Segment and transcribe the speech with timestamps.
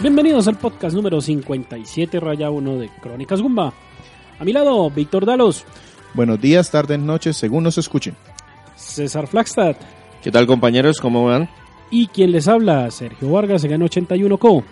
[0.00, 3.72] Bienvenidos al podcast número 57 raya 1 de Crónicas Gumba.
[4.38, 5.64] A mi lado, Víctor Dalos,
[6.14, 8.16] Buenos días, tardes, noches, según nos escuchen.
[8.74, 9.76] César Flagstad
[10.22, 11.00] ¿Qué tal compañeros?
[11.00, 11.48] ¿Cómo van?
[11.92, 14.62] y quien les habla, Sergio Vargas, en 81 Co.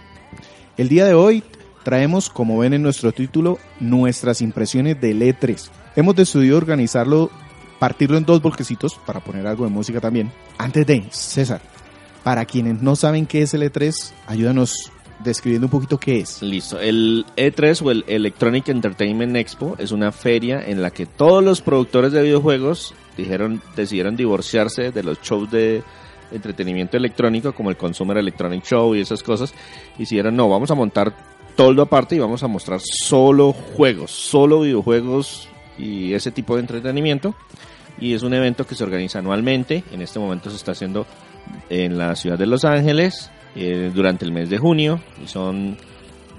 [0.77, 1.43] El día de hoy
[1.83, 5.69] traemos, como ven en nuestro título, nuestras impresiones del E3.
[5.97, 7.31] Hemos decidido organizarlo,
[7.81, 10.31] partirlo en dos bloquecitos para poner algo de música también.
[10.59, 11.61] Antes de, César,
[12.23, 16.43] para quienes no saben qué es el E3, ayúdanos describiendo un poquito qué es.
[16.43, 16.81] Listo.
[16.81, 21.61] El E3 o el Electronic Entertainment Expo es una feria en la que todos los
[21.61, 25.83] productores de videojuegos dijeron, decidieron divorciarse de los shows de
[26.31, 29.53] entretenimiento electrónico como el Consumer Electronic Show y esas cosas.
[29.97, 31.15] Y dijeron, no, vamos a montar
[31.57, 37.35] todo aparte y vamos a mostrar solo juegos, solo videojuegos y ese tipo de entretenimiento.
[38.01, 39.83] Y es un evento que se organiza anualmente.
[39.91, 41.05] En este momento se está haciendo
[41.69, 45.01] en la ciudad de Los Ángeles eh, durante el mes de junio.
[45.25, 45.77] Y son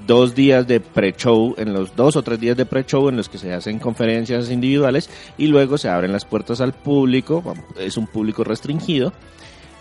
[0.08, 3.38] dos días de pre-show, en los dos o tres días de pre-show en los que
[3.38, 7.44] se hacen conferencias individuales y luego se abren las puertas al público.
[7.80, 9.14] Es un público restringido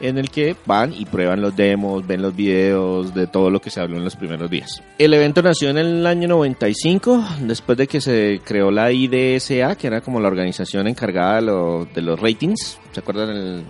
[0.01, 3.71] en el que van y prueban los demos, ven los videos de todo lo que
[3.71, 4.81] se habló en los primeros días.
[4.99, 9.87] El evento nació en el año 95, después de que se creó la IDSA, que
[9.89, 12.79] era como la organización encargada de, lo- de los ratings.
[12.93, 13.31] ¿Se acuerdan?
[13.31, 13.63] El-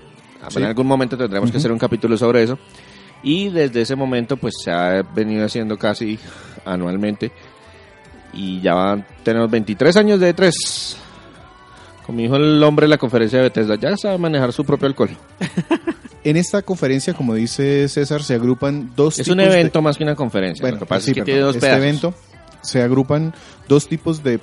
[0.51, 0.59] Sí.
[0.61, 1.59] En algún momento tendremos que Ujú.
[1.59, 2.59] hacer un capítulo sobre eso.
[3.23, 6.19] Y desde ese momento pues se ha venido haciendo casi
[6.65, 7.33] anualmente.
[8.33, 10.53] Y ya van- tenemos 23 años de E3.
[12.07, 15.11] Como dijo el hombre en la conferencia de Bethesda, ya sabe manejar su propio alcohol.
[16.25, 19.97] En esta conferencia, como dice César, se agrupan dos Es un tipos de- evento más
[19.97, 20.63] que una conferencia.
[20.63, 21.27] Bueno, lo que pasa sí, es que perdón.
[21.27, 21.83] tiene dos este pedazos.
[21.83, 22.15] evento
[22.61, 23.35] se agrupan
[23.69, 24.41] dos tipos de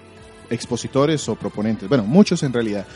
[0.49, 2.87] expositores o proponentes, bueno, muchos en realidad,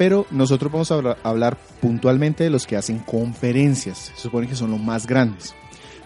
[0.00, 4.56] pero nosotros vamos a hablar, hablar puntualmente de los que hacen conferencias, se supone que
[4.56, 5.54] son los más grandes.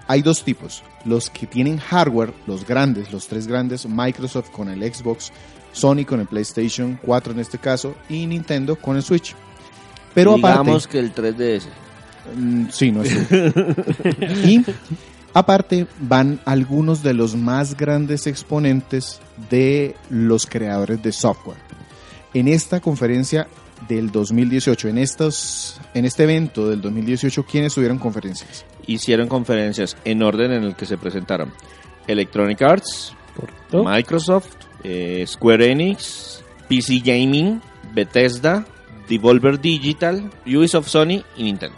[0.08, 4.82] Hay dos tipos, los que tienen hardware, los grandes, los tres grandes, Microsoft con el
[4.92, 5.30] Xbox,
[5.70, 9.36] Sony con el PlayStation 4 en este caso y Nintendo con el Switch.
[10.12, 11.62] Pero Digamos aparte, que el 3DS.
[12.34, 13.12] Mm, Sí, no es
[14.44, 14.64] Y
[15.34, 21.58] aparte van algunos de los más grandes exponentes de los creadores de software.
[22.32, 23.46] En esta conferencia
[23.88, 28.64] del 2018, en estos, en este evento del 2018, ¿quiénes tuvieron conferencias?
[28.86, 31.52] Hicieron conferencias en orden en el que se presentaron
[32.06, 33.84] Electronic Arts, Correcto.
[33.84, 37.60] Microsoft, eh, Square Enix, PC Gaming,
[37.94, 38.66] Bethesda,
[39.08, 41.76] Devolver Digital, Ubisoft Sony y Nintendo.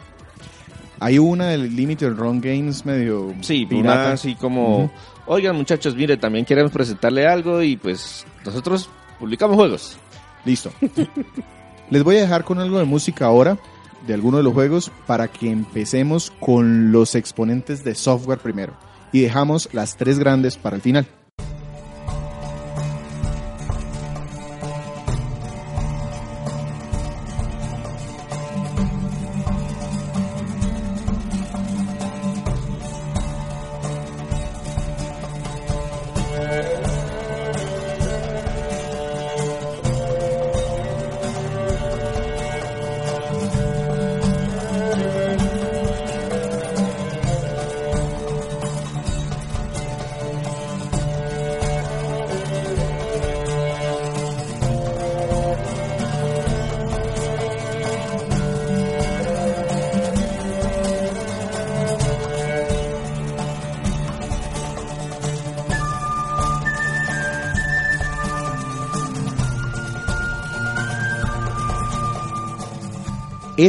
[0.99, 4.01] Hay una del Limited Run Games medio Sí, pirata.
[4.01, 4.91] una así como, Ujú.
[5.27, 8.89] oigan muchachos, mire, también queremos presentarle algo y pues nosotros
[9.19, 9.99] publicamos juegos.
[10.45, 10.71] Listo.
[11.91, 13.59] Les voy a dejar con algo de música ahora,
[14.07, 18.75] de alguno de los juegos, para que empecemos con los exponentes de software primero.
[19.13, 21.07] Y dejamos las tres grandes para el final.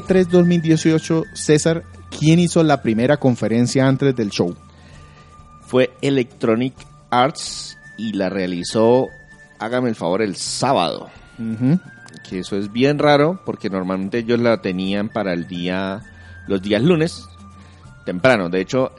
[0.07, 1.83] E3 2018, César,
[2.17, 4.55] ¿quién hizo la primera conferencia antes del show?
[5.65, 6.73] Fue Electronic
[7.09, 9.07] Arts y la realizó,
[9.59, 11.09] hágame el favor, el sábado.
[12.29, 16.01] Que eso es bien raro porque normalmente ellos la tenían para el día,
[16.47, 17.27] los días lunes,
[18.05, 18.47] temprano.
[18.47, 18.93] De hecho,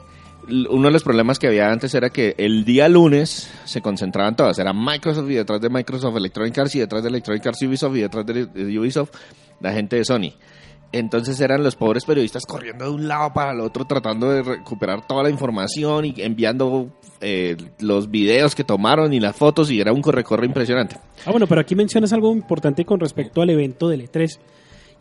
[0.47, 4.59] uno de los problemas que había antes era que el día lunes se concentraban todas.
[4.59, 8.01] Era Microsoft y detrás de Microsoft Electronic Arts y detrás de Electronic Arts Ubisoft y
[8.01, 9.09] detrás de de Ubisoft
[9.59, 10.33] la gente de Sony.
[10.91, 15.05] Entonces eran los pobres periodistas corriendo de un lado para el otro tratando de recuperar
[15.05, 16.89] toda la información y enviando
[17.21, 20.97] eh, los videos que tomaron y las fotos y era un corre-corre impresionante.
[21.25, 24.39] Ah, bueno, pero aquí mencionas algo importante con respecto al evento del E3.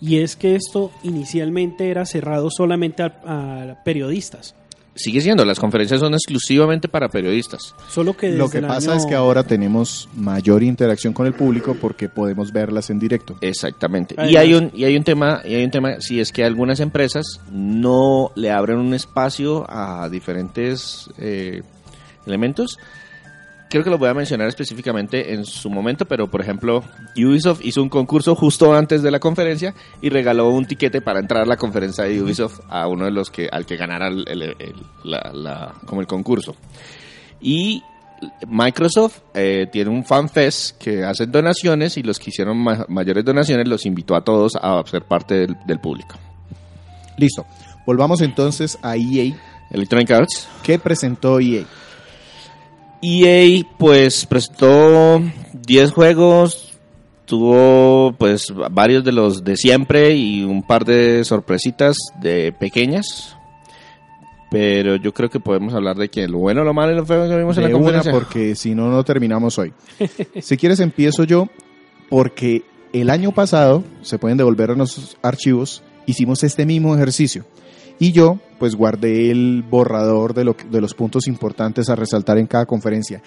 [0.01, 4.55] Y es que esto inicialmente era cerrado solamente a, a periodistas.
[4.99, 7.75] Sigue siendo, las conferencias son exclusivamente para periodistas.
[7.89, 11.77] Solo que Lo que pasa año- es que ahora tenemos mayor interacción con el público
[11.81, 13.37] porque podemos verlas en directo.
[13.41, 14.17] Exactamente.
[14.29, 16.81] Y hay un y hay un tema, y hay un tema, si es que algunas
[16.81, 21.63] empresas no le abren un espacio a diferentes eh,
[22.27, 22.77] elementos.
[23.71, 26.83] Creo que lo voy a mencionar específicamente en su momento, pero por ejemplo,
[27.17, 31.43] Ubisoft hizo un concurso justo antes de la conferencia y regaló un tiquete para entrar
[31.43, 34.43] a la conferencia de Ubisoft a uno de los que al que ganara el, el-
[34.43, 34.75] el-
[35.05, 36.57] la- la- como el concurso.
[37.43, 37.83] Y
[38.49, 43.25] Microsoft eh, tiene un fan fest que hacen donaciones y los que hicieron ma- mayores
[43.25, 46.17] donaciones los invitó a todos a ser parte del, del público.
[47.19, 47.45] Listo.
[47.87, 49.35] Volvamos entonces a EA.
[49.71, 50.49] Electronic Arts.
[50.63, 51.65] ¿Qué presentó EA?
[53.03, 55.23] EA pues presentó
[55.67, 56.73] 10 juegos,
[57.25, 63.37] tuvo pues varios de los de siempre y un par de sorpresitas de pequeñas.
[64.51, 67.29] Pero yo creo que podemos hablar de que lo bueno, lo malo y lo feo
[67.29, 68.13] que vimos en la una, conferencia.
[68.13, 69.75] porque si no, no terminamos hoy.
[70.41, 71.49] si quieres, empiezo yo,
[72.09, 72.63] porque
[72.95, 77.45] el año pasado, se pueden devolver a nuestros archivos, hicimos este mismo ejercicio.
[77.99, 82.47] Y yo, pues guardé el borrador de, lo, de los puntos importantes a resaltar en
[82.47, 83.23] cada conferencia.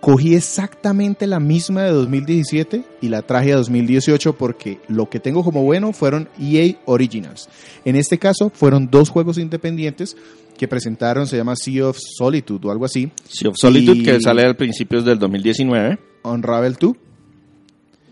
[0.00, 5.44] Cogí exactamente la misma de 2017 y la traje a 2018 porque lo que tengo
[5.44, 7.48] como bueno fueron EA Originals.
[7.84, 10.16] En este caso fueron dos juegos independientes
[10.58, 14.20] que presentaron, se llama Sea of Solitude o algo así, Sea of Solitude Y- que
[14.20, 15.98] sale al principios del 2019.
[16.24, 16.92] Unravel 2.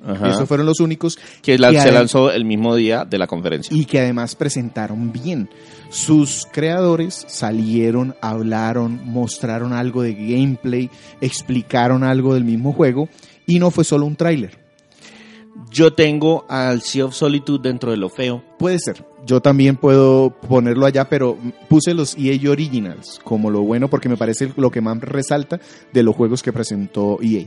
[0.07, 0.29] Ajá.
[0.29, 3.27] Y esos fueron los únicos que la- que se lanzó el mismo día de la
[3.27, 3.77] conferencia.
[3.77, 5.49] y que además presentaron bien.
[5.91, 10.89] Sus creadores salieron, hablaron, mostraron algo de gameplay,
[11.21, 13.09] explicaron algo del mismo juego
[13.47, 14.59] y no fue solo un tráiler.
[15.71, 18.43] Yo tengo al Sea of Solitude dentro de lo feo.
[18.59, 19.05] Puede ser.
[19.31, 21.39] Yo también puedo ponerlo allá, pero
[21.69, 25.61] puse los EA Originals como lo bueno porque me parece lo que más resalta
[25.93, 27.45] de los juegos que presentó EA.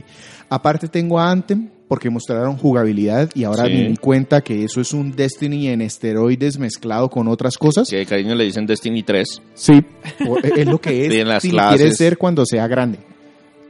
[0.48, 3.72] Aparte tengo a Anthem porque mostraron jugabilidad y ahora Sí.
[3.74, 7.90] me di cuenta que eso es un Destiny en esteroides mezclado con otras cosas.
[7.90, 9.42] Que de cariño le dicen Destiny 3.
[9.52, 9.84] Sí,
[10.26, 11.12] o- es lo que es.
[11.12, 11.76] En las si clases.
[11.80, 12.98] quiere ser cuando sea grande.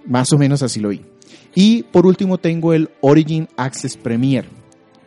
[0.06, 1.00] Más o menos así lo vi.
[1.56, 4.44] Y por último tengo el Origin Access Premier,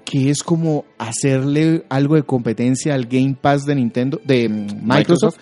[0.10, 5.38] que es como hacerle algo de competencia al Game Pass de Nintendo, de mm, Microsoft.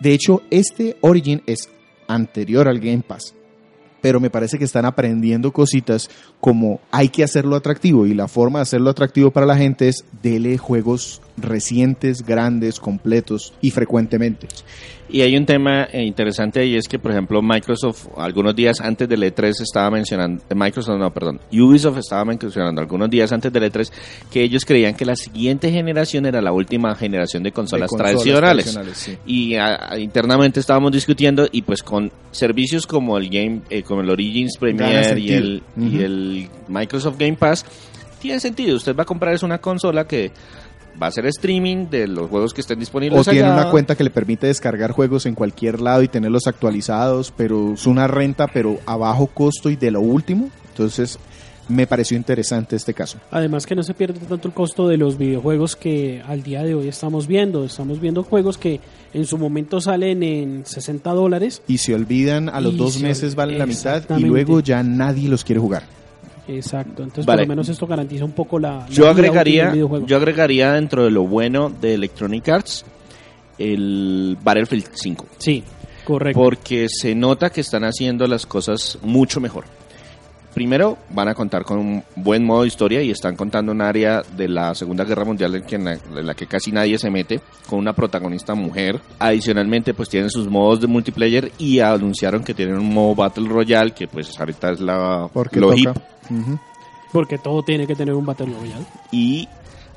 [0.00, 1.70] De hecho, este Origin es
[2.08, 3.34] anterior al Game Pass.
[4.02, 6.10] Pero me parece que están aprendiendo cositas
[6.40, 10.04] como hay que hacerlo atractivo y la forma de hacerlo atractivo para la gente es
[10.20, 14.48] dele juegos recientes, grandes, completos y frecuentemente.
[15.12, 19.06] Y hay un tema eh, interesante y es que, por ejemplo, Microsoft, algunos días antes
[19.06, 23.64] del E3 estaba mencionando, eh, Microsoft no, perdón, Ubisoft estaba mencionando algunos días antes del
[23.70, 23.92] E3
[24.30, 28.12] que ellos creían que la siguiente generación era la última generación de consolas, De consolas
[28.12, 28.64] tradicionales.
[28.72, 29.18] tradicionales, sí.
[29.26, 34.08] Y ah, internamente estábamos discutiendo y pues con servicios como el Game, eh, como el
[34.08, 37.66] Origins Premier y el, y el Microsoft Game Pass,
[38.18, 38.76] tiene sentido.
[38.76, 40.30] Usted va a comprar es una consola que
[41.00, 43.62] va a hacer streaming de los juegos que estén disponibles O tiene allá.
[43.62, 47.86] una cuenta que le permite descargar juegos en cualquier lado y tenerlos actualizados, pero es
[47.86, 50.50] una renta, pero a bajo costo y de lo último.
[50.68, 51.18] Entonces,
[51.68, 53.18] me pareció interesante este caso.
[53.30, 56.74] Además que no se pierde tanto el costo de los videojuegos que al día de
[56.74, 57.64] hoy estamos viendo.
[57.64, 58.80] Estamos viendo juegos que
[59.14, 61.62] en su momento salen en 60 dólares.
[61.68, 65.28] Y se olvidan, a los dos se- meses valen la mitad y luego ya nadie
[65.28, 65.84] los quiere jugar.
[66.48, 67.02] Exacto.
[67.02, 67.42] Entonces Vale.
[67.42, 68.80] por lo menos esto garantiza un poco la...
[68.80, 72.84] la Yo agregaría, yo agregaría dentro de lo bueno de Electronic Arts
[73.58, 75.26] el Battlefield 5.
[75.38, 75.62] Sí,
[76.04, 76.40] correcto.
[76.40, 79.64] Porque se nota que están haciendo las cosas mucho mejor.
[80.54, 84.20] Primero, van a contar con un buen modo de historia y están contando un área
[84.36, 87.10] de la Segunda Guerra Mundial en, que- en la, en la que casi nadie se
[87.10, 89.00] mete, con una protagonista mujer.
[89.18, 93.92] Adicionalmente, pues tienen sus modos de multiplayer y anunciaron que tienen un modo Battle Royale,
[93.92, 95.78] que pues ahorita es la, Porque lo toca.
[95.80, 95.88] hip.
[97.12, 98.84] Porque todo tiene que tener un Battle Royale.
[99.10, 99.48] y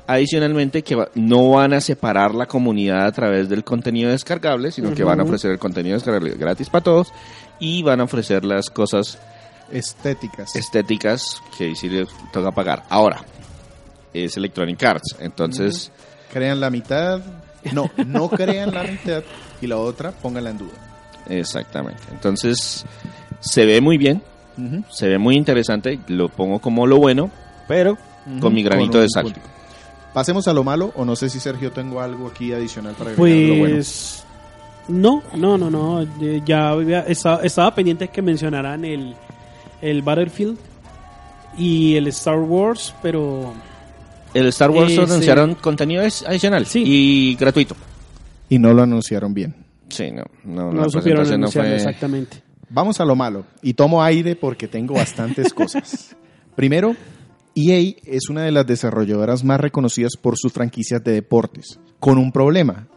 [0.06, 4.94] adicionalmente que va- no van a separar la comunidad a través del contenido descargable, sino
[4.94, 7.12] que van a ofrecer el contenido descargable gratis para todos
[7.58, 9.18] y van a ofrecer las cosas
[9.70, 10.54] Estéticas.
[10.56, 12.84] estéticas que sí les toca pagar.
[12.88, 13.22] Ahora,
[14.14, 15.90] es Electronic Arts, entonces
[16.32, 17.20] Crean la mitad.
[17.72, 19.22] No, no crean la mitad
[19.60, 20.72] y la otra pónganla en duda.
[21.28, 22.02] exactamente.
[22.12, 22.84] Entonces
[23.40, 24.22] se ve muy bien,
[24.90, 27.30] se ve muy interesante, lo pongo como lo bueno,
[27.68, 27.96] pero
[28.40, 29.34] con mi granito Con de sal.
[30.14, 33.28] Pasemos a lo malo, o no sé si Sergio tengo algo aquí adicional para agregar
[33.38, 33.74] de lo bueno.
[33.74, 34.24] Pues
[34.88, 36.06] no, no, no, no.
[36.46, 39.14] Ya había- estaba, estaba pendiente que mencionaran el,
[39.90, 40.56] el Battlefield
[41.58, 43.52] y el Star Wars, pero
[44.34, 46.82] El Star Wars Ese- anunciaron contenido es- adicional Sí.
[46.84, 47.74] y gratuito.
[48.48, 49.54] Y no lo anunciaron bien.
[49.88, 51.76] Sí, no, no, no la supieron no anunciarlo fue...
[51.76, 52.42] exactamente.
[52.68, 53.46] Vamos a lo malo.
[53.62, 56.14] Y tomo aire porque tengo bastantes cosas.
[56.56, 56.94] Primero,
[57.54, 61.78] EA es una de las desarrolladoras más reconocidas por sus franquicias de deportes.
[62.00, 62.88] Con un problema.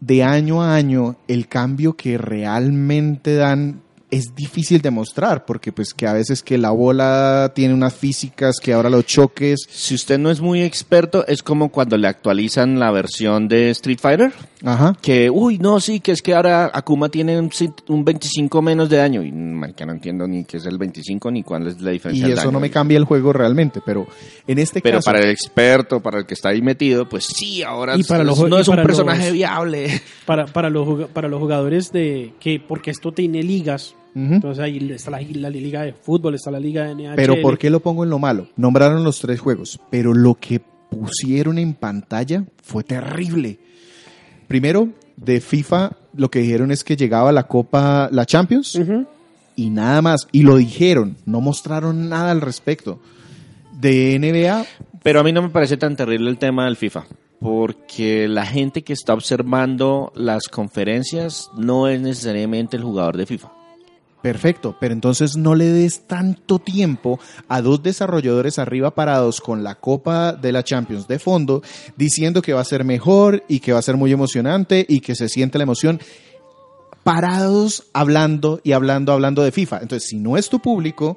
[0.00, 5.94] De año a año, el cambio que realmente dan es difícil de mostrar porque pues
[5.94, 10.18] que a veces que la bola tiene unas físicas que ahora los choques Si usted
[10.18, 14.32] no es muy experto, es como cuando le actualizan la versión de Street Fighter.
[14.64, 17.50] ajá Que, uy, no, sí, que es que ahora Akuma tiene un,
[17.88, 19.22] un 25 menos de daño.
[19.22, 22.28] Y man, que no entiendo ni qué es el 25 ni cuál es la diferencia.
[22.28, 22.52] y eso daño.
[22.52, 24.06] no me cambia el juego realmente pero
[24.46, 27.62] en este Pero caso para el experto, para el que está ahí metido, pues sí,
[27.62, 30.00] ahora Y para los- no y es un personaje los- viable.
[30.26, 35.10] Para, para, los, para los jugadores de que, porque esto tiene ligas, Entonces ahí está
[35.10, 37.14] la, la liga de fútbol, está la liga de NHL.
[37.16, 38.48] Pero ¿por qué lo pongo en lo malo?
[38.56, 43.58] Nombraron los tres juegos, pero lo que pusieron en pantalla fue terrible.
[44.48, 48.80] Primero, de FIFA, lo que dijeron es que llegaba la Copa, la Champions,
[49.54, 50.26] y nada más.
[50.32, 53.00] Y lo dijeron, no mostraron nada al respecto.
[53.80, 54.66] De NBA,
[55.02, 57.06] Pero a mí no me parece tan terrible el tema del FIFA,
[57.38, 63.52] porque la gente que está observando las conferencias no es necesariamente el jugador de FIFA.
[64.22, 69.76] Perfecto, pero entonces no le des tanto tiempo a dos desarrolladores arriba parados con la
[69.76, 71.62] Copa de la Champions de fondo,
[71.96, 75.14] diciendo que va a ser mejor y que va a ser muy emocionante y que
[75.14, 76.00] se siente la emoción.
[77.02, 79.78] Parados hablando y hablando, hablando de FIFA.
[79.82, 81.16] Entonces, si no es tu público,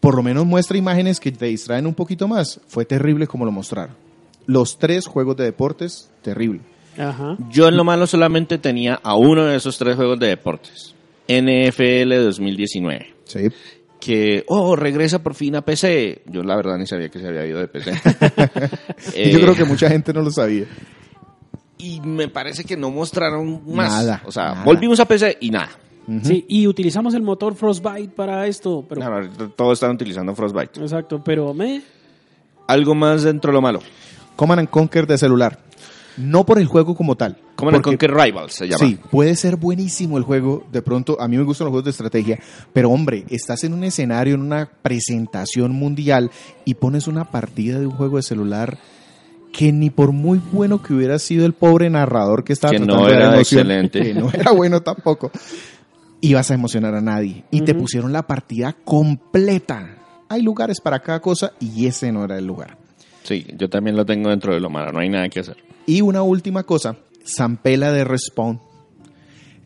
[0.00, 2.60] por lo menos muestra imágenes que te distraen un poquito más.
[2.66, 3.94] Fue terrible como lo mostraron.
[4.46, 6.62] Los tres juegos de deportes, terrible.
[6.98, 7.36] Ajá.
[7.50, 10.94] Yo en lo malo solamente tenía a uno de esos tres juegos de deportes.
[11.38, 13.14] NFL 2019.
[13.24, 13.48] Sí.
[14.00, 16.22] Que, oh, regresa por fin a PC.
[16.26, 17.92] Yo la verdad ni sabía que se había ido de PC.
[19.30, 20.64] Yo creo que mucha gente no lo sabía.
[21.78, 23.90] Y me parece que no mostraron más.
[23.90, 24.64] Nada, O sea, nada.
[24.64, 25.70] volvimos a PC y nada.
[26.24, 30.80] Sí, y utilizamos el motor Frostbite para esto, pero Claro, todos están utilizando Frostbite.
[30.80, 31.82] exacto, pero me
[32.66, 33.80] Algo más dentro de lo malo.
[34.34, 35.60] Command and Conquer de celular.
[36.20, 37.36] No por el juego como tal.
[37.56, 38.78] Command and porque- Conquer Rivals se llama.
[38.78, 40.64] Sí, puede ser buenísimo el juego.
[40.72, 42.38] De pronto, a mí me gustan los juegos de estrategia.
[42.72, 46.30] Pero hombre, estás en un escenario, en una presentación mundial
[46.64, 48.78] y pones una partida de un juego de celular
[49.52, 53.02] que ni por muy bueno que hubiera sido el pobre narrador que estaba Que tratando
[53.02, 54.00] no de era emoción, excelente.
[54.02, 55.30] que no era bueno tampoco,
[56.20, 57.44] ibas a emocionar a nadie.
[57.50, 59.96] Y te pusieron la partida completa.
[60.28, 62.76] Hay lugares para cada cosa y ese no era el lugar.
[63.24, 64.92] Sí, yo también lo tengo dentro de lo malo.
[64.92, 65.56] No hay nada que hacer.
[65.90, 68.60] Y una última cosa, Zampela de Respawn.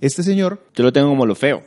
[0.00, 1.62] Este señor, Yo lo tengo como lo feo.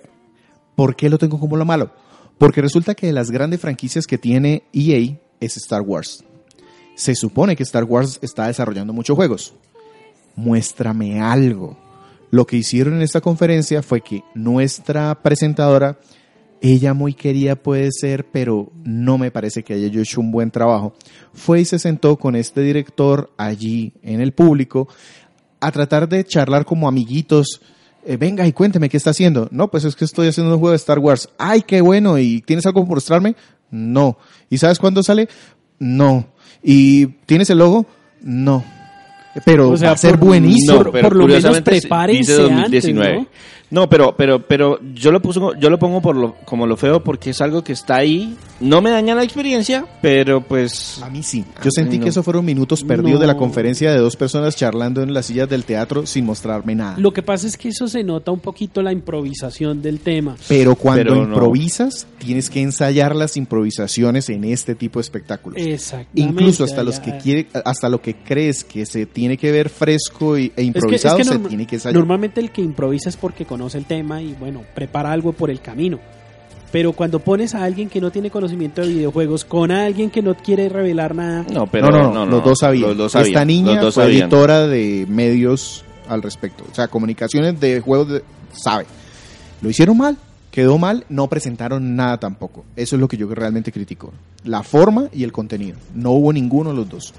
[0.76, 1.92] ¿por qué lo tengo como lo malo?
[2.40, 6.24] Porque resulta que de las grandes franquicias que tiene EA es Star Wars.
[6.96, 9.54] Se supone que Star Wars está desarrollando muchos juegos.
[10.36, 11.78] Muéstrame algo.
[12.32, 16.00] Lo que hicieron en esta conferencia fue que nuestra presentadora,
[16.62, 20.94] ella muy querida puede ser, pero no me parece que haya hecho un buen trabajo,
[21.34, 24.88] fue y se sentó con este director allí en el público
[25.60, 27.62] a tratar de charlar como amiguitos.
[28.06, 29.50] eh, venga y cuénteme qué está haciendo.
[29.52, 31.28] No, pues es que estoy haciendo un juego de Star Wars.
[31.38, 32.18] Ay, qué bueno.
[32.18, 33.36] ¿Y tienes algo por mostrarme?
[33.70, 34.18] No.
[34.50, 35.28] ¿Y sabes cuándo sale?
[35.78, 36.26] No.
[36.64, 37.86] ¿Y tienes el logo?
[38.22, 38.64] No.
[39.46, 40.78] Pero O sea, va a ser por- buenísimo.
[40.84, 43.16] por- por lo menos prepárense dice antes, 2019.
[43.18, 43.28] ¿no?
[43.70, 43.90] ¿No?
[43.90, 47.32] pero, pero, pero yo lo pongo, yo lo pongo por lo, como lo feo porque
[47.32, 48.36] es algo que está ahí.
[48.60, 51.46] No me daña la experiencia, pero pues A mí sí.
[51.64, 52.04] Yo sentí no.
[52.04, 53.20] que eso fueron minutos perdidos No.
[53.20, 56.98] de la conferencia de dos personas charlando en las sillas del teatro sin mostrarme nada.
[56.98, 60.36] Lo que pasa es que eso se nota un poquito la improvisación del tema.
[60.48, 61.24] Pero cuando Pero no.
[61.24, 65.62] improvisas, tienes que ensayar las improvisaciones en este tipo de espectáculos.
[65.62, 66.22] Exactamente.
[66.22, 70.38] Incluso hasta los que quiere, hasta lo que crees que se tiene que ver fresco
[70.38, 71.96] y- e Es que- improvisado es que se tiene que ensayar.
[71.96, 75.60] Normalmente el que improvisa es porque conoce el tema y bueno, prepara algo por el
[75.62, 76.00] camino.
[76.72, 80.36] Pero cuando pones a alguien que no tiene conocimiento de videojuegos con alguien que no
[80.36, 82.90] quiere revelar nada, no, pero no, no, no, los dos sabían.
[82.90, 84.22] Los dos sabían, Esta niña los dos fue sabían.
[84.24, 86.66] editora de medios al respecto.
[86.72, 88.86] O sea, comunicaciones de juegos de- sabe.
[89.62, 90.18] Lo hicieron mal,
[90.52, 92.64] quedó mal, no presentaron nada tampoco.
[92.76, 94.14] Eso es lo que yo realmente critico.
[94.44, 95.78] La forma y el contenido.
[95.96, 97.14] No hubo ninguno de los dos.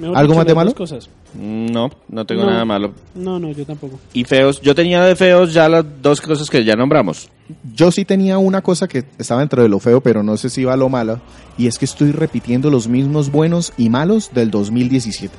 [0.00, 0.74] Mejor ¿Algo más de malo?
[0.74, 1.08] Cosas.
[1.34, 2.50] No, no tengo No.
[2.50, 2.92] nada malo.
[3.14, 3.98] No, no, yo tampoco.
[4.12, 7.28] Y feos, yo tenía de feos ya las dos cosas que ya nombramos.
[7.74, 10.62] Yo sí tenía una cosa que estaba dentro de lo feo, pero no sé si
[10.62, 11.20] iba a lo malo,
[11.58, 15.34] y es que estoy repitiendo los mismos buenos y malos del 2017.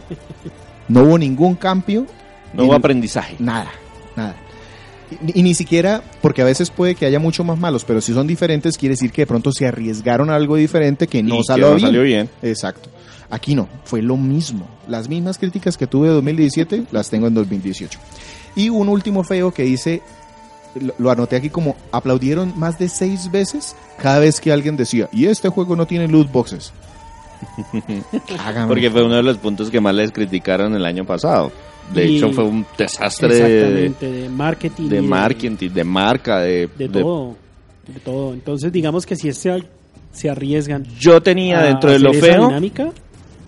[0.88, 2.06] No hubo ningún cambio,
[2.54, 3.36] No hubo aprendizaje.
[3.40, 3.72] nada,
[4.16, 4.36] nada.
[5.28, 8.14] Y, y ni siquiera, porque a veces puede que haya mucho más malos, pero si
[8.14, 11.38] son diferentes, quiere decir que de pronto se arriesgaron a algo diferente que no Y
[11.40, 11.88] que salió, no bien.
[11.88, 12.30] salió bien.
[12.42, 12.90] Exacto.
[13.32, 14.68] Aquí no, fue lo mismo.
[14.88, 17.98] Las mismas críticas que tuve en 2017 las tengo en 2018.
[18.56, 20.02] Y un último feo que dice,
[20.80, 25.08] lo, lo anoté aquí como aplaudieron más de seis veces cada vez que alguien decía,
[25.14, 26.74] y este juego no tiene loot boxes.
[28.40, 31.52] Hágame Porque fue uno de los puntos que más les criticaron el año pasado.
[31.94, 34.90] De Y- hecho, fue un desastre de, Exactamente, de marketing.
[34.90, 37.36] de marketing, de marca, de, De, de- todo.
[37.88, 38.34] De todo.
[38.34, 39.64] Entonces, digamos que si se,
[40.14, 40.86] se arriesgan.
[41.00, 42.92] Yo tenía a dentro de lo feo, dinámica,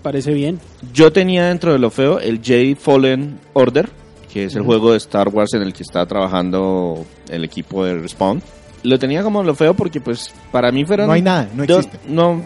[0.04, 0.60] parece bien.
[0.94, 3.90] yo tenía dentro de lo feo el Jedi Fallen Order,
[4.32, 7.96] que es el juego de Star Wars en el que está trabajando el equipo de
[7.98, 8.42] Respawn.
[8.84, 11.08] Lo tenía como lo feo porque, pues, para mí fueron.
[11.08, 11.98] No hay nada, no existe.
[12.08, 12.46] no,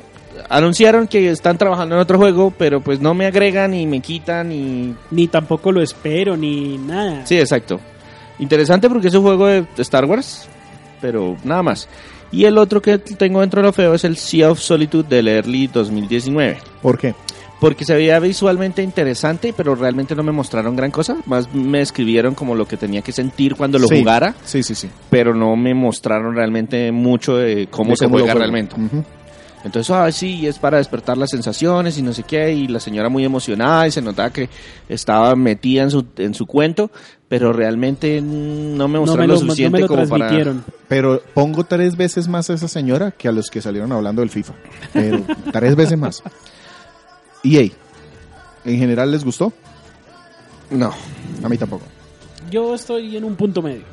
[0.50, 4.52] anunciaron que están trabajando en otro juego, pero pues no me agregan y me quitan
[4.52, 7.26] y Ni tampoco lo espero, ni nada.
[7.26, 7.80] Sí, exacto.
[8.40, 10.48] Interesante porque es un juego de Star Wars,
[11.02, 11.90] pero nada más.
[12.32, 15.28] Y el otro que tengo dentro de lo feo es el Sea of Solitude del
[15.28, 16.58] Early 2019.
[16.82, 17.16] ¿Por qué?
[17.60, 21.18] Porque se veía visualmente interesante, pero realmente no me mostraron gran cosa.
[21.26, 23.98] Más me escribieron como lo que tenía que sentir cuando lo Sí.
[24.00, 24.90] jugara, Sí, sí, sí.
[25.10, 28.76] pero no me mostraron realmente mucho de cómo De se lo juega realmente.
[28.80, 29.04] Ujú.
[29.64, 33.10] Entonces, ah, sí, es para despertar las sensaciones y no sé qué, y la señora
[33.10, 34.48] muy emocionada y se notaba que
[34.88, 36.92] estaba metida en su, en su cuento,
[37.28, 40.32] pero realmente no me no mostraron me lo, lo, no suficiente me lo como para...
[40.88, 44.30] Pero pongo tres veces más a esa señora que a los que salieron hablando del
[44.30, 44.54] FIFA.
[44.94, 46.22] Pero tres veces más.
[47.44, 47.70] EA,
[48.66, 49.52] ¿en general les gustó?
[50.72, 50.92] No.
[51.44, 51.86] A mí tampoco.
[52.52, 53.84] Yo estoy en un punto medio.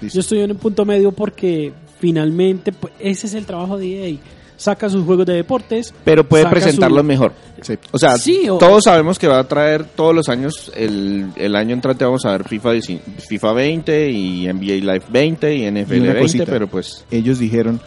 [0.00, 0.16] Listo.
[0.16, 4.16] Yo estoy en un punto medio porque finalmente pues, ese es el trabajo de EA.
[4.56, 5.92] Saca sus juegos de deportes.
[6.04, 7.32] Pero puede saca presentarlo su- mejor.
[7.62, 7.74] Sí.
[7.90, 11.56] O sea, Sí, o- todos sabemos que va a traer todos los años, el, el
[11.56, 15.94] año entrante vamos a ver FIFA, 19 FIFA 20 y NBA Live 20 y NFL
[15.94, 16.44] Y una 20, cosita.
[16.46, 17.04] pero pues...
[17.10, 17.80] Ellos dijeron,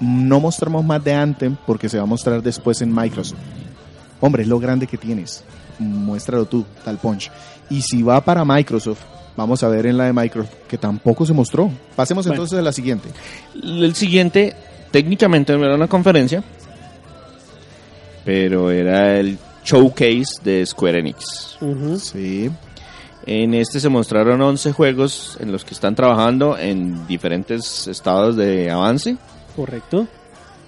[0.00, 3.38] no mostramos más de Anthem porque se va a mostrar después en Microsoft.
[4.26, 5.44] Hombre, es lo grande que tienes.
[5.78, 7.30] Muéstralo tú, tal punch.
[7.70, 9.00] Y si va para Microsoft,
[9.36, 11.70] vamos a ver en la de Microsoft que tampoco se mostró.
[11.94, 12.34] Pasemos Bueno.
[12.42, 13.08] entonces a la siguiente.
[13.62, 14.54] El siguiente,
[14.90, 16.42] técnicamente no era una conferencia,
[18.24, 21.58] pero era el showcase de Square Enix.
[21.98, 22.50] Sí.
[23.26, 28.70] En este se mostraron 11 juegos en los que están trabajando en diferentes estados de
[28.70, 29.16] avance
[29.56, 30.06] Correcto.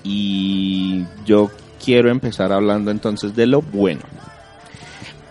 [0.02, 1.50] y yo
[1.82, 4.02] quiero empezar hablando entonces de lo bueno.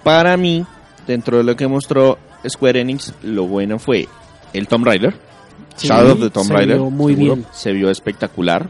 [0.04, 0.66] Para mí,
[1.06, 4.08] dentro de lo que mostró Square Enix, lo bueno fue
[4.54, 5.14] el Tomb Raider.
[5.76, 6.76] Sí, Shadow of the Tomb se Raider.
[6.78, 7.48] vio muy seguro, bien.
[7.52, 8.70] Se vio espectacular.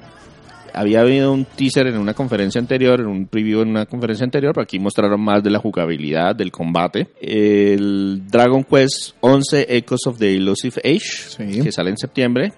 [0.74, 4.54] Había habido un teaser en una conferencia anterior, en un preview en una conferencia anterior,
[4.54, 7.08] pero aquí mostraron más de la jugabilidad, del combate.
[7.20, 11.62] El Dragon Quest 11 Echoes of the Elusive Age, Sí.
[11.64, 12.54] que sale en septiembre,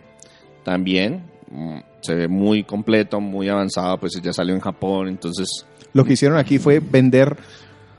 [0.65, 6.06] también mm, se ve muy completo, muy avanzado, pues ya salió en Japón, entonces Lo
[6.06, 7.38] que hicieron aquí fue vender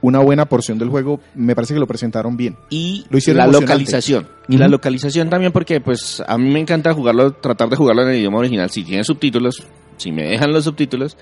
[0.02, 1.20] una buena porción del juego.
[1.34, 2.56] Me parece que lo presentaron bien.
[2.70, 4.28] y Lo hicieron la localización.
[4.48, 8.10] Y la localización también porque pues a mí me encanta jugarlo, tratar de jugarlo en
[8.10, 8.70] el idioma original.
[8.70, 9.62] Si tiene subtítulos,
[9.96, 11.16] si me dejan los subtítulos,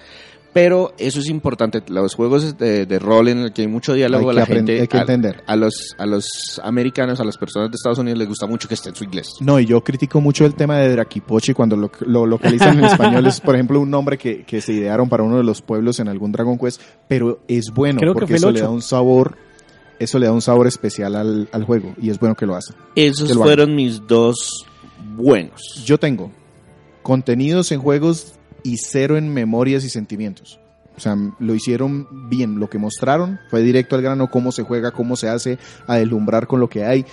[0.61, 1.83] pero eso es importante.
[1.89, 4.81] Los juegos de, de rol en el que hay mucho diálogo, Hay a la gente,
[4.81, 5.45] hay que a- entender.
[5.47, 8.75] A, los a los americanos, a las personas de Estados Unidos les gusta mucho que
[8.75, 9.29] esté en su inglés.
[9.41, 13.25] No, y yo critico mucho el tema de Draquipochi cuando lo, lo localizan en español.
[13.27, 16.09] Es, por ejemplo, un nombre que, que se idearon para uno de los pueblos en
[16.09, 19.37] algún Dragon Quest, pero es bueno Creo que porque eso le da un sabor,
[20.01, 22.75] eso le da un sabor especial al, al juego y es bueno que lo hace.
[22.97, 24.67] Esos lo fueron mis dos
[25.15, 25.61] buenos.
[25.85, 26.33] Yo tengo
[27.03, 30.61] contenidos en juegos y cero en memorias y sentimientos.
[30.97, 32.59] O sea, lo hicieron bien.
[32.59, 36.47] Lo que mostraron fue directo al grano, cómo se juega, cómo se hace, a deslumbrar
[36.49, 37.07] con lo que hay.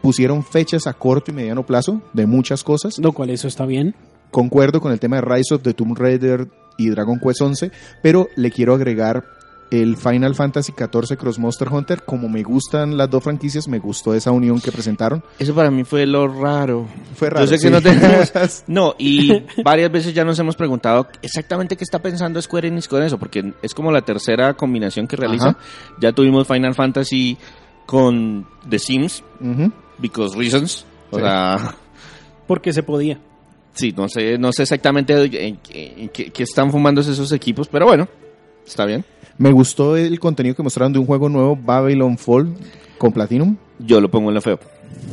[0.00, 2.98] Pusieron fechas a corto y mediano plazo de muchas cosas.
[2.98, 3.96] Lo cual eso está bien.
[4.30, 7.70] Concuerdo con el tema de Rise of the Tomb Raider y Dragon Quest 11,
[8.02, 9.24] pero le quiero agregar
[9.70, 12.02] el Final Fantasy XIV Cross Monster Hunter.
[12.04, 15.22] Como me gustan las dos franquicias, me gustó esa unión que presentaron.
[15.38, 16.86] Eso para mí fue lo raro.
[17.14, 17.44] Fue raro.
[17.44, 17.70] Yo sé que sí.
[17.70, 18.32] no tenemos...
[18.66, 23.02] No, y varias veces ya nos hemos preguntado exactamente qué está pensando Square Enix con
[23.02, 25.48] eso, porque es como la tercera combinación que realiza.
[25.50, 25.58] Ajá.
[26.00, 27.36] Ya tuvimos Final Fantasy
[27.86, 29.22] con The Sims,
[29.98, 30.84] because reasons.
[31.10, 31.22] O Sí.
[31.22, 31.74] sea,
[32.46, 33.18] Porque se podía.
[33.74, 35.14] sí, no sé, no sé exactamente
[35.46, 38.08] en, en qué, qué están fumándose esos equipos, pero bueno,
[38.66, 39.04] está bien.
[39.38, 42.54] Me gustó el contenido que mostraron de un juego nuevo, Babylon Fall,
[42.98, 43.56] con Platinum.
[43.78, 44.58] Yo lo pongo en lo feo,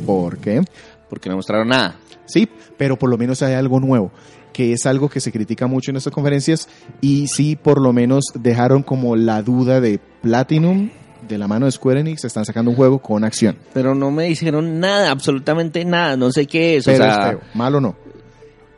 [0.06, 0.62] ¿Por qué?
[1.10, 1.96] porque no mostraron nada.
[2.24, 4.10] Sí, pero por lo menos hay algo nuevo,
[4.52, 6.68] que es algo que se critica mucho en estas conferencias
[7.00, 10.90] y sí, por lo menos dejaron como la duda de Platinum
[11.28, 13.56] de la mano de Square Enix, están sacando un juego con acción.
[13.72, 16.84] Pero no me dijeron nada, absolutamente nada, no sé qué es.
[16.84, 17.96] Pero o es sea, feo, malo no.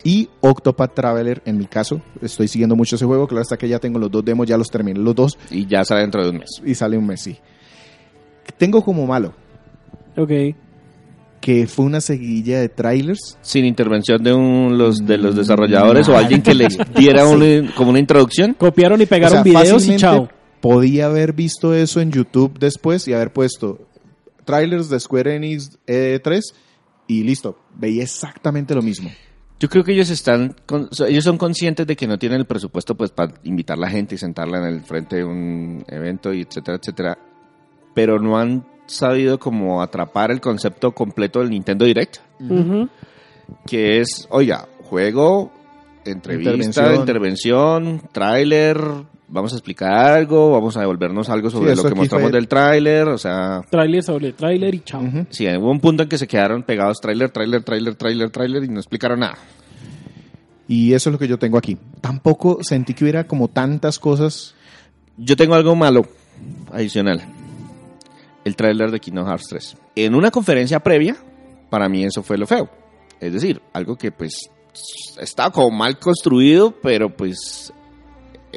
[0.08, 3.80] Y Octopath Traveler, en mi caso, estoy siguiendo mucho ese juego, claro hasta que ya
[3.80, 6.38] tengo los dos demos, ya los terminé los dos y ya sale dentro de un
[6.38, 6.50] mes.
[6.64, 7.36] y sale un mes, sí.
[8.56, 9.34] Tengo como malo
[10.16, 10.30] Ok.
[11.40, 16.12] que fue una seguidilla de trailers sin intervención de un, los de los desarrolladores o
[16.12, 16.22] Nada.
[16.22, 18.54] alguien que les diera un- como una introducción.
[18.54, 20.28] Copiaron y pegaron O sea, videos y chao.
[20.60, 23.80] Podía haber visto eso en YouTube después y haber puesto
[24.44, 26.40] trailers de Square Enix E3
[27.08, 29.10] y listo, veía exactamente lo mismo.
[29.58, 32.94] Yo creo que ellos están, con- ellos son conscientes de que no tienen el presupuesto
[32.94, 36.42] pues para invitar a la gente y sentarla en el frente de un evento y
[36.42, 37.18] etcétera, etcétera,
[37.94, 42.18] pero no han sabido como atrapar el concepto completo del Nintendo Direct,
[43.66, 45.50] que es, oiga, juego,
[46.04, 46.94] entrevista, Intervención.
[47.00, 48.78] intervención, tráiler,
[49.28, 52.48] vamos a explicar algo, vamos a devolvernos algo sobre eso lo que mostramos fue- del
[52.48, 55.02] tráiler, o sea, Tráiler sobre tráiler y chao.
[55.02, 55.26] Ujú.
[55.30, 58.68] sí, hubo un punto en que se quedaron pegados tráiler, tráiler, tráiler, tráiler, tráiler y
[58.68, 59.36] no explicaron nada.
[60.68, 61.76] Y eso es lo que yo tengo aquí.
[62.00, 64.54] Tampoco sentí que hubiera como tantas cosas.
[65.16, 66.02] Yo tengo algo malo
[66.72, 67.22] adicional.
[68.44, 69.76] El tráiler de Kingdom Hearts 3.
[69.94, 71.16] En una conferencia previa,
[71.70, 72.68] para mí eso fue lo feo.
[73.20, 74.50] Es decir, algo que pues
[75.20, 77.72] estaba como mal construido, pero pues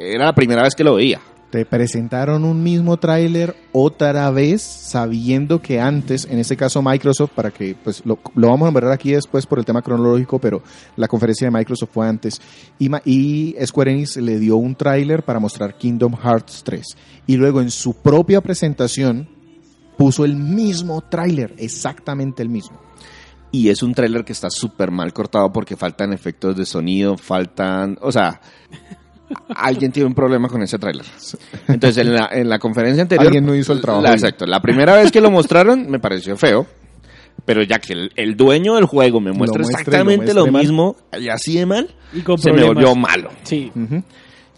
[0.00, 1.20] era la primera vez que lo veía.
[1.50, 7.50] Te presentaron un mismo tráiler otra vez, sabiendo que antes, en este caso Microsoft, para
[7.50, 10.62] que pues lo, lo vamos a ver aquí después por el tema cronológico, pero
[10.94, 12.40] la conferencia de Microsoft fue antes.
[12.78, 16.86] Y, y Square Enix le dio un tráiler para mostrar Kingdom Hearts 3.
[17.26, 19.28] Y luego en su propia presentación
[19.98, 22.80] puso el mismo tráiler, exactamente el mismo.
[23.52, 27.98] Y es un tráiler que está súper mal cortado porque faltan efectos de sonido, faltan...
[28.00, 28.40] O sea,
[29.54, 31.04] alguien tiene un problema con ese tráiler.
[31.68, 33.26] Entonces, en la, en la conferencia anterior...
[33.26, 34.46] Alguien no hizo el trabajo La- exacto.
[34.46, 36.66] La primera vez que lo mostraron me pareció feo.
[37.44, 40.40] Pero ya que el, el dueño del juego me muestra muestre y lo exactamente lo,
[40.42, 40.62] muestre mal.
[40.62, 43.30] mismo, y así de mal, Y con se me volvió malo.
[43.44, 43.72] Sí.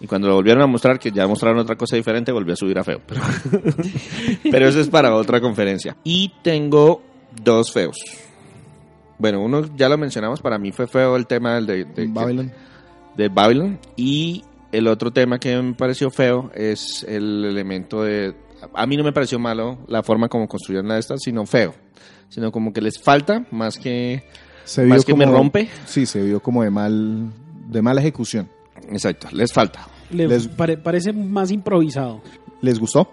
[0.00, 2.76] Y cuando lo volvieron a mostrar, que ya mostraron otra cosa diferente, volvió a subir
[2.78, 3.00] a feo.
[3.06, 3.20] Pero,
[4.50, 5.96] pero eso es para otra conferencia.
[6.02, 7.02] Y tengo
[7.44, 7.96] dos feos.
[9.18, 12.52] Bueno, uno ya lo mencionamos, para mí fue feo el tema del de, de, Babylon.
[13.16, 13.78] de Babylon.
[13.96, 18.34] Y el otro tema que me pareció feo es el elemento de...
[18.74, 21.74] A mí no me pareció malo la forma como construyeron la de estas, sino feo.
[22.28, 24.24] Sino como que les falta más que...
[24.64, 25.68] Se Más que me rompe.
[25.86, 27.30] Sí, se vio como de mal
[27.68, 28.48] de mala ejecución.
[28.90, 29.88] Exacto, les falta.
[30.10, 32.22] Le Les- pare- parece más improvisado.
[32.60, 33.10] ¿Les gustó?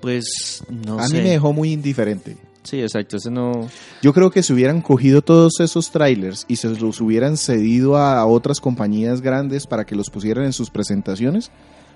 [0.00, 1.16] Pues no a sé.
[1.16, 2.36] mí me dejó muy indiferente.
[2.68, 3.66] Sí, exacto, ese no...
[4.02, 8.26] Yo creo que si hubieran cogido todos esos trailers y se los hubieran cedido a
[8.26, 11.50] otras compañías grandes para que los pusieran en sus presentaciones,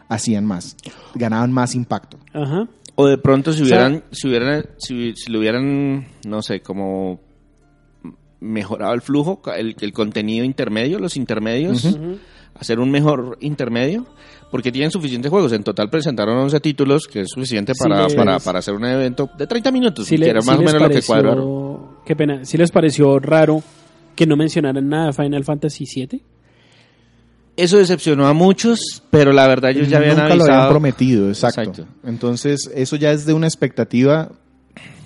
[0.09, 0.77] hacían más,
[1.15, 2.19] ganaban más impacto.
[2.33, 2.69] Ajá.
[2.95, 6.61] O de pronto si O sea- hubieran, si hubieran, si, si le hubieran, no sé,
[6.61, 7.21] como
[8.41, 11.97] mejorado el flujo, el, el contenido intermedio, los intermedios.
[12.62, 14.07] Hacer un mejor intermedio,
[14.51, 15.53] porque tienen suficientes juegos.
[15.53, 18.85] En total presentaron 11 títulos, que es suficiente Sí para, les- para, para hacer un
[18.87, 21.14] evento de 30 minutos, Sí que era sí más o les menos lo que pareció-
[21.14, 21.87] cuadraron.
[22.07, 22.44] Qué pena.
[22.44, 23.62] ¿Sí les pareció raro
[24.16, 26.22] que no mencionaran nada de Final Fantasy VII?
[27.55, 30.70] Eso decepcionó a muchos, pero la verdad ellos ya habían Nunca lo habían avisado.
[30.70, 31.61] prometido, exacto.
[31.61, 31.87] Exacto.
[32.05, 34.33] Entonces, eso ya es de una expectativa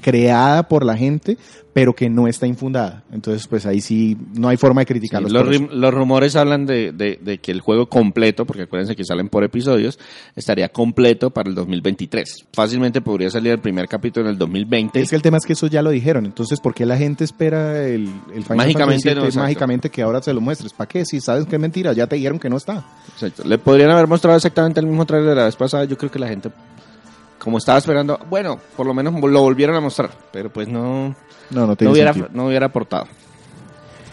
[0.01, 1.37] creada por la gente,
[1.73, 3.03] pero que no está infundada.
[3.13, 5.31] Entonces, pues ahí sí no hay forma de Sí, criticarlos.
[5.33, 9.45] los, rumores hablan de, de- de que el juego completo, porque acuérdense que salen por
[9.45, 9.99] episodios,
[10.37, 12.47] estaría completo para el 2023.
[12.55, 15.01] Fácilmente podría salir el primer capítulo en el 2020.
[15.03, 16.25] Es que el tema es que eso ya lo dijeron.
[16.25, 20.03] Entonces, ¿por qué la gente espera el, el Final Mágicamente Fantasy no, VII mágicamente que
[20.03, 20.73] ahora se lo muestres?
[20.73, 21.05] ¿Para qué?
[21.05, 22.87] Si sabes que es mentira, ya te dijeron que no está.
[23.13, 23.43] Exacto.
[23.45, 25.85] Le podrían haber mostrado exactamente el mismo trailer de la vez pasada.
[25.85, 26.49] Yo creo que la gente,
[27.47, 31.15] como estaba esperando, bueno, por lo menos lo volvieron a mostrar, pero pues no,
[31.51, 32.35] No, no no, hubiera, sentido.
[32.35, 33.07] no hubiera aportado.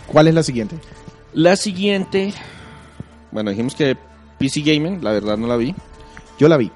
[0.05, 0.75] ¿Cuál es la siguiente?
[1.33, 2.31] La siguiente,
[3.31, 3.97] bueno, dijimos que
[4.37, 5.73] PC Gaming, la verdad no la vi.
[6.37, 6.69] Yo la vi.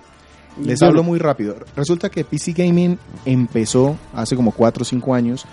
[0.59, 1.57] Les Yo hablo muy rápido.
[1.75, 5.45] Resulta que PC Gaming empezó hace como 4 o 5 años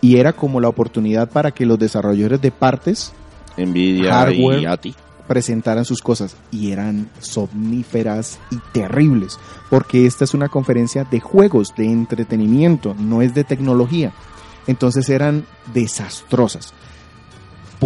[0.00, 3.12] y era como la oportunidad para que los desarrolladores de partes
[3.56, 4.60] Nvidia Hardware.
[4.60, 4.94] y ATI.
[5.28, 9.38] Presentaran sus cosas y eran somníferas y terribles,
[9.70, 14.12] porque esta es una conferencia de juegos, de entretenimiento, no es de tecnología.
[14.66, 16.72] Entonces eran desastrosas.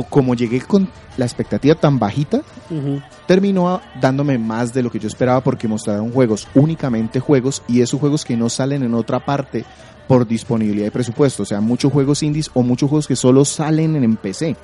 [0.08, 2.40] Como llegué con la expectativa tan bajita,
[3.26, 8.00] terminó dándome más de lo que yo esperaba porque mostraron juegos, únicamente juegos, y esos
[8.00, 9.66] juegos que no salen en otra parte
[10.08, 11.42] por disponibilidad de presupuesto.
[11.42, 14.56] O sea, muchos juegos indies o muchos juegos que solo salen en PC.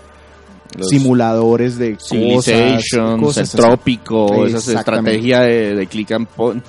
[0.77, 6.65] Los Simuladores de Civilizations, cosas, el trópico, esa estrategia de, de click and point.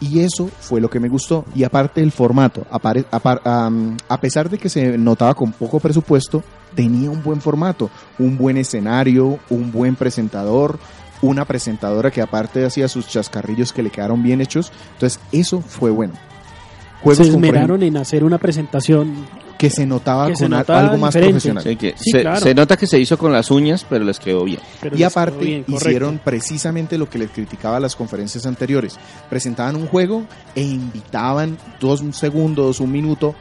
[0.00, 1.44] Y eso fue lo que me gustó.
[1.54, 5.80] Y aparte el formato, apare- apar- am, a pesar de que se notaba con poco
[5.80, 6.42] presupuesto,
[6.74, 10.78] tenía un buen formato, un buen escenario, un buen presentador,
[11.22, 14.72] una presentadora que aparte hacía sus chascarrillos que le quedaron bien hechos.
[14.94, 16.12] Entonces eso fue bueno.
[16.14, 19.14] Se Juegos por esmeraron en hacer una presentación
[19.58, 21.32] que se notaba Que con notaba algo más diferente.
[21.34, 21.62] profesional.
[21.64, 22.40] Sí, que Sí, se, claro.
[22.40, 24.60] se nota que se hizo con las uñas, pero les quedó bien.
[24.80, 28.98] Pero Y aparte bien, hicieron precisamente lo que les criticaba a las conferencias anteriores.
[29.30, 33.34] Presentaban un juego e invitaban dos segundos, un minuto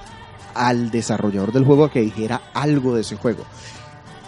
[0.55, 3.43] al desarrollador del juego a que dijera algo de ese juego.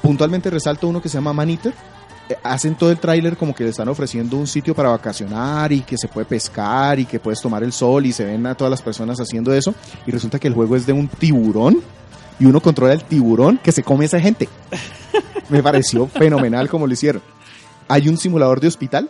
[0.01, 1.73] Puntualmente resalto uno que se llama Maniter.
[2.43, 5.97] Hacen todo el tráiler como que le están ofreciendo un sitio para vacacionar y que
[5.97, 8.81] se puede pescar y que puedes tomar el sol y se ven a todas las
[8.81, 9.75] personas haciendo eso.
[10.07, 11.81] Y resulta que el juego es de un tiburón
[12.39, 14.49] y uno controla el tiburón que se come a esa gente.
[15.49, 17.21] Me pareció fenomenal como lo hicieron.
[17.87, 19.09] Hay un simulador de hospital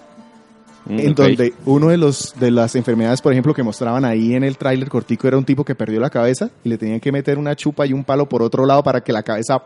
[0.86, 4.44] Mm, en donde uno de los de las enfermedades, por ejemplo, que mostraban ahí en
[4.44, 7.40] el tráiler cortico era un tipo que perdió la cabeza y le tenían que meter
[7.40, 9.64] una chupa y un palo por otro lado para que la cabeza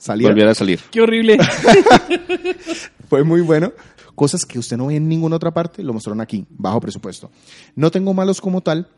[0.00, 0.32] saliera.
[0.32, 0.80] volviera a salir.
[0.90, 1.38] Qué horrible.
[3.08, 3.72] Fue muy bueno.
[4.14, 7.30] Cosas que usted no ve en ninguna otra parte, lo mostraron aquí, bajo presupuesto.
[7.74, 8.88] No tengo malos como tal,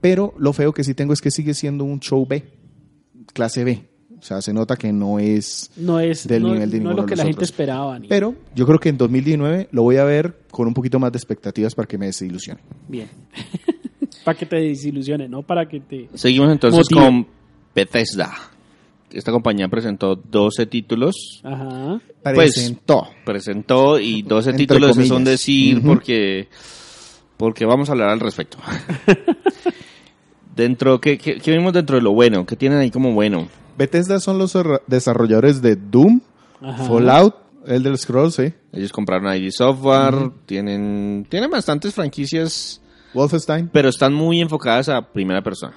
[0.00, 2.44] pero lo feo que sí tengo es que sigue siendo un show B,
[3.32, 3.88] clase B.
[4.18, 6.84] O sea, se nota que no es No es, Del no, nivel de no es
[6.84, 7.98] ninguno lo que la gente esperaba.
[7.98, 11.10] ni- Pero yo creo que en 2019 lo voy a ver con un poquito más
[11.12, 12.60] de expectativas para que me desilusione.
[12.88, 13.08] Bien.
[14.24, 16.08] para que te desilusiones, no para que te...
[16.14, 17.26] Seguimos entonces con
[17.74, 18.32] Bethesda.
[19.12, 21.40] Esta compañía presentó 12 títulos.
[21.44, 22.00] Ajá.
[22.22, 23.08] Pues, Presentó.
[23.24, 26.48] Presentó y 12 Entre títulos es un decir porque,
[27.36, 28.58] porque vamos a hablar al respecto.
[30.56, 32.46] dentro, ¿qué, qué, qué vimos dentro de lo bueno?
[32.46, 33.48] ¿Qué tienen ahí como bueno?
[33.76, 36.20] Bethesda son los desarro- desarrolladores de Doom,
[36.60, 36.84] Ajá.
[36.84, 37.34] Fallout,
[37.66, 38.52] Elder Scrolls, sí.
[38.72, 42.80] Ellos compraron ID Software, tienen, tienen bastantes franquicias,
[43.14, 43.68] Wolfenstein.
[43.72, 45.74] pero están muy enfocadas a primera persona.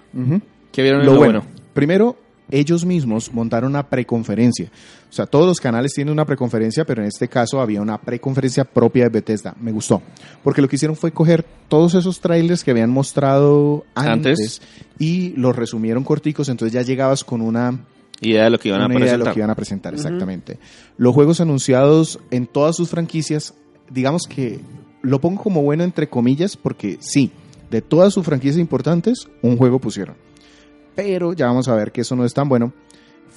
[0.72, 1.40] ¿Qué vieron en Lo lo bueno.
[1.42, 1.56] bueno?
[1.74, 2.18] Primero,
[2.52, 4.70] ellos mismos montaron una preconferencia.
[5.10, 8.66] O sea, todos los canales tienen una preconferencia, pero en este caso había una preconferencia
[8.66, 9.56] propia de Bethesda.
[9.60, 10.02] Me gustó.
[10.44, 14.62] Porque lo que hicieron fue coger todos esos trailers que habían mostrado antes, Antes.
[15.00, 17.80] y los resumieron corticos, entonces ya llegabas con una
[18.22, 19.28] Idea de lo que iban a una idea de presentar.
[19.28, 20.58] lo que iban a presentar, exactamente.
[20.98, 23.54] Los juegos anunciados en todas sus franquicias,
[23.90, 24.62] digamos que
[25.02, 27.32] lo pongo como bueno entre comillas, porque sí,
[27.70, 30.16] de todas sus franquicias importantes, un juego pusieron.
[30.96, 32.74] Pero ya vamos a ver que eso no es tan bueno.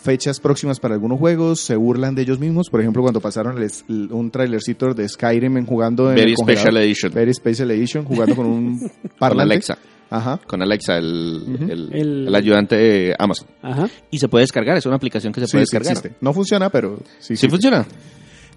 [0.02, 2.68] Fechas próximas para algunos juegos, se burlan de ellos mismos.
[2.70, 6.34] Por ejemplo, cuando pasaron el- un trailercito de Skyrim en jugando en Very.
[6.36, 7.12] Special Edition.
[7.12, 9.54] Very Special Edition, jugando con un Con parlante.
[9.54, 9.78] Alexa.
[10.10, 10.40] Ajá.
[10.46, 13.48] Con Alexa, el, el, El- el ayudante de Amazon.
[13.60, 13.88] Ajá.
[14.10, 15.92] Y se puede descargar, es una aplicación que se Sí, puede sí descargar.
[15.98, 16.16] existe.
[16.20, 17.84] No funciona, pero sí, ¿Sí funciona?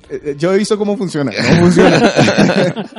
[0.10, 1.32] Eh, eh, Yo he visto cómo funciona.
[1.32, 2.00] No funciona.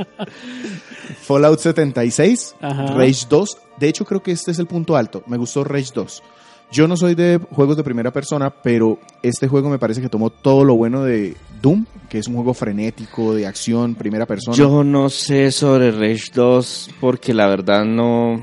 [1.23, 2.87] Fallout 76, Ajá.
[2.95, 3.57] Rage 2.
[3.83, 5.25] De hecho, creo que este es el punto alto.
[5.27, 6.23] Me gustó Rage 2.
[6.71, 10.31] Yo no soy de juegos de primera persona, pero este juego me parece que tomó
[10.31, 14.57] todo lo bueno de Doom, que es un juego frenético, de acción, primera persona.
[14.57, 18.40] Yo no sé sobre Rage 2 porque la verdad no...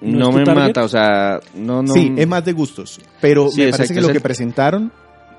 [0.00, 0.62] ¿No me target?
[0.62, 1.92] mata, o sea, no, no...
[1.92, 3.00] sí, es más de gustos.
[3.20, 4.90] Pero Sí, me exacto, parece que lo que presentaron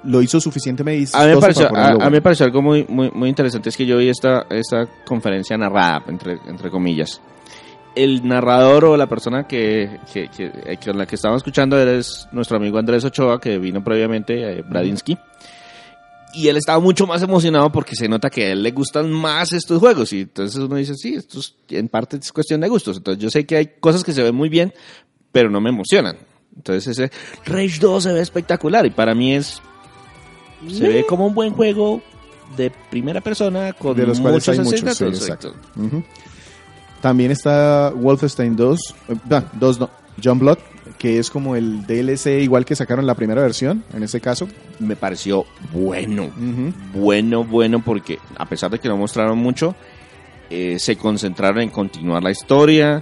[0.06, 3.12] lo hizo suficientemente A mí, me pareció, para a, mí me pareció algo muy, muy,
[3.12, 7.20] muy interesante, es que yo vi esta, esta conferencia narrada, entre, entre comillas.
[8.04, 12.28] El narrador o la persona que, que, que, eh, con la que estamos escuchando es
[12.32, 15.18] nuestro amigo Andrés Ochoa, que vino previamente, eh, Bradinsky.
[16.34, 19.52] Y él estaba mucho más emocionado porque se nota que a él le gustan más
[19.52, 20.14] estos juegos.
[20.14, 22.98] Y entonces uno dice, sí, esto es- en parte es cuestión de gustos.
[22.98, 24.72] Entonces yo sé que hay cosas que se ven muy bien,
[25.32, 26.18] pero no me emocionan.
[26.56, 27.12] Entonces ese
[27.46, 29.62] Rage 2 se ve espectacular y para mí es
[30.72, 32.02] se ve como un buen juego
[32.58, 35.08] de primera persona con De los muchos hay muchos, sí, exacto.
[35.50, 35.56] Exacto.
[35.78, 36.04] Ujú.
[37.02, 39.90] También está Wolfenstein 2, eh, ah, 2 no,
[40.22, 40.58] John Blood,
[40.98, 44.48] que es como el DLC igual que sacaron la primera versión, en este caso.
[44.80, 46.30] Me pareció bueno,
[46.94, 49.76] bueno, bueno, porque a pesar de que no mostraron mucho,
[50.50, 53.02] eh, se concentraron en continuar la historia,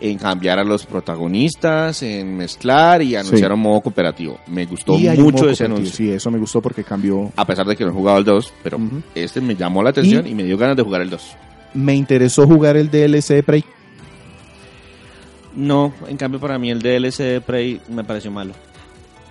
[0.00, 3.54] en cambiar a los protagonistas, en mezclar y anunciar Sí.
[3.54, 4.38] un modo cooperativo.
[4.46, 5.92] Me gustó mucho ese anuncio.
[5.92, 7.32] Sí, eso me gustó porque cambió.
[7.34, 8.78] A pesar de que no he jugado el 2, pero
[9.14, 11.34] este me llamó la atención Y- y, me dio ganas de jugar el 2.
[11.74, 13.64] Me interesó jugar el DLC de Prey.
[15.54, 18.52] No, en cambio para mí el DLC de Prey me pareció malo.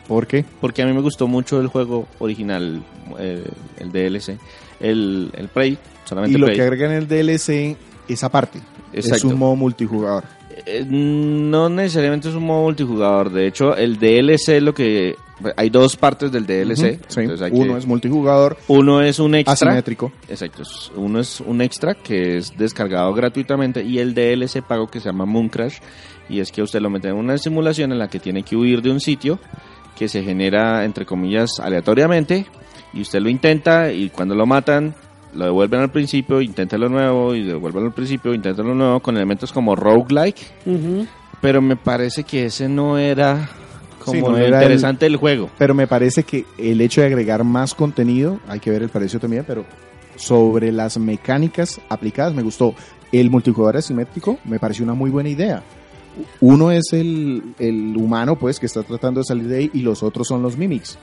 [0.07, 0.45] ¿Por qué?
[0.61, 2.81] Porque a mí me gustó mucho el juego original,
[3.19, 3.43] eh,
[3.77, 4.37] el DLC,
[4.79, 6.57] el, el Prey, Y solamente lo Prey.
[6.57, 7.75] que agregan el DLC
[8.07, 8.59] es aparte.
[8.93, 9.27] Es Exacto.
[9.27, 10.23] un modo multijugador.
[10.65, 15.15] Eh, no necesariamente es un modo multijugador, de hecho el DLC lo que...
[15.55, 16.93] Hay dos partes del DLC.
[16.95, 17.19] Ujú, sí.
[17.21, 19.53] entonces hay Uno que- es multijugador uno es un extra.
[19.53, 20.11] asimétrico.
[20.27, 20.63] Exacto,
[20.95, 25.25] uno es un extra que es descargado gratuitamente y el DLC pago que se llama
[25.25, 25.77] Mooncrash
[26.29, 28.81] y es que usted lo mete en una simulación en la que tiene que huir
[28.81, 29.39] de un sitio
[29.97, 32.45] que se genera entre comillas aleatoriamente
[32.93, 34.95] y usted lo intenta y cuando lo matan
[35.35, 39.15] lo devuelven al principio, intenta lo nuevo y devuelven al principio, intenta lo nuevo con
[39.17, 41.05] elementos como roguelike, Ujú.
[41.41, 43.47] pero me parece que ese no era
[44.11, 45.49] como lo era el- interesante del juego.
[45.57, 49.19] Pero me parece que el hecho de agregar más contenido, hay que ver el precio
[49.19, 49.65] también, pero
[50.15, 52.73] sobre las mecánicas aplicadas me gustó.
[53.11, 55.63] El multijugador asimétrico me pareció una muy buena idea.
[56.41, 60.01] Uno es el, el humano, pues, que está tratando de salir de ahí, y los
[60.01, 60.97] otros son los mimics.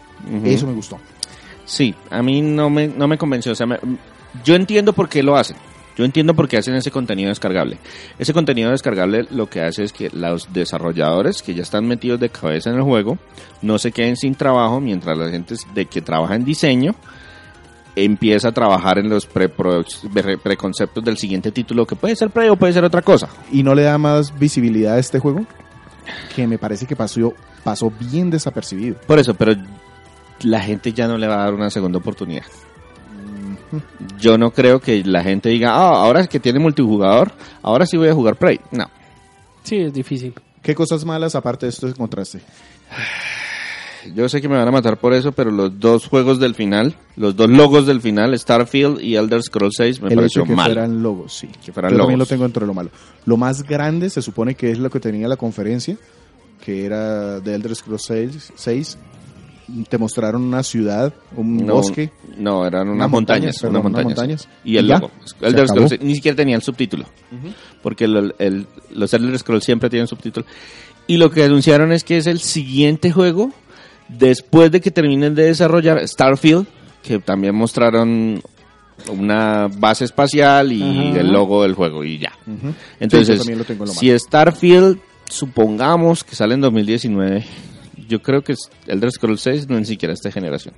[0.44, 0.98] Eso me gustó.
[1.64, 3.52] Sí, a mí no me, no me convenció.
[3.52, 3.78] O sea, me-
[4.44, 5.56] yo entiendo por qué lo hacen.
[5.96, 7.78] Yo entiendo por qué hacen ese contenido descargable.
[8.18, 12.30] Ese contenido descargable lo que hace es que los desarrolladores que ya están metidos de
[12.30, 13.16] cabeza en el juego
[13.62, 16.94] no se queden sin trabajo mientras la gente de que trabaja en diseño
[17.96, 19.48] empieza a trabajar en los pre-
[20.42, 23.28] preconceptos del siguiente título que puede ser pre o puede ser otra cosa.
[23.52, 25.46] Y no le da más visibilidad a este juego,
[26.34, 28.96] que me parece que pasó, pasó bien desapercibido.
[29.06, 29.54] Por eso, pero
[30.42, 32.42] la gente ya no le va a dar una segunda oportunidad.
[34.20, 38.08] Yo no creo que la gente diga, ah, ahora que tiene multijugador, ahora sí voy
[38.08, 38.60] a jugar Prey.
[38.70, 38.88] No.
[39.62, 40.34] Sí, es difícil.
[40.62, 42.40] ¿Qué cosas malas aparte de esto encontraste?
[44.14, 46.94] Yo sé que me van a matar por eso, pero los dos juegos del final,
[47.16, 50.48] los dos logos del final, Starfield y Elder Scrolls 6, me el hecho pareció de
[50.48, 50.66] que mal.
[50.66, 51.48] fueran logos, sí.
[51.64, 52.28] Que fueran Yo también lo logos.
[52.28, 52.90] tengo entre lo malo.
[53.24, 55.96] Lo más grande se supone que es lo que tenía la conferencia,
[56.62, 58.52] que era de Elder Scrolls 6.
[58.54, 58.98] 6.
[59.88, 62.10] Te mostraron una ciudad, un No, bosque.
[62.36, 64.06] No, eran unas Unas montañas, montañas, perdón, unas montañas.
[64.18, 64.48] montañas.
[64.64, 65.10] Y el Y ya, logo.
[65.40, 65.68] Elder acabó.
[65.68, 67.06] Scrolls 6, ni siquiera tenía el subtítulo.
[67.82, 70.44] Porque el- el- los Elder Scrolls siempre tienen subtítulo.
[71.06, 73.52] Y lo que anunciaron es que es el siguiente juego
[74.08, 76.66] después de que terminen de desarrollar Starfield,
[77.02, 78.42] que también mostraron
[79.10, 81.20] una base espacial y Ajá.
[81.20, 82.32] el logo del juego y ya.
[82.46, 82.68] Ujú.
[82.70, 84.18] Sí, Entonces, también lo tengo en lo si.
[84.18, 84.98] Starfield,
[85.28, 87.44] supongamos que sale en 2019,
[88.08, 88.54] yo creo que
[88.86, 90.74] Elder Scrolls 6 no es ni siquiera esta generación.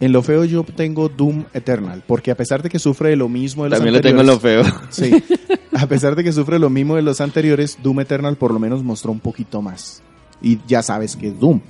[0.00, 3.28] En lo feo yo tengo Doom Eternal, porque a pesar de que sufre de lo
[3.28, 4.80] mismo de los También lo tengo en lo anteriores, feo.
[4.90, 5.24] Sí.
[5.72, 8.82] A pesar de que sufre lo mismo de los anteriores, Doom Eternal por lo menos
[8.82, 10.02] mostró un poquito más.
[10.40, 11.60] Y ya sabes que es Doom.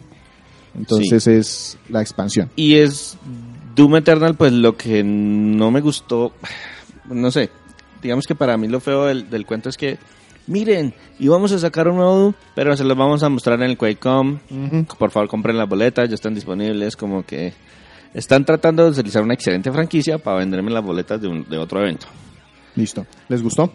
[0.77, 2.51] Entonces es la expansión.
[2.55, 3.19] Y es
[3.75, 6.33] Doom Eternal, pues lo que no me gustó,
[7.11, 7.51] no sé,
[8.01, 9.99] digamos que para mí lo feo del, del cuento es que,
[10.47, 14.39] miren, íbamos a sacar un nuevo pero se los vamos a mostrar en el QuakeCom,
[14.99, 17.53] por favor compren las boletas, ya están disponibles, como que
[18.15, 21.81] están tratando de utilizar una excelente franquicia para venderme las boletas de, un- de otro
[21.81, 22.07] evento.
[22.75, 23.07] Listo.
[23.29, 23.73] ¿Les gustó?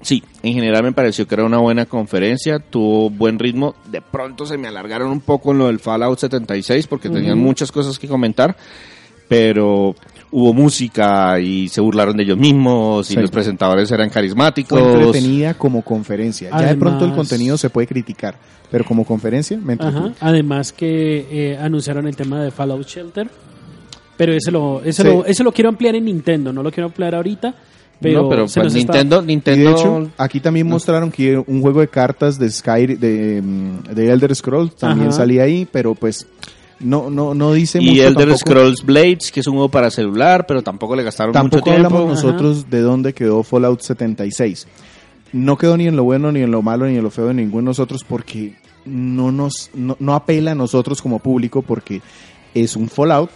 [0.00, 3.74] Sí, en general me pareció que era una buena conferencia, tuvo buen ritmo.
[3.90, 7.72] De pronto se me alargaron un poco en lo del Fallout 76 porque tenían muchas
[7.72, 8.56] cosas que comentar,
[9.28, 9.94] pero
[10.30, 13.20] hubo música y se burlaron de ellos mismos y Sí.
[13.20, 14.78] los presentadores eran carismáticos.
[14.80, 16.50] Fue entretenida como conferencia.
[16.50, 18.36] Ya de pronto el contenido se puede criticar,
[18.70, 19.74] pero como conferencia me.
[19.74, 20.12] Ajá.
[20.20, 23.28] Además que eh, anunciaron el tema de Fallout Shelter.
[24.16, 25.08] Pero ese lo, ese, Sí.
[25.08, 27.54] lo, ese lo quiero ampliar en Nintendo, no lo quiero ampliar ahorita.
[28.00, 31.36] Pero, no, pero se pues está- Nintendo, Y Nintendo de hecho, aquí también mostraron que
[31.38, 33.40] un juego de cartas de Sky de,
[33.92, 35.16] de Elder Scrolls también Ajá.
[35.18, 36.26] salía ahí, pero pues
[36.80, 38.38] no no no dice y mucho Elder tampoco.
[38.38, 41.86] Scrolls Blades, que es un juego para celular, pero tampoco le gastaron mucho Tampoco tiempo.
[41.86, 42.26] hablamos Ajá.
[42.26, 44.66] nosotros de dónde quedó Fallout 76.
[45.32, 47.34] No quedó ni en lo bueno, ni en lo malo, ni en lo feo de
[47.34, 52.00] ninguno de nosotros porque no nos no, no apela a nosotros como público porque
[52.54, 53.30] es un Fallout.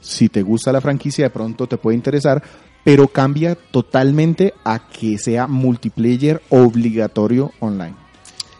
[0.00, 2.40] Si te gusta la franquicia, de pronto te puede interesar,
[2.84, 7.96] pero cambia totalmente a que sea multiplayer obligatorio online.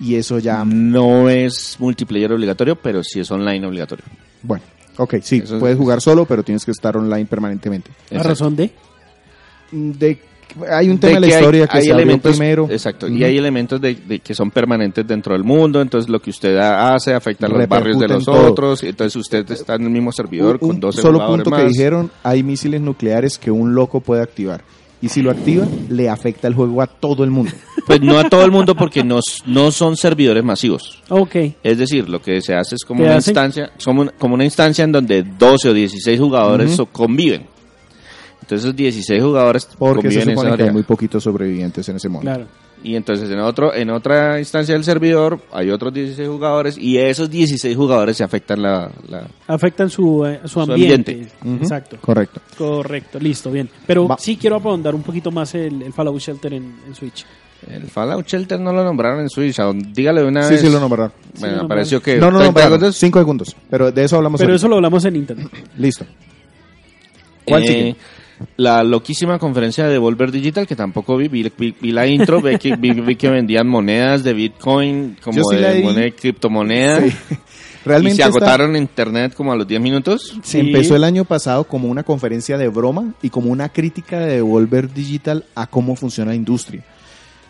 [0.01, 4.05] Y eso ya, No es multiplayer obligatorio, pero sí es online obligatorio.
[4.43, 4.65] bueno,
[4.99, 7.91] ok, sí, Eso es- puedes jugar solo, pero tienes que estar online permanentemente.
[8.15, 8.71] ¿A razón de?
[9.73, 10.19] De,
[10.71, 12.69] hay un de tema de la hay- historia que hay se elementos, primero.
[12.71, 16.31] Exacto, y hay elementos de, de que son permanentes dentro del mundo, entonces lo que
[16.31, 19.83] usted ha- hace afecta a los Repercute barrios de los otros, entonces usted está en
[19.83, 21.63] el mismo servidor Un- con 12 solo punto más.
[21.63, 24.63] que dijeron, hay misiles nucleares que un loco puede activar.
[25.03, 27.53] Y si lo activa, le afecta el juego a todo el mundo.
[27.87, 31.01] Pues no a todo el mundo porque no, no son servidores masivos.
[31.09, 31.37] Ok.
[31.63, 33.31] Es decir, lo que se hace es como ¿Qué una hacen?
[33.31, 37.47] instancia, como, un- como una instancia en donde 12 o 16 jugadores so- conviven.
[38.43, 41.89] Entonces esos 16 jugadores Porque se conviven en esa supone que hay muy poquitos sobrevivientes
[41.89, 42.23] en ese mundo.
[42.29, 42.47] Claro.
[42.87, 47.29] Y entonces en otro en otra instancia del servidor hay otros 16 jugadores y esos
[47.29, 51.27] 16 jugadores se afectan la, la- Afectan su, eh, su Su ambiente.
[51.61, 51.97] Exacto.
[52.01, 52.41] Correcto.
[52.57, 53.69] Correcto, listo, bien.
[53.89, 54.17] Pero Va.
[54.19, 57.27] sí quiero ahondar un poquito más el, el Fallout Shelter en, en Switch.
[57.69, 59.57] el Fallout Shelter no lo nombraron en Switch,
[59.93, 60.61] dígale de una Sí, vez.
[60.61, 61.13] sí lo nombraron.
[61.41, 62.97] Bueno, Sí, lo pareció que No, no, no, 30 para segundos.
[62.97, 63.57] cinco segundos.
[63.69, 64.61] Pero de eso hablamos Pero ahorita.
[64.61, 65.49] eso lo hablamos en internet.
[65.77, 66.07] Listo.
[67.45, 67.97] ¿Cuál Eh, sigue?
[68.57, 72.57] La loquísima conferencia de Volver Digital, que tampoco vi, vi, vi- vi la intro, vi
[72.59, 75.83] que, vi, que vendían monedas de Bitcoin, como sí de vi.
[75.83, 77.07] moneda de criptomoneda, Sí.
[77.31, 80.37] y Realmente se agotaron en internet como a los 10 minutos.
[80.43, 80.59] Sí.
[80.59, 84.93] empezó el año pasado como una conferencia de broma y como una crítica de Devolver
[84.93, 86.85] Digital a cómo funciona la industria.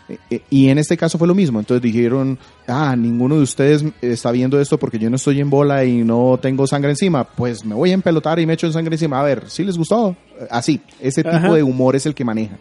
[0.09, 1.59] Eh, eh, y en este caso fue lo mismo.
[1.59, 2.37] Entonces dijeron,
[2.67, 6.39] ah, ninguno de ustedes está viendo esto porque yo no estoy en bola y no
[6.41, 7.23] tengo sangre encima.
[7.25, 9.19] Pues me voy a empelotar y me echo sangre encima.
[9.19, 10.15] A ver, si les gustó.
[10.49, 11.53] Así, ese tipo Ajá.
[11.53, 12.57] de humor es el que maneja.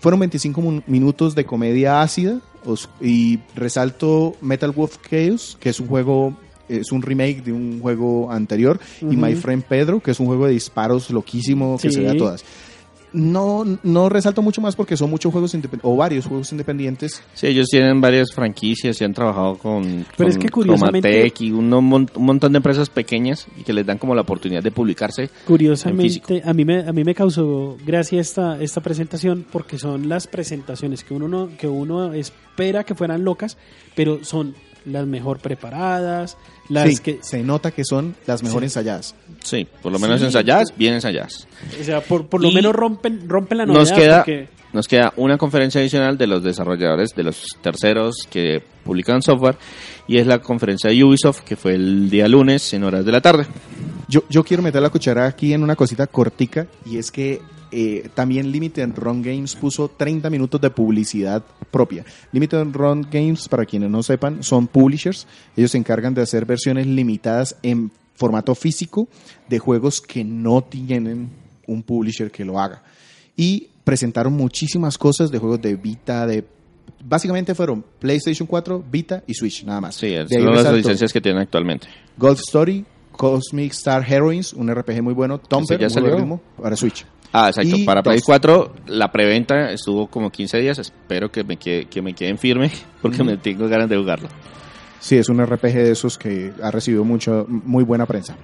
[0.00, 2.40] Fueron 25 mun- minutos de comedia ácida
[3.00, 6.36] y resalto Metal Wolf Chaos, que es un juego,
[6.68, 9.04] es un remake de un juego anterior, y.
[9.16, 11.94] My Friend Pedro, que es un juego de disparos loquísimo que Sí.
[11.96, 12.44] se ve a todas.
[13.12, 17.22] No, no resalto mucho más porque son muchos juegos independientes, o varios juegos independientes.
[17.34, 19.82] Sí, ellos tienen varias franquicias y han trabajado con,
[20.16, 23.72] Pero con es que curiosamente- y un, mon- un montón de empresas pequeñas y que
[23.72, 25.22] les dan como la oportunidad de publicarse.
[25.24, 30.08] En Curiosamente, a mí me a mí me causó gracia esta esta presentación porque son
[30.08, 33.56] las presentaciones que uno no, que uno espera que fueran locas,
[33.94, 34.54] pero son
[34.84, 36.36] las mejor preparadas,
[36.68, 38.64] las Sí, que se nota que son las mejor Sí.
[38.66, 39.14] ensayadas.
[39.42, 40.26] Sí, por lo menos Sí.
[40.26, 41.46] ensayadas, bien ensayadas.
[41.80, 44.88] o sea, por, por lo Y menos rompen rompen la novedad Nos queda, porque nos
[44.88, 49.56] queda una conferencia adicional de los desarrolladores, de los terceros que publican software,
[50.08, 53.20] y es la conferencia de Ubisoft, que fue el día lunes en horas de la
[53.20, 53.46] tarde.
[54.08, 57.40] Yo, yo quiero meter la cuchara aquí en una cosita cortica y es que
[57.74, 62.04] eh, también Limited Run Games puso 30 minutos de publicidad propia.
[62.30, 65.26] Limited Run Games, para quienes no sepan, son publishers.
[65.56, 69.08] Ellos se encargan de hacer versiones limitadas en formato físico
[69.48, 71.30] de juegos que no tienen
[71.66, 72.82] un publisher que lo haga.
[73.38, 76.44] Y presentaron muchísimas cosas de juegos de Vita, de...
[77.04, 79.96] Básicamente fueron PlayStation 4, Vita y Switch, nada más.
[79.96, 81.88] Sí, De son las licencias que tienen actualmente.
[82.16, 86.16] Golf Story, Cosmic Star Heroines, un RPG muy bueno, Tomper, ya salió.
[86.16, 87.04] ritmo, para Switch.
[87.32, 87.76] Ah, exacto.
[87.76, 88.26] Y Para Play dos.
[88.26, 90.78] 4, la preventa estuvo como 15 días.
[90.78, 92.70] Espero que me, quede, que me queden firme
[93.02, 94.28] porque me tengo ganas de jugarlo.
[95.00, 98.36] Sí, es un RPG de esos que ha recibido mucho, muy buena prensa.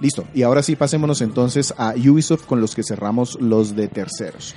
[0.00, 4.54] Listo, y ahora sí pasémonos entonces a Ubisoft con los que cerramos los de terceros.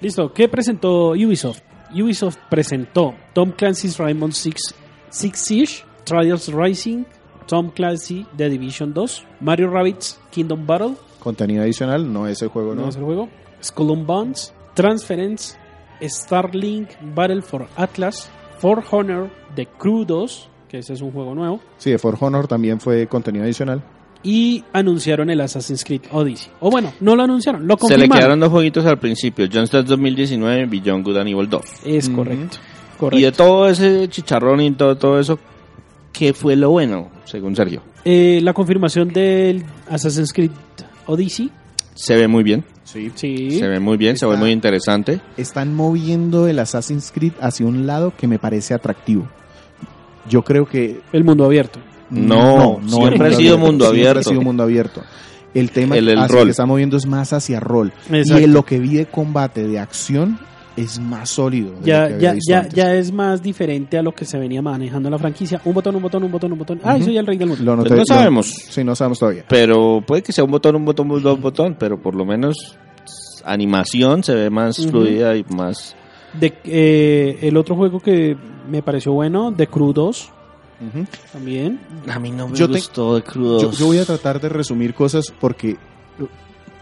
[0.00, 1.60] Listo, ¿qué presentó Ubisoft?
[1.92, 4.74] Ubisoft presentó Tom Clancy's Rainbow Six,
[5.10, 7.04] Six Siege, Trials Rising,
[7.46, 12.74] Tom Clancy The Division 2, Mario Rabbids Kingdom Battle, Contenido adicional, no es el juego,
[12.74, 12.88] no ¿no?
[12.88, 13.28] es el juego,
[13.62, 15.56] Skull and Bones, Transference,
[16.00, 21.60] Starlink Battle for Atlas, For Honor The Crew 2, que ese es un juego nuevo,
[21.76, 23.82] Sí, de For Honor también fue contenido adicional.
[24.22, 26.50] Y anunciaron el Assassin's Creed Odyssey.
[26.60, 28.18] O bueno, no lo anunciaron, lo Se le confirmaron.
[28.18, 29.46] quedaron dos jueguitos al principio.
[29.50, 31.62] Jumpstart 2019 y Beyond Good and Evil 2.
[31.86, 32.58] Es correcto.
[33.12, 35.38] Y de todo ese chicharrón y todo, todo eso,
[36.12, 37.82] ¿qué fue lo bueno, según Sergio?
[38.04, 40.50] Eh, la confirmación del Assassin's Creed
[41.06, 41.50] Odyssey.
[41.94, 43.10] Se ve muy bien, Sí.
[43.14, 43.58] Sí.
[43.58, 45.20] se ve muy bien, se ve muy interesante.
[45.38, 49.28] Están moviendo el Assassin's Creed hacia un lado que me parece atractivo.
[50.28, 51.78] Yo creo que El mundo abierto.
[52.10, 54.20] No, siempre el ha sido mundo Siempre abierto.
[54.20, 55.02] ha sido mundo abierto.
[55.54, 56.44] El tema El- el hacia rol.
[56.46, 57.92] que está moviendo es más hacia rol.
[58.10, 58.40] Exacto.
[58.40, 60.38] Y en lo que vi de combate, de acción,
[60.76, 61.72] es más sólido.
[61.82, 65.60] Ya, ya, ya, ya es más diferente a lo que se venía manejando la franquicia.
[65.64, 66.80] Un botón, un botón, un botón, un botón.
[66.84, 67.06] Ay, Ujú.
[67.06, 67.64] soy el rey del mundo.
[67.64, 68.46] Lo Pues noté- no lo- sabemos.
[68.46, 69.44] sí, no sabemos todavía.
[69.48, 72.76] Pero puede que sea un botón, un botón, un botón, botón, pero por lo menos
[73.44, 75.96] animación se ve más fluida y más...
[76.38, 78.36] De, eh, el otro juego que
[78.70, 80.30] me pareció bueno, The Crew 2,
[81.32, 81.80] También.
[82.10, 83.62] A mí no me Yo te- gustó de crudos.
[83.62, 85.76] Yo, yo voy a tratar de resumir cosas porque,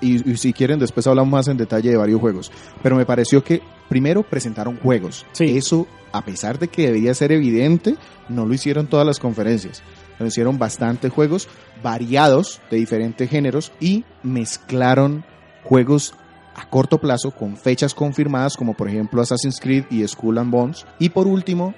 [0.01, 2.53] y, y si quieren, después hablamos más en detalle de varios juegos.
[2.82, 5.26] Pero me pareció que primero presentaron juegos.
[5.32, 5.57] Sí.
[5.57, 7.96] Eso, a pesar de que debería ser evidente,
[8.28, 9.82] no lo hicieron todas las conferencias.
[10.18, 11.49] Lo hicieron bastantes juegos
[11.82, 15.24] variados de diferentes géneros y mezclaron
[15.64, 16.14] juegos
[16.57, 20.86] a corto plazo con fechas confirmadas como por ejemplo Assassin's Creed y Skull and Bones
[20.99, 21.72] y por último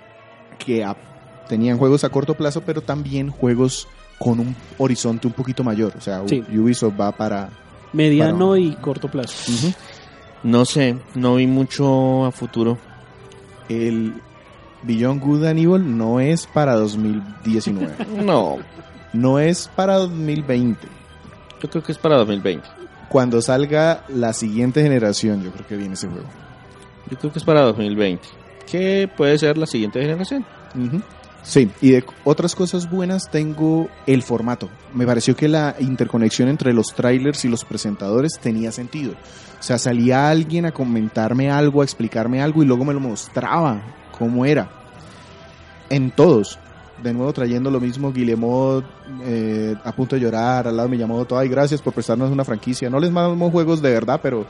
[0.59, 0.97] que a-
[1.51, 3.87] tenían juegos a corto plazo pero también juegos
[4.19, 6.43] con un horizonte un poquito mayor o sea Sí.
[6.57, 7.51] Ubisoft va para
[7.93, 9.35] Mediano y corto plazo.
[10.45, 12.79] No sé, no vi mucho a futuro.
[13.69, 14.15] el
[14.85, 17.93] Beyond Good and Evil no es para 2019
[18.25, 18.59] No,
[19.13, 20.87] no es para 2020
[21.63, 22.67] yo creo que es para 2020.
[23.11, 26.29] cuando salga la siguiente generación yo creo que viene ese juego
[27.11, 28.23] Yo creo que es para 2020.
[28.71, 30.47] Que puede ser la siguiente generación.
[30.77, 31.03] Ujú.
[31.43, 34.69] Sí, y de otras cosas buenas tengo el formato.
[34.95, 39.13] Me pareció que la interconexión entre los trailers y los presentadores tenía sentido.
[39.59, 43.81] O sea, salía alguien a comentarme algo, a explicarme algo y luego me lo mostraba
[44.19, 44.71] cómo era.
[45.89, 46.59] En todos.
[47.03, 48.85] De nuevo trayendo lo mismo, Guillemot
[49.25, 52.45] eh, a punto de llorar, al lado me llamó todo, ay, gracias por prestarnos una
[52.45, 52.91] franquicia.
[52.91, 54.45] No les mandamos juegos de verdad, pero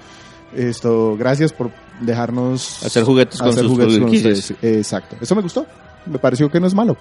[0.52, 1.70] esto, gracias por
[2.00, 4.50] dejarnos Hacer juguetes con hacer sus juguetes con franquicias.
[4.50, 4.76] ustedes.
[4.78, 5.16] Exacto.
[5.20, 5.64] Eso me gustó.
[6.06, 6.96] Me pareció que no es malo.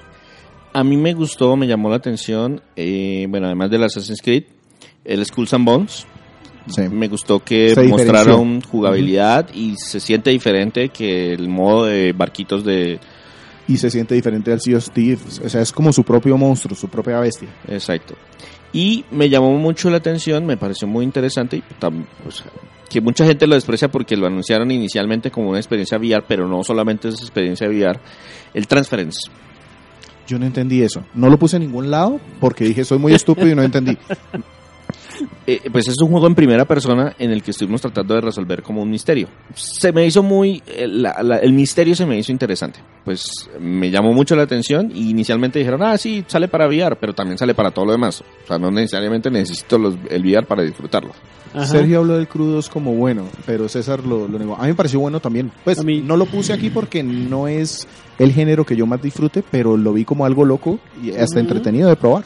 [0.74, 4.44] A mí me gustó, me llamó la atención, eh, bueno, además del Assassin's Creed,
[5.04, 6.06] el Skulls and Bones.
[6.68, 6.84] Sí.
[6.90, 13.00] Me gustó que mostraron jugabilidad y se siente diferente que el modo de barquitos de...
[13.68, 15.42] Y se siente diferente al Sea of Thieves.
[15.44, 17.50] O sea, es como su propio monstruo, su propia bestia.
[17.68, 18.16] Exacto.
[18.74, 21.64] Y me llamó mucho la atención, me pareció muy interesante y
[22.24, 22.44] pues,
[22.90, 26.64] que mucha gente lo desprecia porque lo anunciaron inicialmente como una experiencia VR, pero no
[26.64, 28.00] solamente es experiencia VR,
[28.54, 29.20] el Transference.
[30.28, 31.04] Yo no entendí eso.
[31.14, 33.98] No lo puse en ningún lado porque dije, soy muy estúpido y no entendí.
[35.48, 38.62] Eh, pues es un juego en primera persona en el que estuvimos tratando de resolver
[38.62, 39.28] como un misterio.
[39.54, 42.80] Se me hizo muy, el, la- la- el misterio se me hizo interesante.
[43.04, 47.14] Pues me llamó mucho la atención y inicialmente dijeron, ah, sí, sale para VR, pero
[47.14, 48.22] también sale para todo lo demás.
[48.22, 51.12] O sea, no necesariamente necesito los, el VR para disfrutarlo.
[51.54, 51.66] Ajá.
[51.66, 54.56] Sergio habló del crudos como bueno, pero César lo, lo negó.
[54.56, 55.52] A mí me pareció bueno también.
[55.64, 57.88] Pues A mí- no lo puse aquí porque no es
[58.20, 61.90] el género que yo más disfrute, pero lo vi como algo loco y hasta entretenido
[61.90, 62.24] de probar.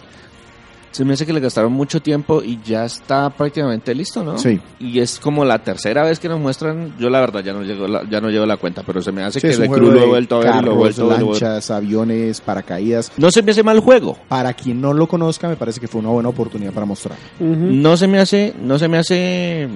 [0.93, 4.37] Se me hace que le gastaron mucho tiempo y ya está prácticamente listo, ¿no?
[4.37, 4.59] Sí.
[4.79, 7.87] Y es como la tercera vez que nos muestran, yo la verdad ya no llego
[7.87, 9.69] la, ya no llevo la cuenta, pero se me hace Sí, que es un el
[9.69, 11.19] juego crew lo he de vuelto a ver y lo he carros, vuelto a ver,
[11.19, 13.11] lo vuelto- lanchas, aviones, paracaídas.
[13.17, 14.17] No se me hace mal juego.
[14.29, 17.17] Para quien no lo conozca, me parece que fue una buena oportunidad para mostrar.
[17.39, 19.67] No se me hace, no se me hace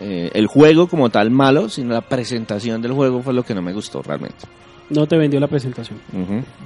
[0.00, 3.60] eh, el juego como tal malo, sino la presentación del juego fue lo que no
[3.62, 4.46] me gustó realmente.
[4.90, 5.98] No te vendió la presentación.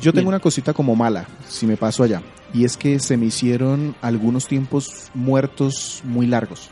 [0.01, 0.29] Yo tengo Bien.
[0.29, 2.23] una cosita como mala, si me paso allá,
[2.53, 6.71] y es que se me hicieron algunos tiempos muertos muy largos,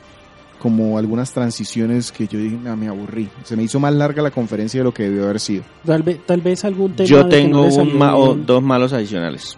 [0.59, 3.29] como algunas transiciones que yo dije, "Ah, me aburrí.
[3.45, 5.63] Se me hizo más larga la conferencia de lo que debió haber sido.
[5.85, 7.07] Tal vez, tal vez algún tema.
[7.09, 9.57] Yo de que tengo no un ma- o dos malos adicionales.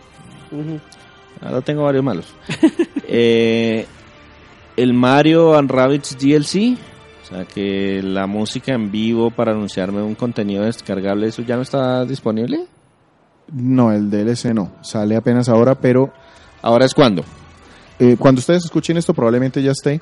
[1.41, 2.27] Ahora tengo varios malos.
[3.17, 3.87] Eh,
[4.77, 6.77] el Mario and Rabbids DLC.
[7.25, 11.63] O sea que la música en vivo para anunciarme un contenido descargable, ¿eso ya no
[11.63, 12.67] está disponible?
[13.51, 16.13] No, el DLC no, sale apenas ahora, pero
[16.65, 17.23] ¿Ahora es cuándo?
[17.99, 20.01] eh, cuando ustedes escuchen esto probablemente ya esté,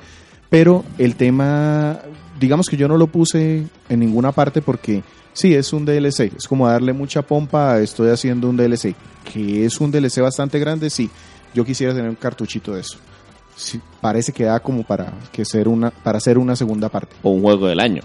[0.49, 1.99] pero el tema,
[2.39, 5.03] digamos que yo no lo puse en ninguna parte porque
[5.33, 8.95] sí, es un DLC, es como darle mucha pompa a estoy haciendo un DLC,
[9.31, 11.09] que es un DLC bastante grande, sí,
[11.53, 12.97] yo quisiera tener un cartuchito de eso.
[13.55, 17.29] Sí, parece que da como para que ser una para hacer una segunda parte, ¿O
[17.31, 18.01] un juego del año?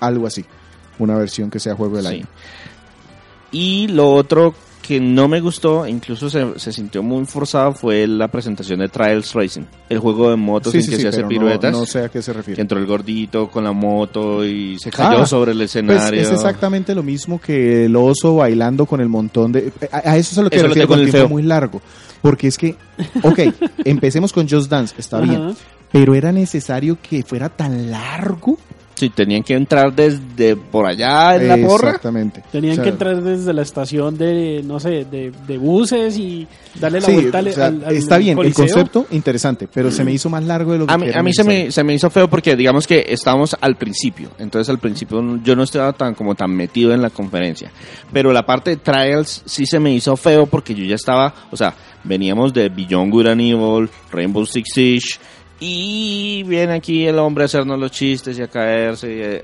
[0.00, 0.44] algo así,
[0.98, 2.14] una versión que sea juego del Sí.
[2.14, 2.26] año.
[3.52, 4.54] Y lo otro
[4.86, 9.32] que no me gustó, incluso se, se sintió muy forzado, fue la presentación de Trials
[9.34, 9.62] Racing.
[9.88, 11.72] El juego de motos Sí, en sí, que sí, se hace no- piruetas.
[11.72, 12.62] No, sé a qué se que refiere.
[12.62, 16.20] entró el gordito con la moto y se cayó Ah, sobre el Pues escenario.
[16.20, 19.72] es exactamente lo mismo que el oso bailando con el montón de...
[19.90, 21.28] A, a eso es a lo que Eso me lo refiero con el tiempo feo.
[21.28, 21.82] muy largo.
[22.22, 22.76] Porque es que,
[23.22, 23.38] ok,
[23.84, 25.26] empecemos con Just Dance, está Ajá.
[25.26, 25.56] bien.
[25.92, 28.58] Pero era necesario que fuera tan largo.
[28.98, 31.88] Sí, tenían que entrar desde por allá en la porra.
[31.90, 32.42] Exactamente.
[32.50, 36.46] Tenían O sea, que entrar desde la estación de, no sé, de, de buses y
[36.80, 39.90] darle la sí, vuelta al, o sea, al- al está bien, el concepto interesante, pero
[39.90, 41.84] se me hizo más largo de lo que A mí, a mí se, me, se
[41.84, 45.92] me hizo feo porque digamos que estábamos al principio, entonces al principio yo no estaba
[45.92, 47.70] tan como tan metido en la conferencia,
[48.14, 51.56] pero la parte de Trials sí se me hizo feo porque yo ya estaba, o
[51.58, 51.74] sea,
[52.04, 55.18] veníamos de Beyond Good and Evil, Rainbow Six Siege
[55.58, 59.08] y viene aquí el hombre a hacernos los chistes y a caerse.
[59.08, 59.42] y, eh.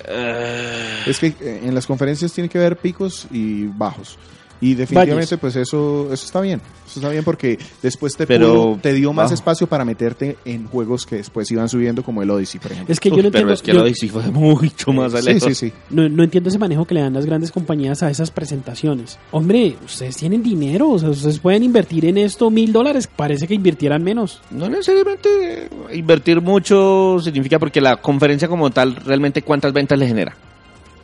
[1.06, 4.18] Es que eh, en las conferencias tiene que haber picos y bajos.
[4.62, 6.60] Y definitivamente, pues eso, eso está bien.
[6.86, 9.34] Eso está bien porque después te, Pero pudo- te dio más bajo.
[9.34, 12.92] espacio para meterte en juegos que después iban subiendo, como el Odyssey, por ejemplo.
[12.92, 15.22] Es que yo no pero entiendo, es que yo lo hice fue mucho más sí,
[15.22, 15.42] lejos.
[15.44, 15.72] sí, sí.
[15.90, 19.18] no, no entiendo ese manejo que le dan las grandes compañías a esas presentaciones.
[19.32, 23.54] Hombre, ustedes tienen dinero, o sea, ustedes pueden invertir en esto mil dólares, parece que
[23.54, 24.40] invirtieran menos.
[24.52, 30.36] No necesariamente invertir mucho significa porque la conferencia como tal realmente cuántas ventas le genera.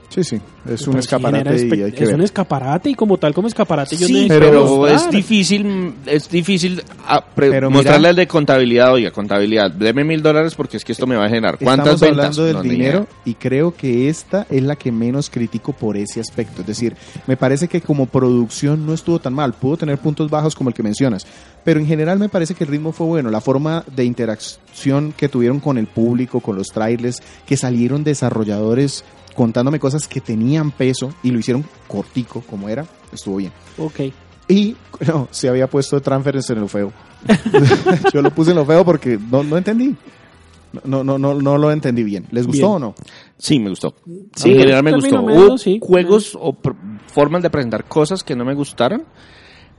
[0.08, 0.40] Sí, sí.
[0.66, 2.14] Es un escaparate y espe- hay que es ver.
[2.16, 4.96] un escaparate y como tal, como escaparate yo sí, necesito pero, mostrar.
[4.96, 10.04] es difícil, es difícil ah, pre- Pero mira- mostrarle el de contabilidad, oiga, contabilidad, deme
[10.04, 11.58] mil dólares porque es que esto me va a generar.
[11.58, 12.38] ¿Cuántas Estamos ventas?
[12.38, 13.06] hablando del No, ni dinero idea.
[13.26, 16.62] y creo que esta es la que menos critico por ese aspecto.
[16.62, 16.96] Es decir,
[17.26, 19.52] me parece que como producción no estuvo tan mal.
[19.54, 21.26] Pudo tener puntos bajos como el que mencionas.
[21.68, 23.30] Pero en general me parece que el ritmo fue bueno.
[23.30, 29.04] La forma de interacción que tuvieron con el público, con los trailers, que salieron desarrolladores
[29.34, 33.52] contándome cosas que tenían peso y lo hicieron cortico como era, estuvo bien.
[33.76, 34.00] Ok.
[34.48, 36.90] Y no, se había puesto transferencia en lo feo.
[38.14, 39.94] Yo lo puse en lo feo porque no, no entendí.
[40.84, 42.28] No, no, no, no lo entendí bien.
[42.30, 42.76] ¿Les gustó Bien.
[42.76, 42.94] o no?
[43.36, 43.94] Sí, me gustó.
[44.34, 45.22] Sí, en general me gustó.
[45.22, 45.78] medio, Hubo sí.
[45.82, 46.56] juegos o
[47.08, 49.04] formas de presentar cosas que no me gustaron,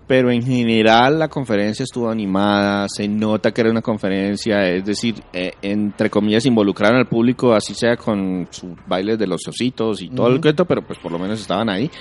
[0.10, 5.22] pero en general la conferencia estuvo animada, se nota que era una conferencia, es decir,
[5.32, 10.10] eh, entre comillas involucraron al público, así sea con sus bailes de los ositos y
[10.10, 10.42] todo el Ujú.
[10.42, 11.92] cuento, pero pues por lo menos estaban ahí.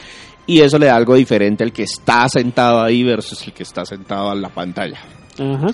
[0.46, 3.84] Y eso le da algo diferente al que está sentado ahí versus el que está
[3.84, 4.98] sentado en la pantalla.
[5.38, 5.66] Ajá.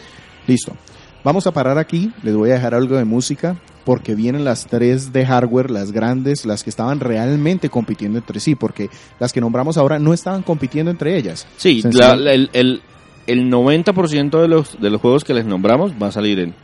[0.49, 0.77] Listo.
[1.23, 2.11] Vamos a parar aquí.
[2.25, 6.45] Les voy a dejar algo de música porque vienen las tres de hardware, las grandes,
[6.47, 8.89] las que estaban realmente compitiendo entre sí, porque
[9.21, 11.47] las que nombramos ahora no estaban compitiendo entre ellas.
[11.57, 12.83] Sí, Sencillo- la- la- el, el,
[13.27, 16.55] el 90% de los, de los juegos que les nombramos va a salir en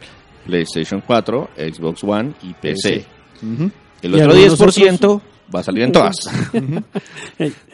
[0.47, 3.05] PlayStation 4, Xbox One y PC.
[4.03, 5.21] El Y otro algunos 10%
[5.55, 6.17] va a salir en todas.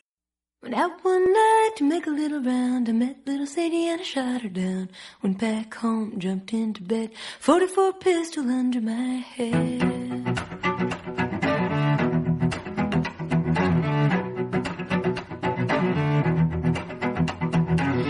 [0.63, 2.89] Went out one night to make a little round.
[2.89, 4.89] I met little Sadie and I shot her down.
[5.23, 7.11] Went back home, jumped into bed.
[7.41, 9.83] 44 pistol under my head.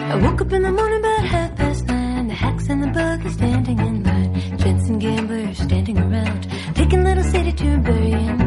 [0.09, 2.29] I woke up in the morning about half past nine.
[2.29, 4.59] The hacks and the buggy standing in line.
[4.59, 6.49] Gents and gamblers standing around.
[6.75, 8.46] Taking little Sadie to a burying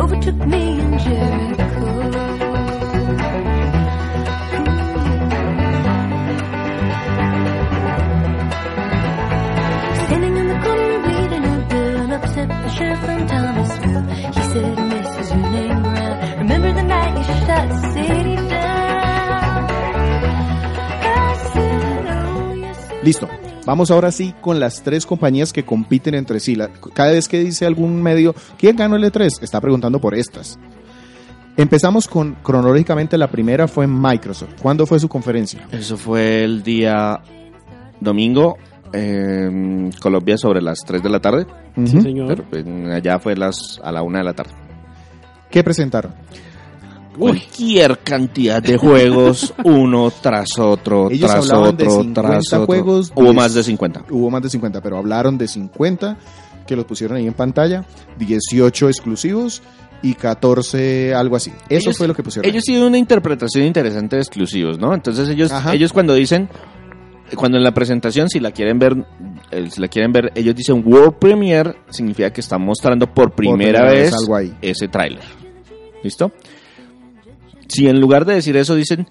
[0.00, 1.66] overtook me in Jericho.
[10.06, 14.02] Standing in the corner reading a bill, upset the sheriff from Thomasville.
[14.36, 14.78] He said,
[15.20, 16.38] is your name Brown?
[16.38, 19.70] Remember the night you shot the down?
[21.02, 22.88] I said, oh, yes.
[23.02, 23.39] Listo.
[23.70, 26.56] Vamos ahora sí con las tres compañías que compiten entre sí.
[26.56, 29.44] La- cada vez que dice algún medio, ¿quién ganó el E3?
[29.44, 30.58] Está preguntando por estas.
[31.56, 34.54] Empezamos con, cronológicamente, la primera fue Microsoft.
[34.60, 35.68] ¿Cuándo fue su conferencia?
[35.70, 37.20] Eso fue el día
[38.00, 38.56] domingo
[38.92, 41.46] en Colombia sobre las 3 de la tarde.
[41.76, 42.26] Sí, señor.
[42.26, 44.50] Pero pues, allá fue las, a la 1 de la tarde.
[45.48, 46.12] ¿Qué presentaron?
[47.18, 52.66] Cualquier cantidad de juegos, uno tras otro, Ellos tras hablaban de otro, 50 tras otro.
[52.66, 54.04] juegos, Hubo más de 50.
[54.10, 56.16] Hubo más de 50, pero hablaron de 50
[56.66, 57.84] que los pusieron ahí en pantalla,
[58.18, 59.60] 18 exclusivos
[60.02, 61.50] y 14 algo así.
[61.68, 62.48] Eso Ellos- fue lo que pusieron.
[62.48, 64.94] Ellos tienen una interpretación interesante de exclusivos, ¿no?
[64.94, 65.74] Entonces ellos, Ajá.
[65.74, 66.48] ellos cuando dicen,
[67.34, 69.04] cuando en la presentación, si la quieren ver,
[69.50, 73.80] eh, si la quieren ver, ellos dicen World Premiere, significa que están mostrando por primera,
[73.80, 74.54] primera vez vez algo ahí.
[74.62, 75.24] ese tráiler.
[76.02, 76.32] ¿Listo?
[77.70, 79.06] Si en lugar de decir eso dicen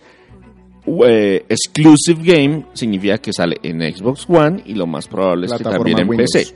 [1.06, 5.64] eh, Exclusive Game, significa que sale en Xbox One y lo más probable es que
[5.64, 6.32] también en Windows.
[6.34, 6.56] PC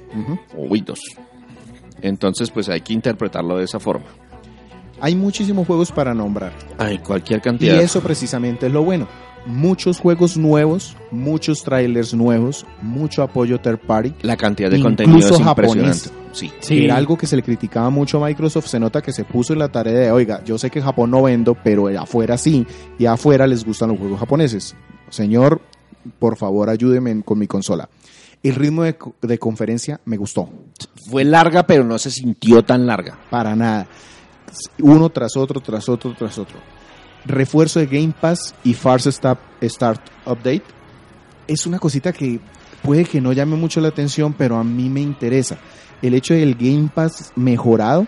[0.57, 0.99] o Windows.
[2.01, 4.05] Entonces, pues hay que interpretarlo de esa forma.
[4.99, 6.53] Hay muchísimos juegos para nombrar.
[6.77, 7.81] Hay cualquier Y cantidad.
[7.81, 9.07] eso precisamente es lo bueno.
[9.45, 14.13] Muchos juegos nuevos, muchos trailers nuevos, mucho apoyo third party.
[14.21, 15.75] La cantidad de contenido es japonés.
[15.75, 16.22] impresionante.
[16.33, 16.51] Sí.
[16.83, 19.59] Era algo que se le criticaba mucho a Microsoft, se nota que se puso en
[19.59, 22.65] la tarea de, oiga, yo sé que en Japón no vendo, pero afuera sí,
[22.99, 24.75] y afuera les gustan los juegos japoneses.
[25.09, 25.61] Señor,
[26.19, 27.87] por favor, ayúdeme con mi consola.
[28.41, 30.49] El ritmo de conferencia me gustó,
[31.09, 33.17] Fue larga, pero no se sintió tan larga.
[33.29, 33.87] para nada.
[34.79, 36.57] Uno tras otro, tras otro, tras otro.
[37.25, 40.63] Refuerzo de Game Pass y Farce Start, Start Update
[41.47, 42.39] es una cosita que
[42.81, 45.57] puede que no llame mucho la atención, pero a mí me interesa.
[46.03, 48.05] El hecho del Game Pass mejorado,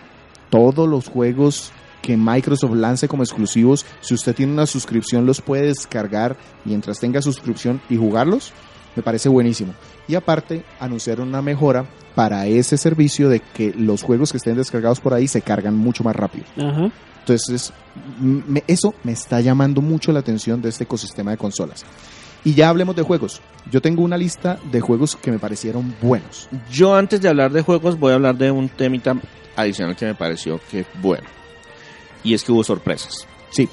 [0.50, 1.72] todos los juegos
[2.02, 7.20] que Microsoft lance como exclusivos, si usted tiene una suscripción los puede descargar mientras tenga
[7.20, 8.52] suscripción y jugarlos,
[8.94, 9.74] me parece buenísimo.
[10.06, 11.84] Y aparte, anunciaron una mejora
[12.14, 16.04] para ese servicio de que los juegos que estén descargados por ahí se cargan mucho
[16.04, 16.44] más rápido.
[16.56, 16.90] Ajá.
[17.20, 17.72] Entonces,
[18.20, 21.84] me- eso me está llamando mucho la atención de este ecosistema de consolas.
[22.46, 23.40] Y ya hablemos de juegos.
[23.72, 26.48] Yo tengo una lista de juegos que me parecieron buenos.
[26.70, 29.16] Yo antes de hablar de juegos voy a hablar de un temita
[29.56, 31.26] adicional que me pareció que bueno.
[32.22, 33.26] Y es que hubo sorpresas.
[33.50, 33.68] Sí,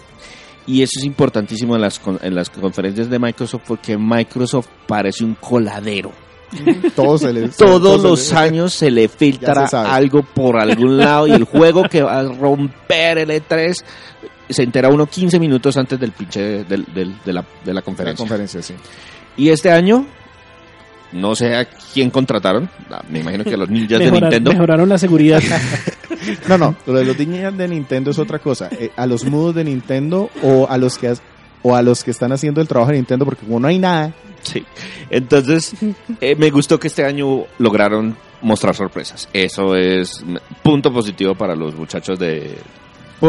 [0.66, 5.36] Y eso es importantísimo en las, en las conferencias de Microsoft porque Microsoft parece un
[5.36, 6.12] coladero.
[6.96, 11.28] todos se les- Todos se los años se le filtra se algo por algún lado
[11.28, 13.76] y el juego que va a romper el E3
[14.50, 17.82] se entera uno 15 minutos antes del pinche del- del- de, la, de la La
[17.82, 18.62] conferencia.
[18.62, 18.74] sí.
[19.38, 20.06] Y este año,
[21.12, 24.52] no sé a quién contrataron, ah, me imagino que a los ninjas de Nintendo.
[24.52, 25.42] Mejoraron la seguridad.
[26.48, 28.70] No, no, lo de los niños de Nintendo es otra cosa.
[28.72, 31.22] Eh, a los mudos de Nintendo o a los que has-
[31.64, 34.14] o a los que están haciendo el trabajo de Nintendo, porque como no hay nada,
[34.42, 34.64] Sí.
[35.10, 35.74] Entonces,
[36.22, 39.28] eh, me gustó que este año lograron mostrar sorpresas.
[39.34, 40.24] Eso es
[40.62, 42.56] punto positivo para los muchachos de...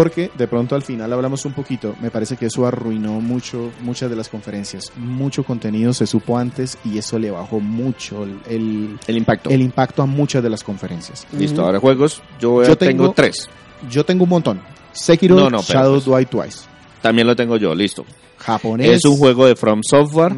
[0.03, 4.11] porque de pronto al final hablamos un poquito, me parece que eso arruinó mucho muchas
[4.11, 4.91] de las conferencias.
[4.97, 9.51] Mucho contenido se supo antes y eso le bajó mucho el, el, El impacto.
[9.51, 11.27] el impacto a muchas de las conferencias.
[11.39, 12.23] Listo, ahora juegos.
[12.41, 13.49] Yo, Yo tengo, tengo- tres.
[13.89, 14.61] Yo tengo un montón.
[14.93, 16.59] Sekiro, No, no, Shadow pues- Die Twice.
[17.01, 18.05] También lo tengo yo, listo.
[18.39, 18.89] Japonés.
[18.91, 20.35] Es un juego de From Software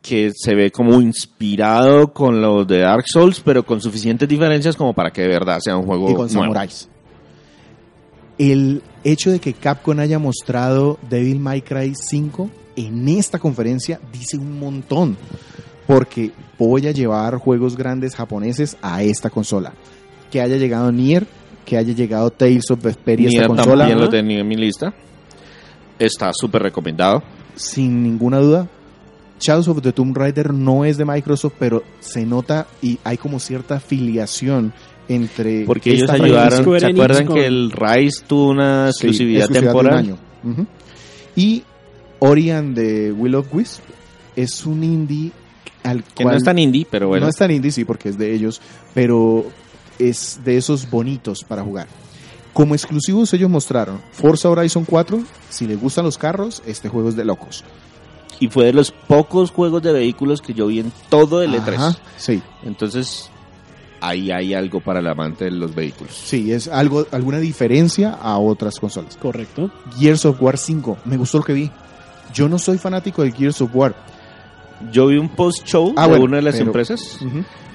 [0.00, 4.92] que se ve como inspirado con los de Dark Souls, pero con suficientes diferencias como
[4.94, 6.40] para que de verdad sea un juego y con nuevo.
[6.42, 6.88] samuráis.
[8.38, 14.36] El hecho de que Capcom haya mostrado Devil May Cry 5 en esta conferencia dice
[14.36, 15.16] un montón.
[15.86, 19.72] Porque voy a llevar juegos grandes japoneses a esta consola.
[20.30, 21.26] Que haya llegado Nier,
[21.64, 24.56] que haya llegado Tales of Vesperia a esta Nier consola, también lo tenía en mi
[24.56, 24.94] lista.
[25.98, 27.22] Está súper recomendado.
[27.54, 28.68] sin ninguna duda.
[29.42, 33.40] Shadows of the Tomb Raider no es de Microsoft, pero se nota y hay como
[33.40, 34.72] cierta afiliación
[35.14, 36.64] entre Porque ellos esta ayudaron.
[36.80, 39.98] ¿Se acuerdan con- que el Rise tuvo una Sí, exclusividad, de un temporal?
[39.98, 40.18] año.
[40.44, 40.66] Ujú.
[41.36, 41.62] Y
[42.18, 43.80] Ori and the Will of Wisp
[44.36, 45.32] es un indie
[45.82, 47.26] al Que cual no es tan indie, pero bueno.
[47.26, 48.60] no es tan indie, sí, porque es de ellos,
[48.94, 49.44] pero
[49.98, 51.88] es de esos bonitos para jugar.
[52.52, 57.16] Como exclusivos ellos mostraron Forza Horizon 4, si les gustan los carros, este juego es
[57.16, 57.64] de locos.
[58.40, 61.74] Y fue de los pocos juegos de vehículos que yo vi en todo el E3.
[61.76, 63.30] Ajá, sí, Entonces,
[64.02, 66.12] ahí hay algo para el amante de los vehículos.
[66.14, 69.16] sí, es algo alguna diferencia a otras consolas.
[69.16, 69.70] Correcto.
[69.98, 71.70] Gears of War 5, me gustó lo que vi.
[72.34, 73.94] Yo no soy fanático de Gears of War.
[74.90, 77.18] Yo vi un post-show Ah, de bueno, una de las pero- empresas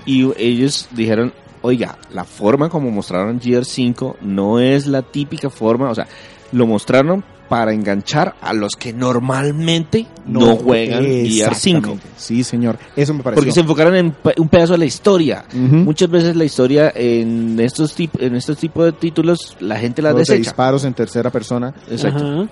[0.06, 5.90] y ellos dijeron, oiga, la forma como mostraron Gears 5 no es la típica forma,
[5.90, 6.08] o sea,
[6.52, 11.78] lo mostraron para enganchar a los que normalmente no, juegan Gears 5.
[11.78, 12.08] Exactamente.
[12.18, 12.78] Sí, señor.
[12.96, 13.42] Eso me pareció.
[13.42, 15.46] Porque se enfocaron en un pedazo de la historia.
[15.54, 20.14] Muchas veces la historia en estos tip- en estos tipos de títulos la gente la
[20.14, 20.38] de desecha.
[20.38, 21.74] disparos en tercera persona.
[21.90, 22.48] Exacto.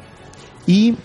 [0.67, 0.95] Y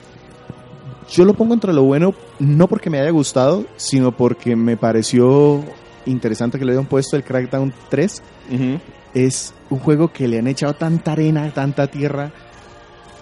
[1.12, 5.62] yo lo pongo entre lo bueno, no porque me haya gustado, sino porque me pareció
[6.06, 8.22] interesante que le hayan puesto el Crackdown 3.
[8.52, 8.78] Ujú.
[9.12, 12.30] Es un juego que le han echado tanta arena, tanta tierra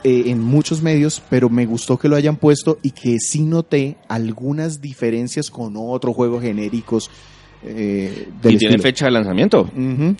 [0.05, 3.97] eh, en muchos medios, pero me gustó que lo hayan puesto y que sí noté
[4.09, 7.11] algunas diferencias con otros juegos genéricos
[7.65, 9.69] eh, del Y tiene fecha de lanzamiento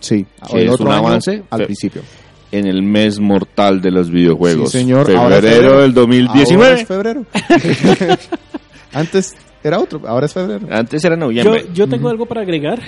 [0.01, 2.03] sí, el es otro un año, avance, al principio.
[2.51, 4.73] en el mes mortal de los videojuegos.
[4.73, 5.11] Sí, señor.
[5.15, 6.81] Ahora es Febrero del Ahora 2019.
[6.81, 7.27] es febrero.
[8.93, 10.67] Antes era otro, ahora es febrero.
[10.71, 11.67] Antes era Yo, noviembre.
[11.75, 12.81] yo tengo algo para agregar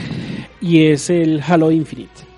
[0.61, 2.30] y es el Halo Infinite.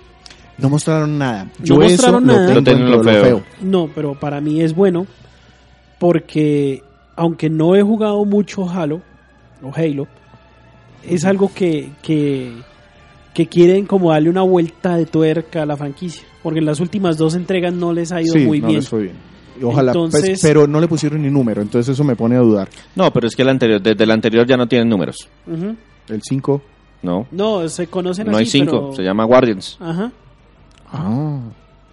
[0.57, 1.45] No mostraron nada.
[1.59, 2.53] No Yo mostraron eso nada.
[2.53, 3.43] lo tengo Lo lo feo.
[3.61, 5.07] No, pero para mí es bueno
[5.99, 6.83] porque
[7.15, 9.01] aunque no he jugado mucho Halo
[9.61, 10.07] o Halo,
[11.03, 12.51] es algo que, que,
[13.33, 16.23] que quieren como darle una vuelta de tuerca a la franquicia.
[16.41, 18.79] Porque en las últimas dos entregas no les ha ido Sí, muy no bien.
[18.79, 19.15] les fue bien.
[19.61, 22.67] Ojalá, pues, pero no le pusieron ni número, entonces eso me pone a dudar.
[22.95, 25.29] No, pero es que el anterior, desde el anterior ya no tienen números.
[25.47, 26.61] El 5.
[27.03, 28.71] No, No, se conocen no hay así, cinco.
[28.89, 29.77] pero- Se llama Guardians.
[29.79, 30.11] Ajá.
[30.93, 31.39] Ah.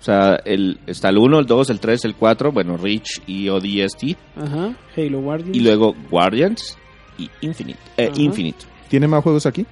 [0.01, 3.49] O sea, el, está el 1, el 2, el 3, el 4, bueno, Reach y
[3.49, 4.17] ODST.
[4.37, 5.57] Ajá, Halo Guardians.
[5.57, 6.79] Y luego Guardians
[7.19, 7.79] y Infinite.
[7.99, 8.21] Eh, Ajá.
[8.21, 8.59] Infinite.
[8.89, 9.67] ¿Tiene más juegos aquí?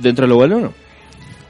[0.00, 0.72] Dentro de lo bueno, no.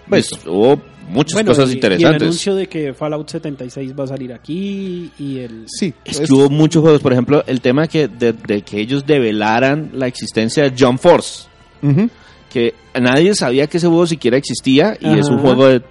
[0.08, 2.22] Pues hubo muchas Bueno, cosas y- Y el interesantes.
[2.22, 5.64] anuncio de que Fallout 76 va a salir aquí y el...
[5.66, 5.92] Sí.
[6.04, 9.90] Es que hubo muchos juegos, por ejemplo, el tema que de, de que ellos develaran
[9.94, 11.46] la existencia de Jump Force,
[11.82, 12.08] Ujú.
[12.50, 15.42] que nadie sabía que ese juego siquiera existía y es un Ajá.
[15.42, 15.82] juego de,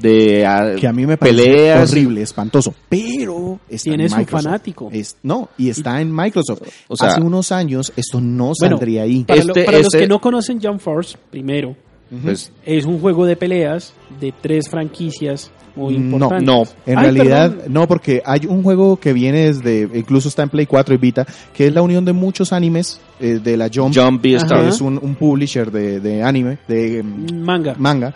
[0.00, 1.90] de, ah, Que a mí me parece peleas.
[1.90, 2.74] horrible, espantoso.
[2.88, 4.44] Pero está Tiene en su Microsoft.
[4.44, 4.88] fanático.
[4.92, 6.62] Es- no, y está en Microsoft.
[6.88, 9.24] O sea- Hace unos años esto no Bueno, saldría ahí.
[9.24, 11.76] Para, lo- Este- para los este- que no conocen Jump Force, primero,
[12.22, 16.46] Pues, es un juego de peleas de tres franquicias muy No, importantes.
[16.46, 16.62] no.
[16.86, 17.72] En Ay, realidad, perdón.
[17.74, 21.26] no, porque hay un juego que viene desde, incluso está en Play 4 y Vita,
[21.52, 25.14] que es la unión de muchos animes eh, de la Jump, Jump es un, un
[25.16, 27.74] publisher de, de anime, de mm, Manga.
[27.78, 28.14] manga,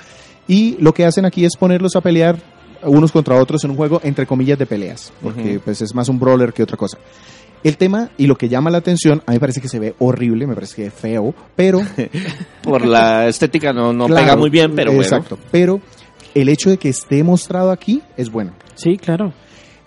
[0.48, 2.36] y lo que hacen aquí es ponerlos a pelear
[2.84, 6.18] unos contra otros en un juego entre comillas de peleas, porque pues es más un
[6.18, 6.98] brawler que otra cosa.
[7.62, 9.94] El tema y lo que llama la atención, a mí me parece que se ve
[10.00, 11.80] horrible, me parece que es feo, pero
[12.62, 15.80] por la estética no, no Claro, pega muy bien, pero exacto, pero
[16.34, 18.52] el hecho de que esté mostrado aquí es bueno.
[18.74, 19.32] Sí, claro.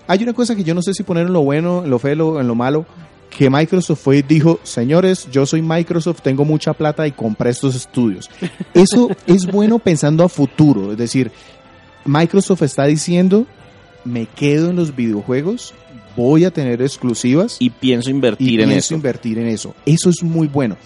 [0.08, 2.40] Hay una cosa que yo no sé si poner en lo bueno, en lo feo,
[2.40, 2.86] en lo malo,
[3.38, 7.76] que Microsoft fue y dijo, señores, yo soy Microsoft, tengo mucha plata y compré estos
[7.76, 8.30] estudios.
[8.74, 11.32] Eso es bueno pensando a futuro, es decir,
[12.06, 13.46] Microsoft está diciendo,
[14.04, 15.74] me quedo en los videojuegos,
[16.16, 17.58] voy a tener exclusivas.
[17.60, 18.96] Y pienso invertir y en pienso eso.
[18.96, 19.76] invertir en eso.
[19.86, 20.78] Eso es muy bueno.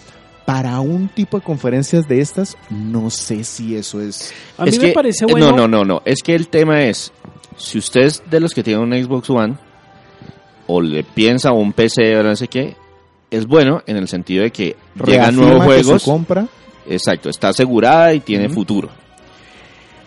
[0.46, 4.34] Para un tipo de conferencias de estas, no sé si eso es...
[4.58, 5.52] A mí Es me que- parece eh, bueno.
[5.52, 6.02] No, no, no, no.
[6.06, 7.12] Es que el tema es,
[7.58, 9.56] si usted es de los que tienen un Xbox One,
[10.72, 12.76] o le piensa un PC o no sé qué,
[13.32, 16.04] es bueno en el sentido de que llegan nuevos que juegos.
[16.04, 16.48] compra
[16.88, 18.90] Exacto, está asegurada y tiene futuro.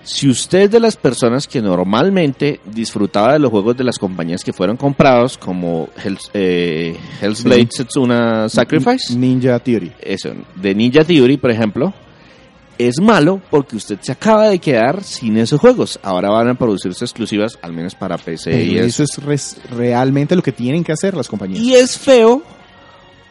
[0.04, 4.42] Si usted es de las personas que normalmente disfrutaba de los juegos de las compañías
[4.42, 7.44] que fueron comprados, como Hell's, eh, Hell's Sí.
[7.44, 9.92] Blade Setsuna Sacrifice, Ninja Theory.
[10.00, 11.94] eso, de Ninja Theory, por ejemplo,
[12.88, 15.98] es malo porque usted se acaba de quedar sin esos juegos.
[16.02, 19.02] Ahora van a producirse exclusivas, al menos para PC y Pero eso.
[19.02, 21.60] eso es res- realmente lo que tienen que hacer las compañías.
[21.60, 22.42] Y es feo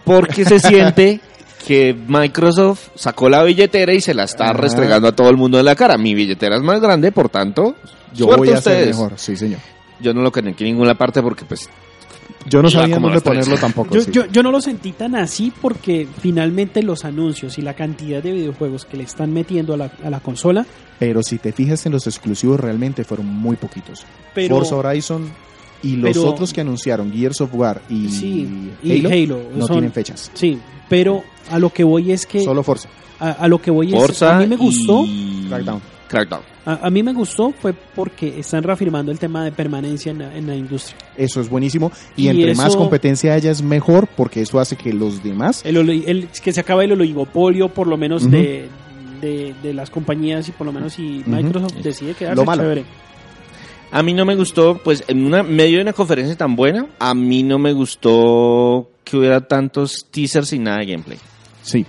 [0.03, 1.19] porque se siente
[1.67, 5.65] que Microsoft sacó la billetera y se la está restregando a todo el mundo en
[5.65, 5.97] la cara.
[5.97, 7.75] Mi billetera es más grande, por tanto,
[8.13, 8.87] Yo voy a hacer ustedes.
[8.97, 9.59] mejor, sí, señor.
[9.99, 11.69] Yo no lo conecté en ninguna parte porque pues
[12.49, 13.93] Yo no sabía dónde ponerlo tampoco.
[13.93, 14.11] Yo, sí.
[14.11, 18.31] yo, yo no lo sentí tan así porque finalmente los anuncios y la cantidad de
[18.31, 20.65] videojuegos que le están metiendo a la, a la consola,
[20.99, 24.03] Pero si te fijas en los exclusivos, realmente fueron muy poquitos.
[24.33, 25.29] pero Forza Horizon
[25.83, 29.65] y los pero- otros que anunciaron, Gears of War y, sí, Halo, y Halo, no
[29.67, 30.31] son- tienen fechas.
[30.33, 30.57] sí,
[30.89, 32.87] pero a lo que voy es que Solo Forza.
[33.19, 35.81] a, a lo que voy es Forza a mí me gustó, y Crackdown.
[36.11, 36.41] Crackdown.
[36.65, 40.35] a, a mí me gustó fue porque están reafirmando el tema de permanencia en la,
[40.35, 40.97] en la industria.
[41.15, 41.91] Eso es buenísimo.
[42.15, 45.61] Y, Y entre más competencia haya es mejor porque eso hace que los demás...
[45.65, 48.67] El, que se acaba el oligopolio por lo menos de,
[49.21, 51.23] de, de las compañías y por lo menos si.
[51.25, 52.63] Microsoft decide quedarse Lo malo.
[52.63, 52.83] chévere.
[53.93, 57.13] A mí no me gustó, pues en una medio de una conferencia tan buena, a
[57.13, 61.17] mí no me gustó que hubiera tantos teasers y nada de gameplay.
[61.61, 61.85] Sí.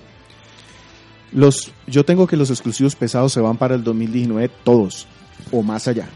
[1.32, 5.06] Los, yo tengo que los exclusivos pesados se van para el 2019 todos
[5.50, 6.08] o más allá.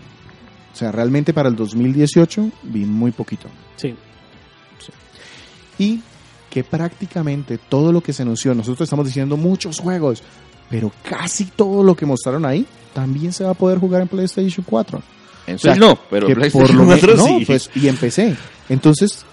[0.72, 3.48] O sea, realmente para el 2018 vi muy poquito.
[3.76, 3.94] Sí.
[5.78, 6.00] y
[6.50, 10.22] que prácticamente todo lo que se anunció, nosotros estamos diciendo muchos juegos,
[10.70, 14.64] pero casi todo lo que mostraron ahí también se va a poder jugar en PlayStation
[14.66, 15.02] 4.
[15.48, 17.44] En O sea, no, pero PlayStation por lo 4 menos- no, sí.
[17.46, 18.36] pues, y en PC.
[18.70, 19.24] Entonces,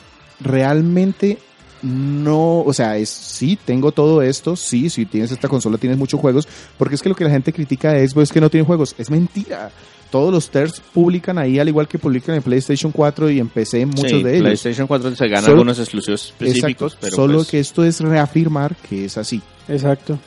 [0.42, 1.40] realmente
[1.84, 6.20] no, o sea, es sí, tengo todo esto, sí, si tienes esta consola tienes muchos
[6.20, 8.66] juegos, porque es que lo que la gente critica de Xbox es que no tiene
[8.66, 9.70] juegos, es mentira.
[10.10, 13.86] Todos los TERS publican ahí, al igual que publican en PlayStation 4 y en PC,
[13.88, 14.44] muchos Sí, de ellos.
[14.44, 16.98] PlayStation 4 se gana Solo- algunos exclusivos específicos, Exacto.
[17.02, 19.42] pero Solo pues, que esto es reafirmar que es así.
[19.68, 20.20] Exacto.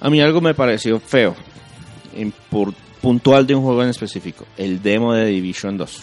[0.00, 1.34] a mí algo me pareció feo,
[2.16, 2.72] en- por,
[3.02, 6.02] puntual de un juego en específico, el demo de Division 2.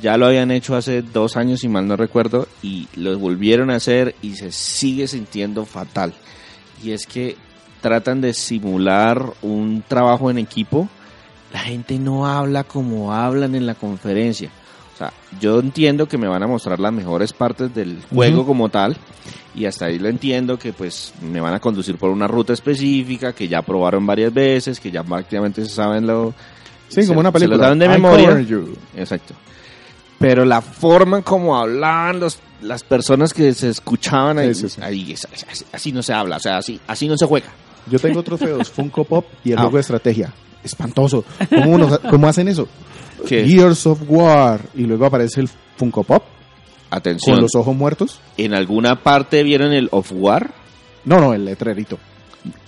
[0.00, 3.76] Ya lo habían hecho hace dos años, si mal no recuerdo, y lo volvieron a
[3.76, 6.12] hacer y se sigue sintiendo fatal.
[6.82, 7.36] Y es que
[7.80, 10.88] tratan de simular un trabajo en equipo.
[11.52, 14.50] La gente no habla como hablan en la conferencia.
[14.94, 18.68] O sea, yo entiendo que me van a mostrar las mejores partes del juego como
[18.68, 18.96] tal.
[19.54, 23.32] Y hasta ahí lo entiendo que pues me van a conducir por una ruta específica
[23.32, 26.32] que ya probaron varias veces, que ya prácticamente se saben lo...
[26.88, 27.56] Sí, se- como una se película.
[27.56, 28.30] lo saben de I memoria.
[28.96, 29.34] Exacto.
[30.20, 34.80] Pero la forma como hablaban los, las personas que se escuchaban ahí, Sí, sí, sí.
[34.84, 37.48] ahí es- así, así no se habla, o sea, así, así no se juega.
[37.90, 39.62] Yo tengo trofeos, Funko Pop y el Ah.
[39.62, 40.32] juego de estrategia.
[40.62, 41.24] Espantoso.
[41.48, 42.68] ¿Cómo, nos- cómo hacen eso?
[43.26, 43.46] ¿Qué?
[43.48, 46.22] Gears of War y luego aparece el Funko Pop
[46.90, 48.20] Atención, con los ojos muertos.
[48.36, 50.50] en alguna parte vieron el of war,
[51.04, 51.98] No, no, el letrerito.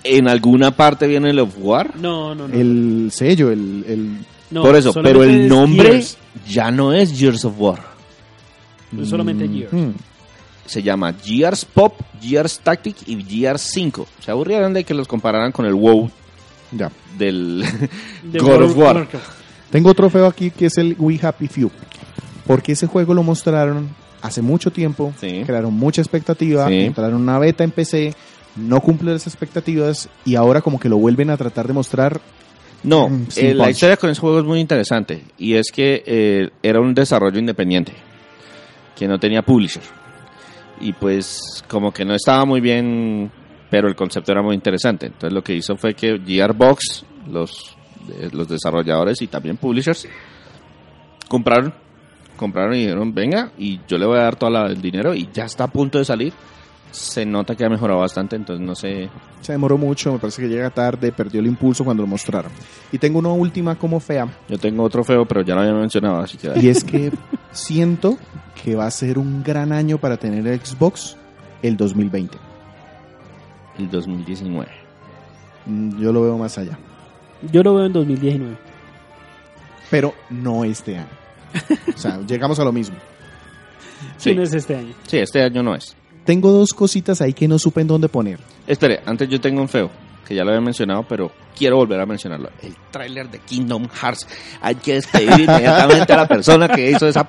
[0.05, 2.55] en alguna parte vieron el of war, No, no, no.
[2.55, 4.19] El sello, el, el
[4.51, 6.17] No, por eso, pero el nombre Gears.
[6.49, 7.81] Ya no es Gears of War,
[9.01, 9.73] Es solamente Gears.
[9.73, 9.91] Mm,
[10.67, 14.07] se llama Gears Pop, Gears Tactic y Gears 5.
[14.21, 16.11] Se aburrieron de que los compararan con el WoW
[16.73, 16.91] ya.
[17.19, 17.65] del
[18.23, 19.09] De God World of War.
[19.71, 21.71] Tengo otro feo aquí que es el We Happy Few.
[22.47, 23.89] Porque ese juego lo mostraron
[24.21, 25.43] hace mucho tiempo, Sí.
[25.45, 26.81] crearon mucha expectativa, Sí.
[26.81, 28.15] entraron una beta en PC,
[28.57, 32.21] no cumple las expectativas y ahora como que lo vuelven a tratar de mostrar.
[32.85, 36.51] No, Mm, eh, la historia con ese juego es muy interesante y es que eh,
[36.63, 37.93] era un desarrollo independiente
[38.97, 39.83] que no tenía publisher
[40.81, 43.31] y pues como que no estaba muy bien,
[43.71, 45.07] pero el concepto era muy interesante.
[45.07, 47.77] Entonces lo que hizo fue que Gearbox, los
[48.19, 50.09] eh, los desarrolladores y también publishers
[51.29, 51.73] compraron
[52.37, 55.29] compraron y dijeron venga y yo le voy a dar todo la- el dinero y
[55.33, 56.33] ya está a punto de salir.
[56.93, 59.09] Se nota que ha mejorado bastante, entonces no sé
[59.41, 62.53] Se demoró mucho, me parece que llega tarde, perdió el impulso cuando lo mostraron.
[62.93, 66.19] Y tengo una última como fea, Yo tengo otro feo, pero ya lo había mencionado,
[66.19, 66.53] así que...
[66.61, 67.11] y es que
[67.51, 68.19] siento
[68.63, 71.17] que va a ser un gran año para tener Xbox
[71.63, 72.37] el 2020.
[73.79, 74.69] El 2019.
[75.67, 76.79] Mm, Yo lo veo más allá.
[77.51, 78.57] Yo lo veo en 2019.
[79.91, 81.09] Pero no este año.
[81.95, 82.97] O sea, llegamos a lo mismo.
[84.17, 84.35] Sí.
[84.35, 84.95] no es este año.
[85.07, 85.97] Sí, este año no es.
[86.25, 88.39] Tengo dos cositas ahí que no supe en dónde poner.
[88.67, 89.91] Espere, antes yo tengo un feo,
[90.27, 92.51] que ya lo había mencionado, pero quiero volver a mencionarlo.
[92.63, 94.27] El tráiler de Kingdom Hearts.
[94.61, 97.29] Hay que despedir inmediatamente a la persona que hizo esa...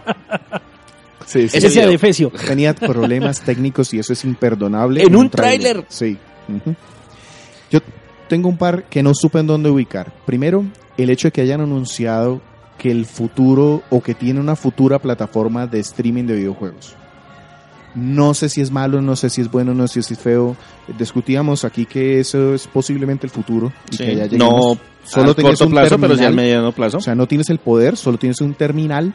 [1.25, 2.29] Sí, Ese Ese de Fecio.
[2.31, 5.03] Tenía problemas técnicos y eso es imperdonable.
[5.03, 5.85] En un tráiler.
[5.87, 6.17] Sí.
[6.49, 6.75] Ujú.
[7.71, 7.79] Yo
[8.27, 10.13] tengo un par que no supe en dónde ubicar.
[10.25, 10.65] Primero,
[10.97, 12.41] el hecho de que hayan anunciado
[12.77, 16.95] que el futuro o que tiene una futura plataforma de streaming de videojuegos.
[17.95, 20.55] No sé si es malo, no sé si es bueno, no sé si es feo.
[20.97, 23.71] Discutíamos aquí que eso es posiblemente el futuro.
[23.91, 24.05] Y Sí.
[24.05, 26.33] que ya No solo tenías corto un plazo, pero sí al terminal.
[26.35, 26.97] mediano plazo.
[26.97, 29.13] O sea, no tienes el poder, solo tienes un terminal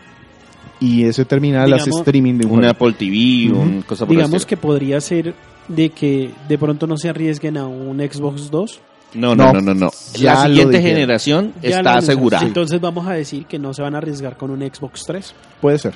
[0.80, 2.64] y ese terminal hace Digamos, streaming de un.
[2.64, 5.34] Apple TV, un cosa por Digamos que podría ser
[5.66, 8.80] de que de pronto no se arriesguen a un Xbox 2.
[9.14, 12.46] No, no, no, No, no, ya La siguiente generación Ya está asegurada.
[12.46, 15.34] Entonces vamos a decir que no se van a arriesgar con un Xbox 3.
[15.62, 15.94] Puede ser.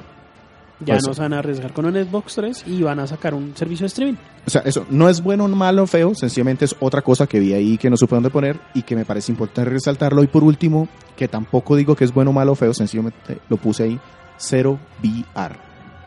[0.85, 1.17] Ya Pues no sí.
[1.17, 3.89] se van a arriesgar con un Xbox 3 y van a sacar un servicio de
[3.89, 4.15] streaming.
[4.47, 7.79] O sea, eso no es bueno, malo, feo, sencillamente es otra cosa que vi ahí
[7.79, 10.23] que no supe dónde poner y que me parece importante resaltarlo.
[10.23, 14.01] Y por último, que tampoco digo que es bueno, malo, feo, sencillamente lo puse ahí,
[14.39, 15.57] cero VR.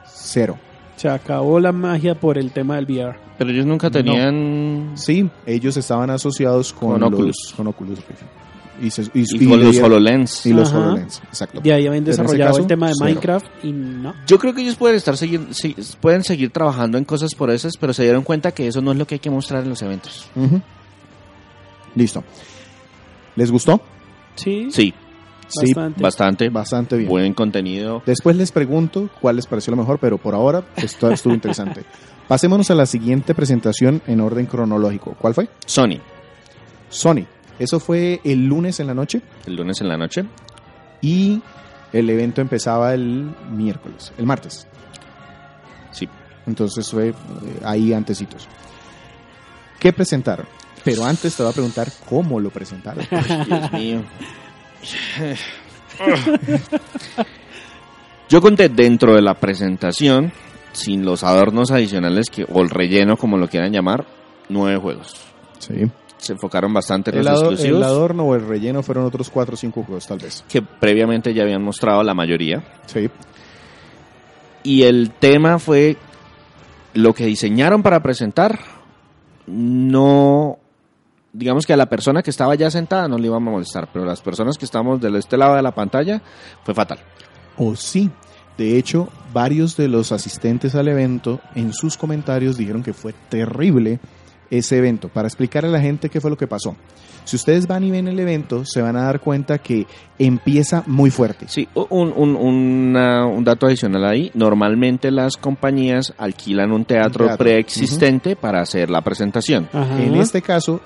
[0.05, 0.57] Cero.
[0.97, 3.17] Se acabó la magia por el tema del VR.
[3.38, 4.91] Pero ellos nunca tenían...
[4.95, 7.53] Sí, ellos estaban asociados con, Con los- Oculus.
[7.55, 8.21] con Oculus Rift.
[8.82, 10.45] Y, se- y- Y, y con los HoloLens.
[10.45, 10.80] Y los Ajá.
[10.80, 11.61] HoloLens, exacto.
[11.61, 13.09] De ahí habían desarrollado caso, el tema de cero.
[13.09, 14.13] Minecraft y no.
[14.28, 17.78] Yo creo que ellos pueden estar seguir, sí, pueden seguir trabajando en cosas por esas,
[17.78, 19.82] pero se dieron cuenta que eso no es lo que hay que mostrar en los
[19.82, 20.30] eventos.
[21.95, 22.23] Listo.
[23.36, 23.82] ¿Les gustó?
[24.36, 24.93] Sí, Sí,
[25.47, 26.01] Sí, bastante.
[26.01, 26.49] bastante.
[26.49, 27.09] bastante bien.
[27.09, 28.01] Buen contenido.
[28.05, 31.84] Después les pregunto cuál les pareció lo mejor, pero por ahora esto estuvo interesante.
[32.28, 35.15] Pasémonos a la siguiente presentación en orden cronológico.
[35.21, 35.47] ¿Cuál fue?
[35.67, 35.99] Sony,
[36.89, 37.26] Sony.
[37.60, 40.26] Eso fue el lunes en la noche el lunes en la noche.
[41.01, 41.41] y
[41.93, 44.68] el evento empezaba el miércoles, el martes.
[45.91, 46.10] Sí.
[46.45, 47.14] Entonces fue eh,
[47.64, 48.47] ahí antecitos.
[49.80, 50.45] ¿Qué presentaron?
[50.84, 53.06] Pero antes te voy a preguntar cómo lo presentaron.
[53.47, 54.03] Dios mío.
[58.30, 60.32] Yo conté dentro de la presentación,
[60.74, 64.06] sin los adornos adicionales que, o el relleno, como lo quieran llamar,
[64.49, 65.16] nueve juegos.
[65.60, 65.86] Sí.
[66.18, 69.55] Se enfocaron bastante en El, los exclusivos, el adorno o el relleno fueron otros cuatro
[69.55, 70.43] o cinco juegos, tal vez.
[70.47, 72.63] que previamente ya habían mostrado la mayoría.
[72.86, 73.09] Sí.
[74.63, 75.97] Y el tema fue
[76.93, 78.59] lo que diseñaron para presentar.
[79.45, 80.57] No,
[81.34, 84.05] digamos que a la persona que estaba ya sentada no le iba a molestar, pero
[84.05, 86.22] las personas que estamos de este lado de la pantalla
[86.63, 86.99] fue fatal.
[87.57, 88.09] O sí.
[88.57, 93.99] De hecho, varios de los asistentes al evento en sus comentarios dijeron que fue terrible
[94.49, 95.09] ese evento.
[95.09, 96.75] Para explicarle a la gente qué fue lo que pasó.
[97.23, 99.87] Si ustedes van y ven el evento, se van a dar cuenta que
[100.19, 101.47] empieza muy fuerte.
[101.47, 104.29] Sí, un, un, una- un dato adicional ahí.
[104.35, 109.67] Normalmente las compañías alquilan un teatro, preexistente para hacer la presentación.
[109.73, 110.01] Ajá.
[110.03, 110.81] En este caso,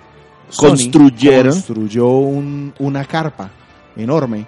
[0.49, 1.51] Sony Construyeron.
[1.51, 3.51] construyó un- una carpa
[3.97, 4.45] enorme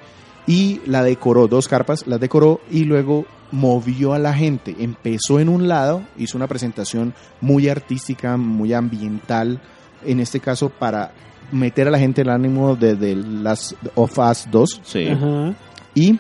[0.47, 4.75] y la decoró, dos carpas, las decoró y luego movió a la gente.
[4.79, 9.59] Empezó en un lado, hizo una presentación muy artística, muy ambiental,
[10.05, 11.11] en este caso para
[11.51, 15.07] meter a la gente el ánimo de, de las of Us 2 Sí.
[15.09, 15.53] Ajá.
[15.93, 16.17] y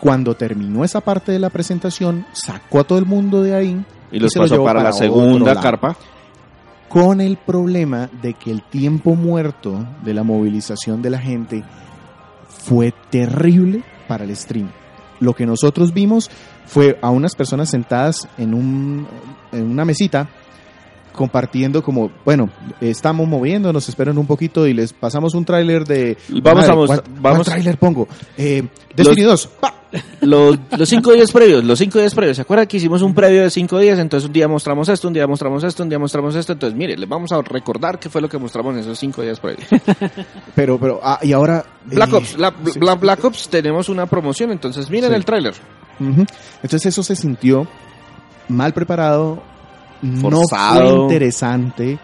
[0.00, 4.18] cuando terminó esa parte de la presentación sacó a todo el mundo de ahí Y
[4.20, 5.96] los se lo pasó llevó para, la para segunda carpa.
[6.88, 11.62] con el problema de que el tiempo muerto de la movilización de la gente
[12.48, 14.70] fue terrible para el stream.
[15.20, 16.30] Lo que nosotros vimos
[16.66, 19.06] fue a unas personas sentadas en, un,
[19.52, 20.28] en una mesita
[21.12, 22.48] compartiendo como, bueno,
[22.80, 26.16] estamos moviéndonos, esperen un poquito y les pasamos un tráiler de...
[26.42, 28.06] Vamos a mostrar- ¿cuál- vamos- ¿Cuál tráiler pongo?
[28.36, 28.62] Eh,
[28.94, 29.46] Destiny 2.
[29.60, 29.74] ¡pa!
[30.20, 32.36] Los, los cinco días previos, los cinco días previos.
[32.36, 33.98] ¿Se acuerdan que hicimos un previo de cinco días?
[33.98, 36.52] Entonces un día mostramos esto, un día mostramos esto, un día mostramos esto.
[36.52, 39.40] Entonces, mire, les vamos a recordar qué fue lo que mostramos en esos cinco días
[39.40, 39.66] previos.
[40.54, 41.64] Pero, pero, ah, y ahora...
[41.86, 42.78] Black eh, Ops, la- sí.
[42.78, 45.16] Bla- Black Ops tenemos una promoción, entonces miren Sí.
[45.16, 45.54] el tráiler.
[46.00, 47.66] Entonces eso se sintió
[48.48, 49.42] mal preparado,
[50.02, 50.80] no Forzado.
[50.80, 51.98] fue interesante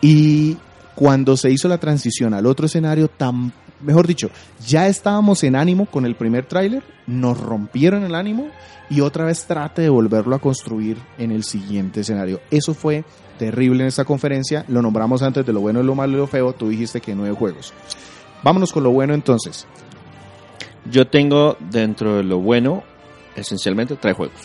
[0.00, 0.56] y
[0.94, 3.52] cuando se hizo la transición al otro escenario, tan,
[3.82, 4.30] mejor dicho,
[4.66, 8.48] ya estábamos en ánimo con el primer tráiler, nos rompieron el ánimo
[8.88, 12.40] y otra vez trate de volverlo a construir en el siguiente escenario.
[12.50, 13.04] Eso fue
[13.38, 16.52] terrible en esta conferencia, lo nombramos antes de lo bueno, lo malo y lo feo,
[16.52, 17.72] tú dijiste que nueve juegos.
[18.42, 19.66] Vámonos con lo bueno entonces.
[20.90, 22.82] Yo tengo dentro de lo bueno,
[23.36, 24.40] esencialmente tres juegos.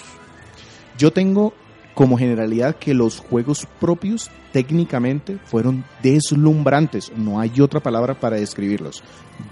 [0.97, 1.53] Yo tengo
[1.93, 7.11] como generalidad que los juegos propios técnicamente fueron deslumbrantes.
[7.15, 9.03] No hay otra palabra para describirlos.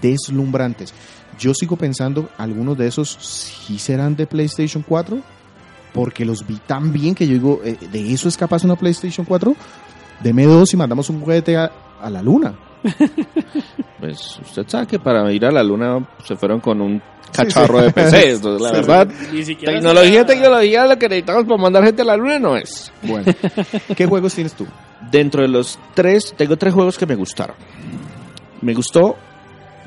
[0.02, 0.92] Deslumbrantes.
[1.38, 5.20] Yo sigo pensando, algunos de esos sí serán de PlayStation 4,
[5.94, 9.24] porque los vi tan bien que yo digo, eh, ¿de eso es capaz una PlayStation
[9.24, 9.54] 4?
[10.24, 11.70] Deme dos y mandamos un juguete a,
[12.02, 12.58] a la luna.
[13.98, 17.00] Pues usted sabe que para ir a la luna se fueron con un
[17.32, 18.30] cacharro de PC.
[18.34, 19.08] Entonces, la Sí, verdad,
[19.64, 22.92] tecnología, tecnología, lo que necesitamos para mandar gente a la luna no es.
[23.02, 23.32] Bueno,
[23.96, 24.66] ¿qué juegos tienes tú?
[25.10, 27.56] Dentro de los tres, tengo tres juegos que me gustaron.
[28.62, 29.16] Me gustó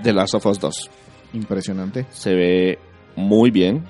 [0.04, 0.74] The Last of Us 2.
[1.34, 2.06] Impresionante.
[2.12, 2.80] Se ve
[3.16, 3.84] muy bien.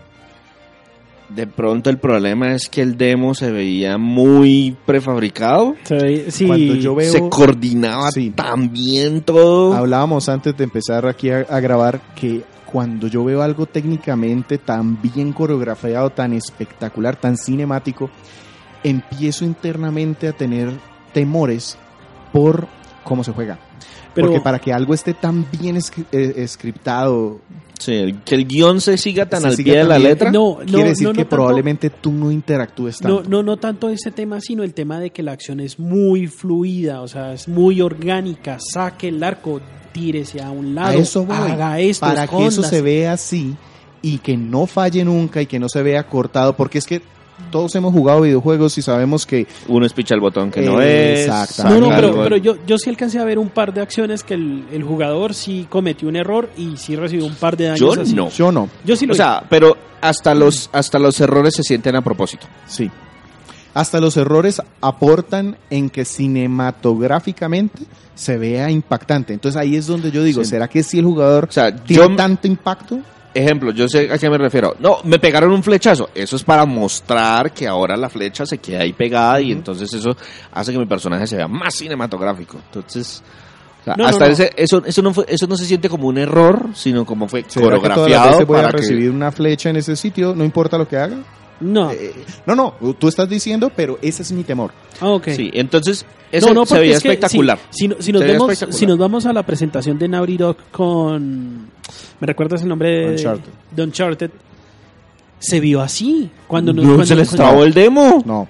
[1.30, 5.76] De pronto el problema es que el demo se veía muy prefabricado.
[5.84, 8.32] Se ve- sí, Cuando yo veo- se coordinaba Sí.
[8.32, 9.74] tan bien todo.
[9.76, 14.99] Hablábamos antes de empezar aquí a, a grabar que cuando yo veo algo técnicamente tan
[15.01, 18.09] bien coreografiado, tan espectacular, tan cinemático,
[18.84, 20.72] empiezo internamente a tener
[21.14, 21.78] temores
[22.34, 22.68] por
[23.03, 23.60] cómo se juega.
[24.14, 25.78] pero Porque para que algo esté tan bien
[26.12, 27.39] eh, scriptado,
[27.80, 30.10] Sí, que el guion se siga tan Se al siga pie de la bien.
[30.10, 30.32] letra.
[30.32, 33.24] no, no, quiere decir no, no que tanto- probablemente tú no interactúes tanto.
[33.30, 37.01] no, no tanto ese tema, sino el tema de que la acción es muy fluida,
[37.01, 38.57] o sea, es muy orgánica.
[38.60, 39.62] Saque el arco,
[39.93, 41.38] tírese a un lado, a eso voy.
[41.38, 43.55] haga esto, para que eso se vea así
[44.01, 47.01] y que no falle nunca y que no se vea cortado, porque es que
[47.52, 51.22] todos hemos jugado videojuegos y sabemos que Uno es picha el botón que no es.
[51.28, 51.80] Exactamente.
[51.82, 54.36] No, no, pero, pero yo, yo sí alcancé a ver un par de acciones que
[54.36, 57.80] el, el jugador sí cometió un error y sí recibió un par de daños.
[57.80, 58.14] Yo así.
[58.14, 58.30] no.
[58.30, 61.96] yo no, Yo sí lo O sea, pero hasta los, hasta los errores se sienten
[61.96, 62.48] a propósito.
[62.68, 62.90] sí.
[63.72, 67.84] Hasta los errores aportan en que cinematográficamente
[68.16, 69.32] se vea impactante.
[69.32, 70.50] Entonces ahí es donde yo digo, Sí.
[70.50, 73.00] ¿será que si el jugador O sea, tiene yo, tanto impacto?
[73.34, 74.75] Ejemplo, yo sé a qué me refiero.
[74.80, 76.09] No, me pegaron un flechazo.
[76.15, 80.15] Eso es para mostrar que ahora la flecha se queda ahí pegada y entonces eso
[80.51, 82.57] hace que mi personaje se vea más cinematográfico.
[82.65, 83.21] Entonces,
[83.82, 84.32] o sea, No, no, hasta no.
[84.34, 87.45] ese, eso, eso no fue, eso no se siente como un error, sino como fue
[87.47, 90.88] ¿Será que coreografiado a para que- recibir una flecha en ese sitio, no importa lo
[90.88, 91.17] que haga?
[91.62, 91.91] No.
[91.91, 92.14] Eh,
[92.45, 94.72] no, no, tú estás diciendo, pero ese es mi temor.
[95.01, 95.30] Ah, ok.
[95.36, 97.60] Sí, entonces eso no, no, se veía es que, espectacular.
[97.70, 98.80] Si, si no- si nos Se veía vemos, espectacular.
[98.80, 101.68] si nos vamos a la presentación de Naughty Dog con.
[102.20, 103.51] ¿Me recuerdas el nombre de Uncharted.
[103.72, 104.32] de Uncharted?
[105.39, 106.30] Se vio así.
[106.47, 108.24] Cuando nos, No, cuando- se les cuando- trabó el demo.
[108.26, 108.47] No,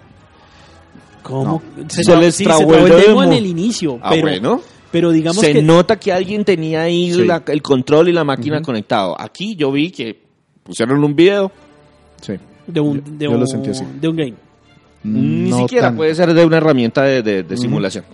[1.24, 1.62] ¿Cómo?
[1.88, 4.00] Se trabó- les sí, trabó se trabó el el demo en el inicio.
[4.02, 4.62] Ah, pero, bueno.
[4.92, 5.62] pero digamos se que.
[5.62, 7.26] nota que alguien tenía ahí Sí.
[7.26, 9.20] la- el control y la máquina conectado.
[9.20, 10.20] Aquí yo vi que
[10.64, 11.52] pusieron un video.
[12.22, 12.34] sí.
[12.72, 13.84] De un, Yo- de yo lo un- sentí así.
[14.00, 14.34] de un game.
[15.04, 18.04] Ni No siquiera puede ser de una herramienta de, de- simulación.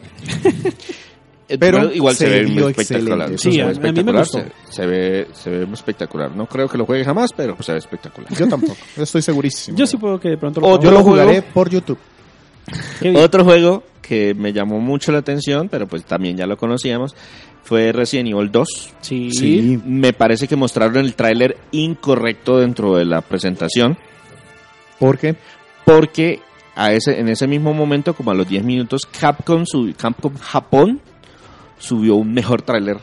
[1.47, 3.29] Eh, Pero igual se, se ve espectacular.
[3.37, 4.25] Sí, se a- ve a mí me espectacular.
[4.25, 6.35] Se, se ve, se ve espectacular.
[6.35, 8.33] No creo que lo juegue jamás, pero pues se ve espectacular.
[8.35, 9.77] Yo tampoco, estoy segurísimo.
[9.77, 11.99] Yo sí puedo que de pronto O lo Yo lo jugaré juego- por YouTube.
[13.17, 17.15] Otro juego que me llamó mucho la atención, pero pues también ya lo conocíamos,
[17.63, 18.67] fue Resident Evil 2.
[19.01, 19.29] Sí.
[19.31, 19.79] Sí.
[19.85, 23.99] Me parece que mostraron el tráiler incorrecto dentro de la presentación.
[24.99, 25.35] Porque
[25.85, 26.39] porque
[26.75, 30.99] a ese, en ese mismo momento, como a los 10 minutos, Capcom, sub- Capcom Japón
[31.77, 32.97] subió un mejor tráiler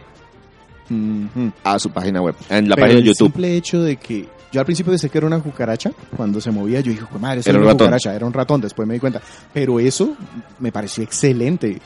[1.65, 3.27] a su página web, en la Pero página de el YouTube.
[3.29, 6.81] simple hecho de que yo al principio pensé que era una cucaracha, cuando se movía
[6.81, 7.87] yo dije, "Jue madre, eso Era era un una ratón.
[7.87, 9.23] cucaracha, era un ratón, después me di cuenta.
[9.55, 10.15] Pero eso
[10.59, 11.81] me pareció excelente.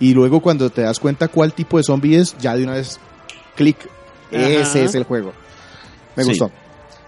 [0.00, 3.00] Y luego cuando te das cuenta cuál tipo de zombie es, ya de una vez,
[3.56, 3.76] clic,
[4.30, 5.32] ese es el juego.
[6.16, 6.30] Me Sí.
[6.30, 6.50] gustó.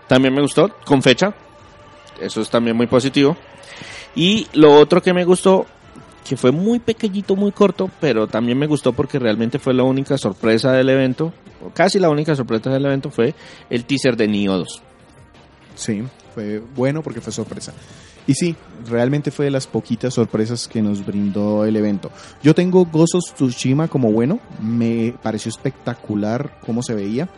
[0.09, 1.34] También me gustó, con fecha.
[2.24, 3.36] Eso es también muy positivo.
[4.14, 5.66] Y lo otro que me gustó,
[6.28, 10.18] que fue muy pequeñito, muy corto, pero también me gustó porque realmente fue la única
[10.18, 11.32] sorpresa del evento,
[11.64, 13.34] o casi la única sorpresa del evento, fue
[13.70, 14.82] el teaser de Nioh 2.
[15.74, 16.02] Sí,
[16.34, 17.72] fue bueno porque fue sorpresa.
[18.26, 18.54] Y sí,
[18.86, 22.10] realmente fue de las poquitas sorpresas que nos brindó el evento.
[22.42, 27.28] Yo tengo of Tsushima como bueno, me pareció espectacular cómo se veía.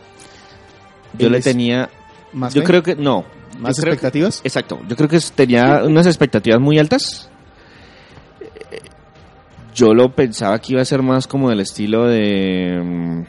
[1.17, 1.89] Yo le tenía,
[2.33, 2.67] ¿Más yo fe?
[2.67, 3.25] creo que, no,
[3.59, 4.41] ¿Más que- expectativas?
[4.43, 7.29] Exacto, yo creo que tenía unas expectativas muy altas.
[9.73, 13.21] Yo lo pensaba que iba a ser más como del estilo de, mm,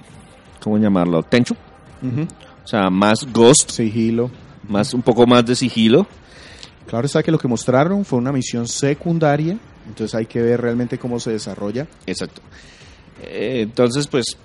[0.62, 1.22] ¿cómo llamarlo?
[1.24, 1.55] Tenchu.
[2.03, 2.22] Ujú.
[2.64, 4.31] O sea, más ghost, Sigilo.
[4.68, 6.07] más un poco más de sigilo.
[6.87, 9.59] Claro está que lo que mostraron fue una misión secundaria,
[9.89, 11.87] entonces hay que ver realmente cómo se desarrolla.
[12.07, 12.43] Exacto.
[13.22, 14.37] Eh, entonces, pues,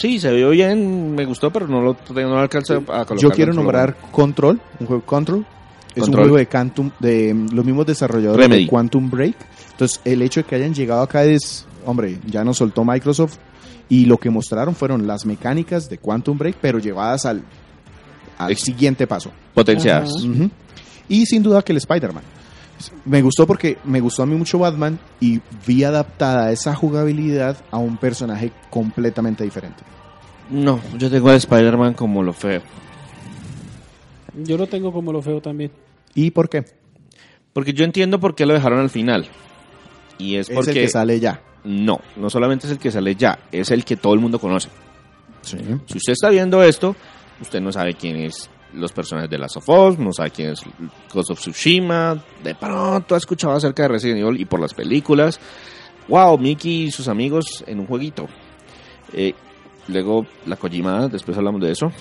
[0.00, 3.18] sí, se vio bien, me gustó, pero no lo, no lo alcancé a colocar.
[3.18, 5.46] Yo quiero nombrar Control, un juego Control.
[5.94, 8.64] Es un juego de Quantum, de mm, los mismos desarrolladores Remedy.
[8.64, 9.34] de Quantum Break.
[9.72, 13.38] Entonces, el hecho de que hayan llegado acá es, hombre, ya nos soltó Microsoft
[13.88, 17.42] y lo que mostraron fueron las mecánicas de Quantum Break, pero llevadas al,
[18.38, 19.32] al siguiente paso.
[19.52, 20.10] potenciadas.
[21.08, 22.22] Y sin duda que el Spider-Man.
[23.04, 27.78] Me gustó porque me gustó a mí mucho Batman y vi adaptada esa jugabilidad a
[27.78, 29.82] un personaje completamente diferente.
[30.50, 32.62] No, yo tengo a Spider-Man como lo feo.
[34.34, 35.70] Yo lo tengo como lo feo también.
[36.14, 36.64] ¿Y por qué?
[37.52, 39.26] Porque yo entiendo por qué lo dejaron al final.
[40.18, 40.70] Y es Es porque...
[40.70, 41.42] el que sale ya.
[41.64, 44.68] No, no solamente es el que sale ya, es el que todo el mundo conoce.
[45.42, 45.58] Sí.
[45.86, 46.96] Si usted está viendo esto,
[47.40, 50.60] usted no sabe quién es los personajes de Last of Us, no sabe quién es
[51.12, 55.40] Ghost of Tsushima, de pronto ha escuchado acerca de Resident Evil y por las películas.
[56.08, 58.26] Wow, Mickey y sus amigos en un jueguito.
[59.12, 59.34] Eh,
[59.88, 61.92] luego la Kojima, después hablamos de eso.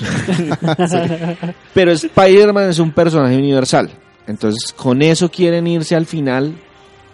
[1.73, 3.89] Pero Spider-Man es un personaje universal.
[4.27, 6.55] Entonces, con eso quieren irse al final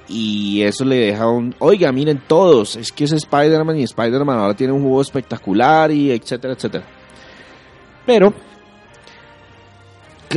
[0.07, 4.53] y eso le deja un, oiga, miren todos, es que es Spider-Man y Spider-Man ahora
[4.53, 6.85] tiene un juego espectacular y etcétera, etcétera.
[8.05, 8.33] Pero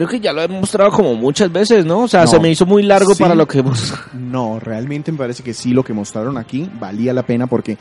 [0.07, 2.01] creo que ya lo he mostrado como muchas veces, ¿no?
[2.01, 2.27] O sea, No.
[2.27, 3.23] se me hizo muy largo Sí.
[3.23, 3.95] para lo que hemos...
[4.15, 7.79] No, realmente me parece que sí, lo que mostraron aquí valía la pena porque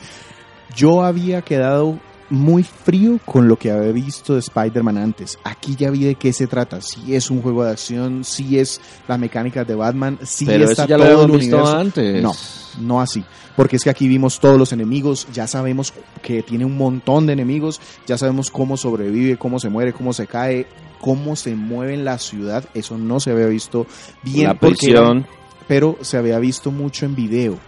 [0.76, 1.98] yo había quedado
[2.30, 5.38] muy frío con lo que había visto de Spider-Man antes.
[5.44, 6.80] Aquí ya vi de qué se trata.
[6.82, 10.86] Si es un juego de acción, si es la mecánica de Batman, si Pero está
[10.86, 11.78] ya lo todo el habíamos visto universo.
[11.78, 12.22] antes.
[12.22, 12.32] No,
[12.80, 13.24] no así.
[13.58, 17.32] Porque es que aquí vimos todos los enemigos, ya sabemos que tiene un montón de
[17.32, 20.68] enemigos, ya sabemos cómo sobrevive, cómo se muere, cómo se cae,
[21.00, 22.64] cómo se mueve en la ciudad.
[22.72, 23.84] Eso no se había visto
[24.22, 24.46] bien.
[24.46, 25.26] la porque- prisión,
[25.66, 27.58] pero se había visto mucho en video.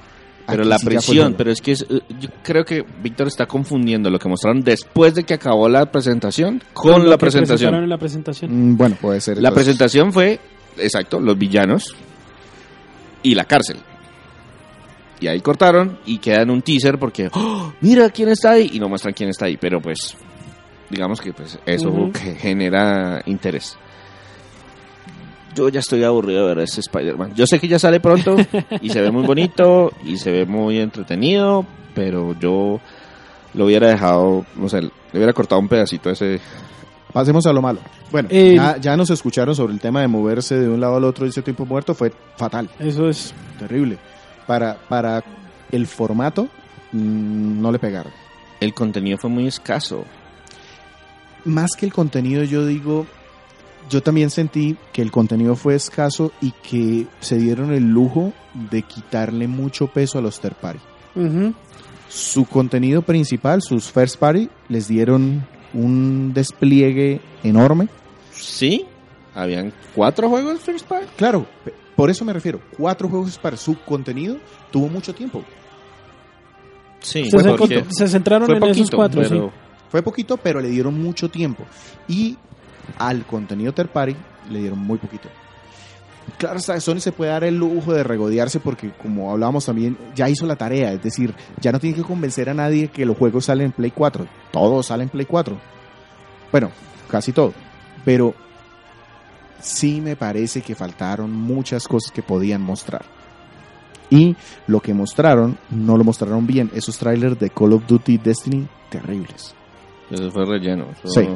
[0.47, 3.47] pero Aquí la sí prisión, pero es que es- eh, yo creo que Víctor está
[3.47, 7.75] confundiendo lo que mostraron después de que acabó la presentación con, la presentación.
[7.75, 8.71] en la presentación.
[8.73, 9.35] Mm, Bueno, puede ser.
[9.39, 9.65] La entonces.
[9.65, 10.39] presentación fue,
[10.79, 11.95] exacto, los villanos
[13.23, 13.77] y la cárcel.
[15.21, 17.73] Y ahí cortaron y queda en un teaser porque, ¡Oh!
[17.81, 20.17] mira quién está ahí, y no muestran quién está ahí, pero pues,
[20.89, 23.77] digamos que pues eso que genera interés.
[25.55, 27.35] Yo ya estoy aburrido de ver ese Spider-Man.
[27.35, 28.37] Yo sé que ya sale pronto
[28.81, 32.81] y se ve muy bonito y se ve muy entretenido, pero yo
[33.55, 36.41] lo hubiera dejado, no sé, le hubiera cortado un pedacito a ese
[37.13, 37.81] Pasemos a lo malo.
[38.13, 41.03] Bueno, Eh, ya, ya nos escucharon sobre el tema de moverse de un lado al
[41.05, 41.93] otro y ese tiempo muerto.
[41.93, 43.35] Fue fatal, Eso es.
[43.59, 43.99] terrible.
[44.51, 45.23] Para, para
[45.71, 46.49] el formato,
[46.91, 48.13] mm, no le pegaron.
[48.59, 50.05] el contenido fue muy escaso.
[51.45, 53.07] Más que el contenido, yo digo,
[53.89, 58.33] yo también sentí que el contenido fue escaso y que se dieron el lujo
[58.73, 60.81] de quitarle mucho peso a los third party.
[62.09, 67.87] Su contenido principal, sus first party, les dieron un despliegue enorme.
[68.33, 68.85] Sí,
[69.41, 71.07] habían cuatro juegos First Party.
[71.17, 71.47] Claro,
[71.97, 72.61] por eso me refiero.
[72.77, 74.37] Cuatro juegos para su contenido
[74.71, 75.43] tuvo mucho tiempo.
[77.01, 79.55] Sí, Se, se- porque se centraron fue en esos poquito, cuatro, pero sí.
[79.91, 81.65] Fue poquito, pero le dieron mucho tiempo.
[82.09, 82.37] Y
[82.99, 84.15] al contenido third party
[84.51, 85.29] le dieron muy poquito.
[86.39, 90.47] Claro, Sony se puede dar el lujo de regodearse porque, como hablábamos también, ya hizo
[90.47, 90.93] la tarea.
[90.93, 93.91] Es decir, ya no tiene que convencer a nadie que los juegos salen en Play
[93.91, 94.27] 4.
[94.53, 95.59] Todos salen en Play 4.
[96.53, 96.71] Bueno,
[97.11, 97.53] casi todo.
[98.05, 98.35] Pero
[99.63, 103.03] sí me parece que faltaron muchas cosas que podían mostrar.
[104.11, 104.35] Y
[104.67, 106.71] lo que mostraron, no lo mostraron bien.
[106.75, 109.55] Esos trailers de Call of Duty Destiny, terribles.
[110.11, 110.87] eso fue relleno.
[111.05, 111.29] eso- Sí.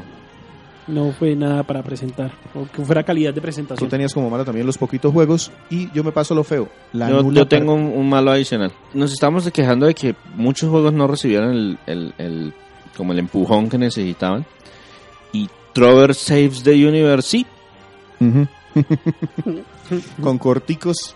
[0.87, 2.33] No fue nada para presentar.
[2.55, 3.89] O que fuera calidad de Tú presentación.
[3.89, 6.69] tenías como malo también los poquitos juegos y yo me paso lo feo.
[6.93, 8.71] La Yo, nula yo tengo un, un malo adicional.
[8.93, 12.53] Nos estamos quejando de que muchos juegos no recibieron el, el- el-
[12.99, 14.45] como el empujón que necesitaban.
[15.33, 17.47] Y Trover Saves the Universe sí.
[20.23, 21.15] Con corticos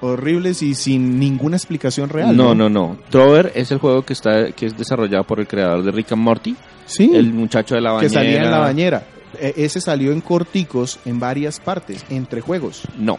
[0.00, 2.36] horribles y sin ninguna explicación real.
[2.36, 2.98] no, no, no.
[3.10, 6.22] Trover es el juego que está que es desarrollado por el creador de Rick and
[6.22, 8.08] Morty, Sí, el muchacho de la bañera.
[8.08, 9.06] que salía en la bañera.
[9.40, 12.82] E- ese salió en corticos en varias partes, entre juegos.
[12.98, 13.18] No.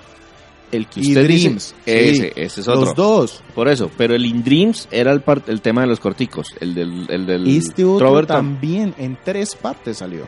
[0.71, 2.31] El que Y usted dice, Dreams, ese, sí.
[2.35, 2.81] ese es otro.
[2.85, 3.43] Los dos.
[3.55, 7.05] Por eso, pero el In Dreams era el, el tema de los corticos, el del,
[7.09, 10.25] el del Este otro Trover también en tres partes salió.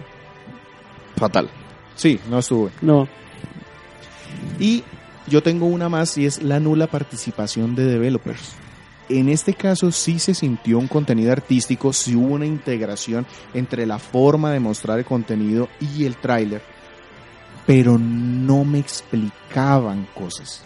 [1.18, 1.50] fatal.
[2.00, 2.72] Sí, no estuvo.
[2.82, 3.10] No.
[4.58, 4.86] Y
[5.28, 8.54] yo tengo una más y es la nula participación de developers.
[9.10, 14.00] En este caso sí se sintió un contenido artístico, sí hubo una integración entre la
[14.00, 16.62] forma de mostrar el contenido y el tráiler,
[17.68, 20.64] pero no me explicaban cosas.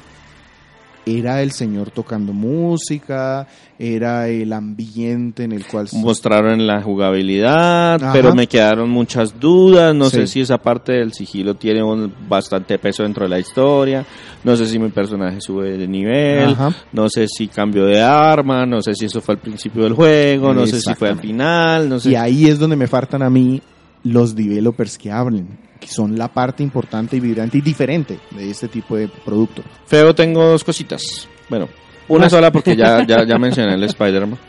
[1.05, 3.45] Era el señor tocando música,
[3.77, 5.87] era el ambiente en el cual...
[5.93, 8.13] Mostraron la jugabilidad, Ajá.
[8.13, 9.93] pero me quedaron muchas dudas.
[9.93, 10.33] No sé Sí.
[10.33, 14.05] si esa parte del sigilo tiene un bastante peso dentro de la historia.
[14.43, 16.49] No sé si mi personaje sube de nivel.
[16.51, 16.73] Ajá.
[16.93, 18.65] No sé si cambio de arma.
[18.65, 20.53] No sé si eso fue al principio del juego.
[20.53, 21.89] No sé si fue al final.
[21.89, 22.11] No sé.
[22.11, 23.61] Y ahí es donde me faltan a mí
[24.03, 25.47] los developers que hablen,
[25.83, 29.61] que son la parte importante y vibrante y diferente de este tipo de producto.
[29.85, 31.27] Feo, tengo dos cositas.
[31.49, 31.67] Bueno,
[32.07, 32.29] una Ah.
[32.29, 34.39] sola porque ya, ya, ya mencioné el Spider-Man.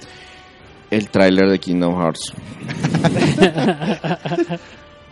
[0.90, 2.32] El tráiler de Kingdom Hearts.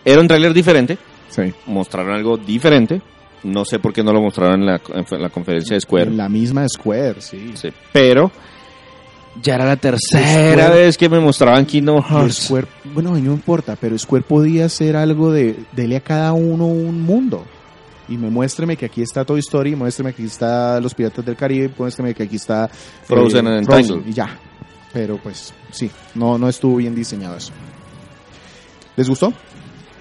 [0.04, 0.98] Era un tráiler diferente.
[1.28, 1.52] Sí.
[1.66, 3.00] Mostraron algo diferente.
[3.44, 6.10] No sé por qué no lo mostraron en la, en la conferencia de Square.
[6.12, 7.52] La misma Square, sí.
[7.54, 8.30] Sí, pero
[9.40, 12.44] ya era la tercera Square- vez que me mostraban Kingdom Hearts.
[12.46, 17.02] Square, bueno, no importa, pero Square podía hacer algo de, dele a cada uno un
[17.02, 17.44] mundo.
[18.08, 21.36] Y me muéstreme que aquí está Toy Story, muéstreme que aquí está Los Piratas del
[21.36, 22.68] Caribe, muéstreme que aquí está eh,
[23.04, 24.06] Frozen and Entangled.
[24.06, 24.38] y ya.
[24.92, 27.52] Pero pues sí, no, no estuvo bien diseñado eso.
[28.96, 29.32] ¿Les gustó?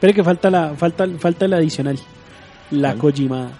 [0.01, 1.97] Pero que falta la falta falta el adicional.
[2.71, 3.13] La ¿Cuál?
[3.13, 3.51] Kojima.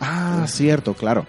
[0.00, 1.26] Ah, cierto, claro.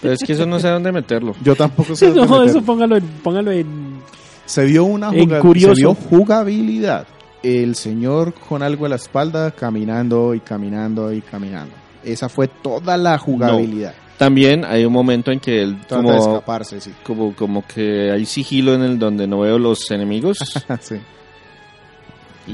[0.00, 1.34] Pero es que eso no sé dónde meterlo.
[1.42, 2.44] Yo tampoco sé dónde No, meterlo.
[2.46, 4.00] eso póngalo en, póngalo en...
[4.44, 5.74] Se vio una En juga- curioso.
[5.74, 7.06] se vio jugabilidad.
[7.42, 11.72] El señor con algo en la espalda caminando y caminando y caminando.
[12.04, 13.94] Esa fue toda la jugabilidad.
[14.18, 16.92] También hay un momento en que él Trata de como, escaparse, sí.
[17.04, 20.38] como, como que hay sigilo en el donde no veo los enemigos
[20.80, 20.94] sí.
[22.46, 22.52] y,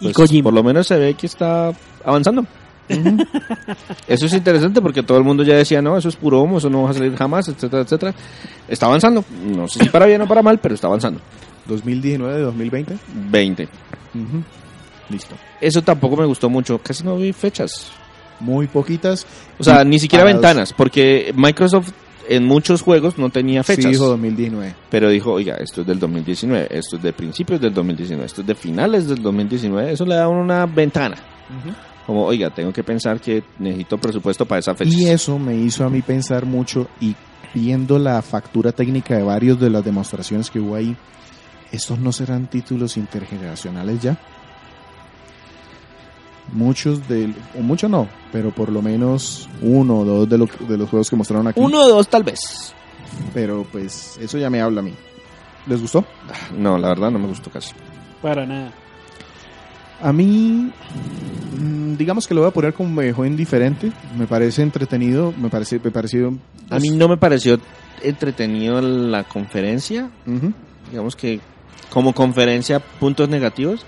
[0.00, 0.44] Y pues, Kojima.
[0.44, 1.72] por lo menos se ve que está
[2.04, 2.46] avanzando.
[4.06, 6.70] Eso es interesante porque todo el mundo ya decía, no, eso es puro humo, eso
[6.70, 8.14] no va a salir jamás, etcétera, etcétera.
[8.66, 9.24] Está avanzando.
[9.44, 11.20] No sé si para bien o para mal, pero está avanzando.
[11.66, 12.96] 2019, 2020.
[13.30, 13.62] 20.
[13.64, 14.42] Ujú.
[15.10, 15.34] Listo.
[15.60, 16.78] Eso tampoco me gustó mucho.
[16.78, 17.90] Casi no vi fechas.
[18.40, 19.26] Muy poquitas.
[19.58, 20.42] O sea, ni siquiera parados.
[20.42, 21.90] ventanas, porque Microsoft
[22.28, 23.84] en muchos juegos no tenía fechas.
[23.84, 24.74] Sí, dijo 2019.
[24.90, 28.46] Pero dijo, oiga, esto es del 2019, esto es de principios del 2019, esto es
[28.46, 29.92] de finales del 2019.
[29.92, 31.16] Eso le da una ventana.
[32.08, 34.90] Como, oiga, tengo que pensar que necesito presupuesto para esa fecha.
[34.98, 37.14] Y eso me hizo a mí pensar mucho y
[37.54, 40.96] viendo la factura técnica de varios de las demostraciones que hubo ahí,
[41.70, 44.18] ¿estos no serán títulos intergeneracionales ya?
[46.52, 50.78] Muchos de, o muchos no, pero por lo menos uno o dos de, lo- de
[50.78, 51.60] los juegos que mostraron aquí.
[51.60, 52.72] Uno o dos tal vez.
[53.34, 54.94] Pero pues eso ya me habla a mí.
[55.66, 56.06] ¿Les gustó?
[56.56, 57.74] No, la verdad no me gustó casi.
[58.22, 58.72] Para nada.
[60.00, 60.70] A mí,
[61.96, 63.92] digamos que lo voy a poner como me dejó indiferente.
[64.16, 66.36] Me parece entretenido, me parece, me pareció...
[66.70, 67.58] A mí no me pareció
[68.02, 70.10] entretenido la conferencia.
[70.90, 71.40] Digamos que
[71.90, 73.84] como conferencia, puntos negativos.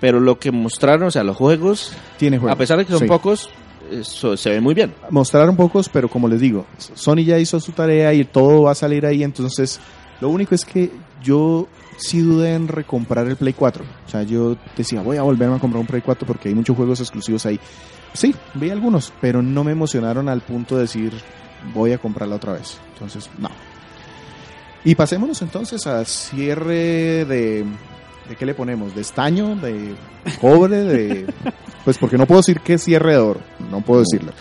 [0.00, 2.52] Pero lo que mostraron, o sea, los juegos, Tiene juego.
[2.52, 3.06] a pesar de que son Sí.
[3.06, 3.48] pocos,
[3.90, 4.92] eso se ve muy bien.
[5.10, 8.74] mostraron pocos, pero como les digo, Sony ya hizo su tarea y todo va a
[8.74, 9.80] salir ahí, entonces
[10.20, 10.90] lo único es que
[11.22, 13.84] yo sí dudé en recomprar el Play 4.
[14.06, 16.76] O sea, yo decía, voy a volverme a comprar un Play 4 porque hay muchos
[16.76, 17.58] juegos exclusivos ahí.
[18.12, 21.12] Sí, vi algunos, pero no me emocionaron al punto de decir,
[21.72, 22.78] voy a comprarla otra vez.
[22.92, 23.50] Entonces, no.
[24.84, 27.64] Y pasémonos entonces al cierre de...
[28.28, 28.94] ¿De qué le ponemos?
[28.94, 29.56] ¿De estaño?
[29.56, 29.94] ¿De
[30.40, 30.76] cobre?
[30.76, 31.26] ¿De...?
[31.84, 33.40] Pues porque no puedo decir que es cierre de oro.
[33.70, 34.32] No puedo decirlo.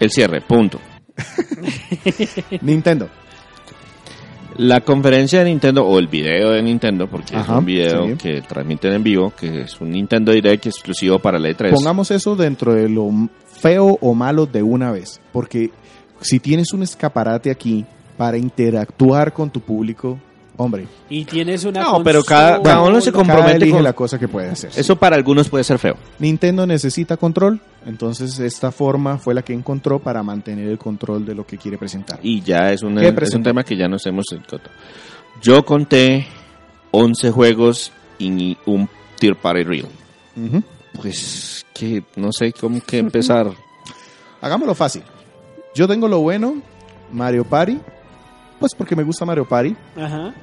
[0.00, 0.80] El cierre, punto.
[2.62, 3.08] Nintendo.
[4.58, 8.14] La conferencia de Nintendo o el video de Nintendo, porque Ajá, es un video sí.
[8.16, 11.70] que transmiten en vivo, que es un Nintendo Direct exclusivo para E E3.
[11.70, 13.08] Pongamos eso dentro de lo
[13.46, 15.20] feo o malo de una vez.
[15.32, 15.70] Porque
[16.20, 17.86] si tienes un escaparate aquí
[18.16, 20.18] para interactuar con tu público,
[20.58, 23.92] hombre, Y tienes una No, pero cada- cada uno se cada compromete elige con- la
[23.94, 24.70] cosa que puede hacer.
[24.76, 25.96] Eso para algunos puede ser feo.
[26.18, 31.34] Nintendo necesita control, entonces esta forma fue la que encontró para mantener el control de
[31.34, 32.18] lo que quiere presentar.
[32.22, 34.70] Y ya es un, ¿Qué es un tema que ya nos hemos encontrado.
[35.40, 36.26] Yo conté
[36.90, 39.86] 11 juegos y un Tier Party Reel.
[40.36, 40.62] Ujú.
[41.00, 43.48] Pues que no sé cómo que empezar.
[44.40, 45.02] Hagámoslo fácil.
[45.74, 46.56] Yo tengo lo bueno,
[47.12, 47.78] Mario Party,
[48.58, 49.74] pues porque me gusta Mario Party.
[49.96, 50.34] Ajá.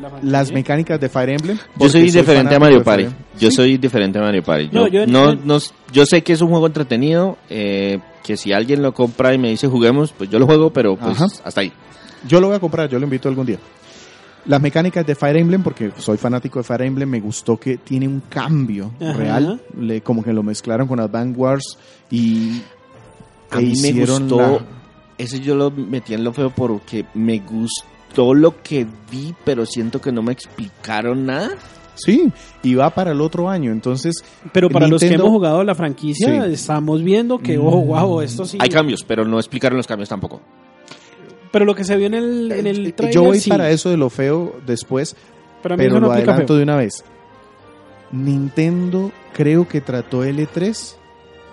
[0.00, 0.10] La.
[0.22, 1.58] Las mecánicas de Fire Emblem.
[1.78, 3.04] Yo soy diferente a Mario Party.
[3.04, 3.38] Fire Emblem.
[3.40, 3.56] Yo Sí.
[3.56, 4.68] soy diferente a Mario Party.
[4.70, 5.58] No, Yo, yo- no, yo- no-
[5.92, 9.48] yo sé que es un juego entretenido, eh, que si alguien lo compra y me
[9.48, 11.26] dice juguemos, pues yo lo juego, pero pues Ajá.
[11.44, 11.72] hasta ahí.
[12.28, 13.58] Yo lo voy a comprar, yo lo invito algún día.
[14.44, 18.06] Las mecánicas de Fire Emblem, porque soy fanático de Fire Emblem, me gustó que tiene
[18.06, 19.12] un cambio Ajá.
[19.14, 19.60] real.
[19.80, 21.78] Le, como que lo mezclaron con Advance Wars
[22.10, 22.60] y
[23.50, 24.60] A mí me hicieron gustó, la-
[25.18, 30.00] ese yo lo metí en lo feo porque me gustó lo que vi, pero siento
[30.00, 31.50] que no me explicaron nada.
[31.94, 32.30] Sí,
[32.62, 33.72] y va para el otro año.
[33.72, 34.14] Entonces,
[34.52, 36.52] Pero para los que hemos jugado la franquicia, Sí.
[36.52, 38.58] estamos viendo que, ojo, wow, esto sí.
[38.60, 40.42] Hay cambios, pero no explicaron los cambios tampoco.
[41.50, 43.48] Pero lo que se vio en el, en el eh, trailer, yo voy sí.
[43.48, 45.16] para eso de lo feo después,
[45.62, 46.56] Pero a mí pero no lo aplica adelanto feo.
[46.58, 47.02] de una vez.
[48.12, 50.96] Nintendo creo que trató L3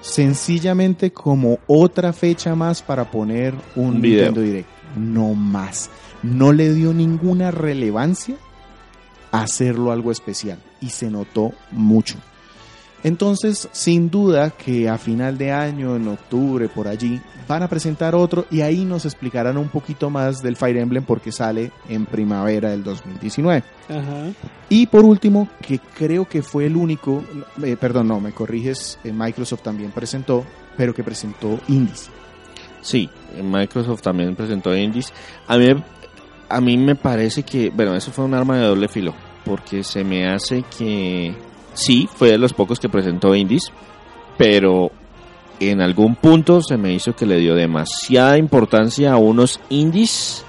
[0.03, 4.25] sencillamente como otra fecha más para poner un, Un video.
[4.25, 4.69] Nintendo Direct.
[4.97, 5.89] No más.
[6.21, 8.35] No le dio ninguna relevancia
[9.31, 12.17] a hacerlo algo especial y se notó mucho.
[13.03, 18.15] Entonces, sin duda que a final de año, en octubre, por allí, van a presentar
[18.15, 22.69] otro y ahí nos explicarán un poquito más del Fire Emblem porque sale en primavera
[22.69, 23.63] del 2019.
[23.89, 24.31] Ajá.
[24.69, 27.23] Y por último, que creo que fue el único,
[27.61, 30.45] eh, perdón, no, me corriges, eh, Microsoft también presentó,
[30.77, 32.09] pero que presentó indies.
[32.81, 33.09] Sí,
[33.41, 35.13] Microsoft también presentó indies.
[35.47, 35.67] A mí,
[36.49, 39.13] a mí me parece que, bueno, eso fue un arma de doble filo,
[39.43, 41.35] porque se me hace que
[41.73, 43.71] sí, fue de los pocos que presentó indies,
[44.37, 44.91] pero
[45.59, 50.45] en algún punto se me hizo que le dio demasiada importancia a unos indies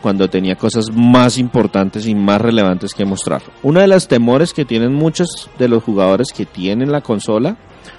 [0.00, 3.42] cuando tenía cosas más importantes y más relevantes que mostrar.
[3.62, 7.56] Uno de los temores que tienen muchos de los jugadores que tienen la consola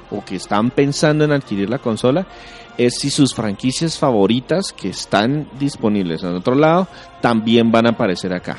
[0.10, 2.26] o que están pensando en adquirir la consola
[2.77, 6.88] es si sus franquicias favoritas que están disponibles en otro lado
[7.22, 8.57] también van a aparecer acá.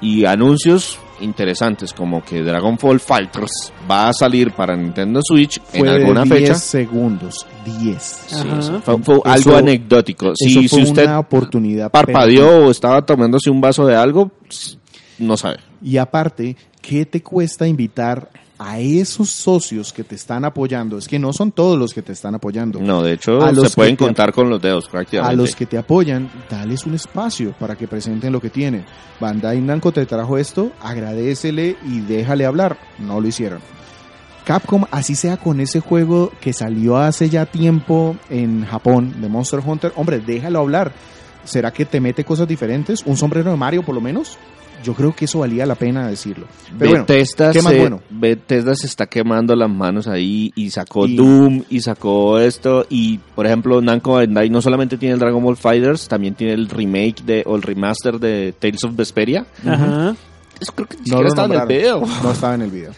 [0.00, 5.80] Y anuncios interesantes como que Dragon Ball Fighters va a salir para Nintendo Switch en
[5.80, 6.54] Fue de alguna 10 fecha.
[6.56, 7.46] segundos.
[7.64, 8.02] 10.
[8.26, 10.32] Sí, eso fue, fue Eso- algo anecdótico.
[10.34, 11.90] Si, Eso fue si usted una oportunidad.
[11.90, 14.30] parpadeó o estaba tomándose un vaso de algo,
[15.18, 15.58] no sabe.
[15.80, 18.28] Y aparte, ¿qué te cuesta invitar
[18.62, 20.96] a esos socios que te están apoyando?
[20.96, 22.80] Es que no son todos los que te están apoyando.
[22.80, 25.34] No, de hecho, A los se pueden contar con los dedos prácticamente.
[25.34, 28.84] A los que te apoyan, dales un espacio para que presenten lo que tienen.
[29.20, 32.78] Bandai Namco te trajo esto, agradecele y déjale hablar.
[32.98, 33.60] No lo hicieron.
[34.44, 39.60] Capcom, así sea con ese juego que salió hace ya tiempo en Japón de Monster
[39.64, 40.92] Hunter, hombre, déjalo hablar.
[41.44, 43.02] ¿Será que te mete cosas diferentes?
[43.04, 44.38] ¿Un sombrero de Mario por lo menos?
[44.82, 46.46] Yo creo que eso valía la pena decirlo.
[46.78, 48.00] Pero bueno, Bethesda, ¿qué más se, bueno?
[48.10, 53.18] Bethesda se está quemando las manos ahí y sacó Y- Doom y sacó esto y
[53.34, 57.22] por ejemplo Namco Bandai no solamente tiene el Dragon Ball Fighters, también tiene el remake
[57.24, 59.46] de o el remaster de Tales of Vesperia.
[59.66, 60.14] Ajá.
[60.60, 62.02] Eso creo que ni no siquiera lo estaba en el video.
[62.22, 62.92] No estaba en el video.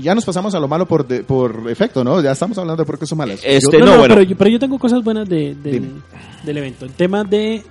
[0.00, 2.22] Ya nos pasamos a lo malo por, de- por efecto, ¿no?
[2.22, 3.40] Ya estamos hablando de por qué son malas.
[3.44, 4.14] Este, No, no, no, bueno.
[4.14, 6.86] pero, yo, pero yo tengo cosas buenas de, del evento.
[6.86, 7.62] El tema de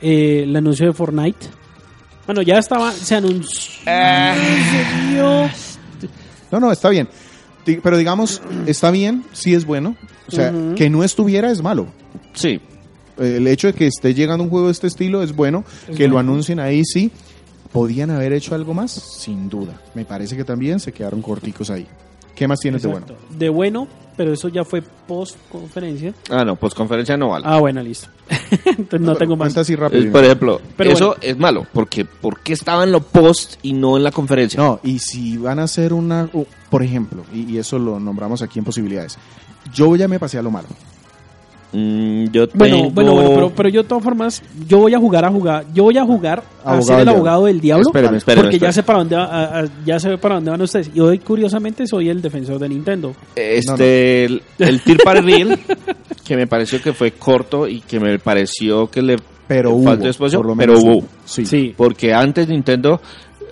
[0.00, 1.46] eh, el anuncio de Fortnite.
[2.26, 3.82] Bueno, ya estaba, se anunció.
[3.86, 4.34] Ah.
[5.10, 5.50] vio.
[6.50, 7.08] No, no, está bien.
[7.64, 9.96] Pero digamos, está bien, sí es bueno.
[10.28, 11.86] O sea, que no estuviera es malo.
[12.34, 12.60] Sí,
[13.18, 15.64] El hecho de que esté llegando un juego de este estilo es bueno.
[15.88, 17.10] Es que lo anuncien ahí, sí.
[17.72, 18.92] ¿Podían haber hecho algo más?
[18.92, 19.80] Sin duda.
[19.94, 21.86] Me parece que también se quedaron corticos ahí.
[22.42, 23.06] ¿Qué más tienes de bueno?
[23.30, 23.86] De bueno,
[24.16, 26.12] pero eso ya fue post conferencia.
[26.28, 27.44] ah no, pues conferencia no vale.
[27.48, 28.08] Ah, bueno, listo.
[28.64, 29.56] Entonces no, tengo más.
[29.56, 30.02] Así rápido.
[30.02, 31.20] Es, por ejemplo, Pero eso bueno.
[31.22, 34.58] es malo, porque ¿por qué estaba en lo post y no en la conferencia?
[34.60, 38.42] No, y si van a hacer una, uh, por ejemplo, y, y eso lo nombramos
[38.42, 39.16] aquí en posibilidades,
[39.72, 40.66] yo ya me pasé a lo malo.
[41.72, 44.98] Mm, yo Bueno, tengo- bueno, bueno, pero, pero yo de todas formas, yo voy a
[44.98, 48.18] jugar a jugar, yo voy a jugar a Abogado ser el abogado del diablo, Espéreme,
[48.18, 50.90] espéreme, porque ya sé para dónde va- a- a- ya sé para dónde van ustedes.
[50.94, 53.14] Y hoy curiosamente soy el defensor de Nintendo.
[53.34, 55.58] Este, el, el Party Reel,
[56.24, 59.16] que me pareció que fue corto y que me pareció que le
[59.48, 61.04] Pero hubo, espacio, por lo pero hubo.
[61.24, 61.46] Sí.
[61.46, 61.74] Sí.
[61.76, 63.00] Porque antes Nintendo,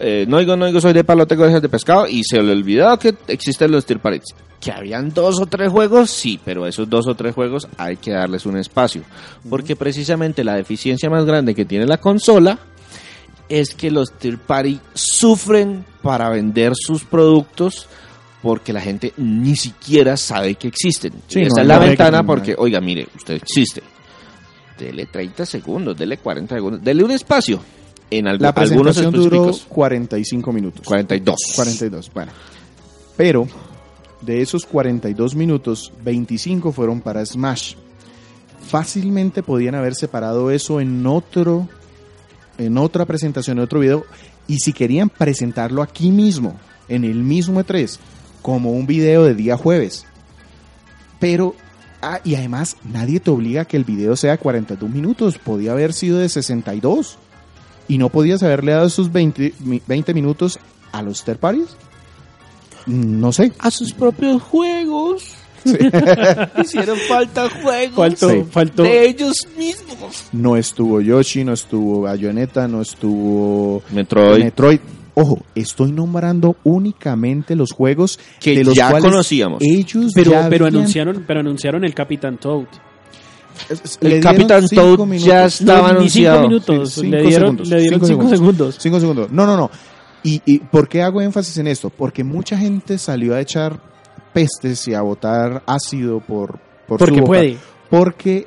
[0.01, 2.52] eh, no digo, no digo, soy de palo, tengo orejas de pescado, y se le
[2.52, 4.35] olvidó que existen los Tier Parties.
[4.60, 8.10] Que habían dos o tres juegos, sí, pero esos dos o tres juegos hay que
[8.10, 9.02] darles un espacio.
[9.48, 12.59] Porque precisamente la deficiencia más grande que tiene la consola
[13.48, 17.86] es que los Tier Party sufren para vender sus productos
[18.43, 21.12] porque la gente ni siquiera sabe que existen.
[21.27, 23.82] Sí, no esa es la ventana que- porque, oiga, mire, usted existe.
[24.78, 27.60] Dele 30 segundos, dele 40 segundos, dele un espacio.
[28.11, 30.85] En La algunos duró específicos, 45 minutos.
[30.85, 31.37] 42.
[31.55, 32.32] 42, bueno.
[33.16, 33.47] Pero
[34.20, 37.74] de esos 42 minutos, 25 fueron para Smash.
[38.66, 41.69] Fácilmente podían haber separado eso en otro
[42.59, 44.05] en otra presentación, en otro video
[44.47, 46.59] y si querían presentarlo aquí mismo,
[46.89, 47.99] en el mismo E3,
[48.43, 50.05] como un video de día jueves.
[51.19, 51.55] Pero
[52.03, 55.93] ah, y además nadie te obliga a que el video sea 42 minutos, podía haber
[55.93, 57.19] sido de 62
[57.92, 60.58] y no podías haberle dado esos 20, mi- 20 minutos
[60.92, 61.76] a los third parties.
[62.86, 63.52] No sé.
[63.58, 65.34] A sus propios juegos.
[66.62, 67.94] Hicieron falta juegos.
[67.94, 68.44] Faltó, Sí.
[68.50, 68.82] faltó.
[68.82, 70.24] De ellos mismos.
[70.32, 74.44] No estuvo Yoshi, no estuvo Bayonetta, no estuvo Metroid.
[74.44, 74.80] Metroid.
[75.14, 79.60] Ojo, estoy nombrando únicamente los juegos Que de los ya cuales conocíamos.
[79.60, 82.66] Ellos Pero, ya pero habían- anunciaron, pero anunciaron el Capitán Toad.
[84.01, 85.24] El Capitán cinco Toad minutos.
[85.24, 86.43] ya Estaba no, ni cinco anunciado.
[86.43, 86.91] minutos.
[86.93, 88.77] Sí, le cinco dieron, segundos, le dieron cinco cinco segundos.
[88.78, 89.31] Cinco segundos.
[89.32, 89.70] No, no, no.
[90.23, 91.91] ¿Y, ¿Y por qué hago énfasis en esto?
[91.91, 93.78] Porque mucha gente salió a echar
[94.32, 97.27] pestes y a botar ácido por, por su Porque boca.
[97.27, 97.57] puede.
[97.89, 98.47] Porque,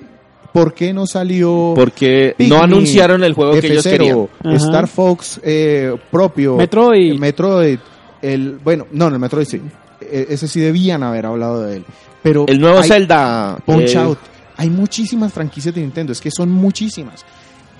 [0.54, 4.28] ¿Por qué no salió Porque Pikmin, no anunciaron el juego que ellos F0, querían.
[4.44, 4.56] Ajá.
[4.56, 7.18] Star Fox eh, propio, Metroid.
[7.20, 7.80] Metroid,
[8.22, 9.60] el, bueno, no, no, el Metroid sí.
[10.00, 11.86] E- Ese sí debían haber hablado de él.
[12.22, 13.58] Pero El nuevo Zelda.
[13.66, 14.20] Punch eh, Out.
[14.58, 17.26] Hay muchísimas franquicias de Nintendo, es que son muchísimas.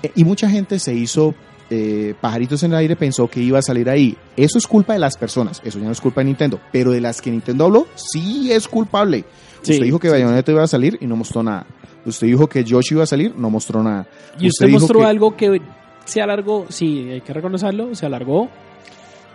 [0.02, 1.34] Eh, y mucha gente se hizo
[1.70, 4.16] eh, pajaritos en el aire, pensó que iba a salir ahí.
[4.36, 6.60] Eso es culpa de las personas, eso ya no es culpa de Nintendo.
[6.72, 9.24] Pero de las que Nintendo habló, sí es culpable.
[9.62, 11.66] Sí, usted dijo que Bayonetta iba a salir y no mostró nada.
[12.04, 14.06] Usted dijo que Yoshi iba a salir, no mostró nada.
[14.38, 15.62] Y usted, mostró que- algo que
[16.04, 18.50] se alargó, sí, hay que reconocerlo, se alargó.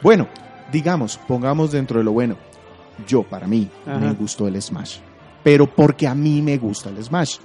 [0.03, 0.27] Bueno,
[0.71, 2.35] digamos, pongamos dentro de lo bueno.
[3.07, 3.97] Yo, para mí, Ajá.
[3.97, 4.97] me gustó el Smash.
[5.43, 7.37] Pero porque a mí me gusta el Smash.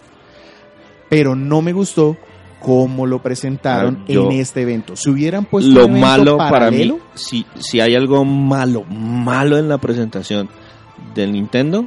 [1.09, 2.17] Pero no me gustó
[2.61, 4.97] cómo lo presentaron yo- en este evento.
[4.97, 9.59] Si hubieran puesto Lo un evento malo para mí, si, si hay algo malo, malo
[9.59, 10.49] en la presentación
[11.15, 11.87] del Nintendo,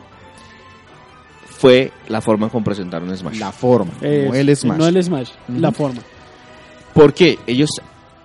[1.48, 3.38] fue la forma como presentaron Smash.
[3.40, 4.78] la forma, Eh, no el Smash.
[4.78, 6.02] No el Smash, la forma.
[6.94, 7.70] Porque ellos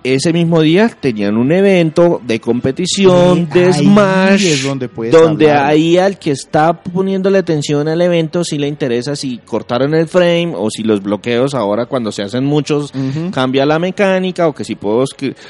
[0.03, 5.49] ese mismo día tenían un evento de competición Eh, de ahí Smash es donde donde
[5.49, 5.65] hablar.
[5.67, 10.53] ahí al que está poniéndole atención al evento si le interesa si cortaron el frame
[10.55, 12.91] o si los bloqueos ahora cuando se hacen muchos
[13.31, 15.05] cambia la mecánica o que si puedo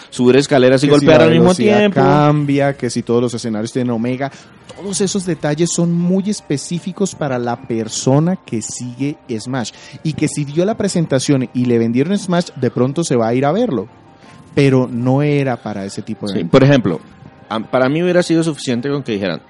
[0.10, 2.00] subir escaleras y que golpear al mismo tiempo.
[2.00, 4.32] cambia, que si todos los escenarios tienen omega,
[4.78, 9.72] todos esos detalles son muy específicos para la persona que sigue Smash
[10.04, 13.34] y que si dio la presentación y le vendieron Smash, de pronto se va a
[13.34, 13.88] ir a verlo,
[14.54, 17.00] pero no era para ese tipo de Sí, por ejemplo,
[17.72, 19.42] para mí hubiera sido suficiente con que dijeran,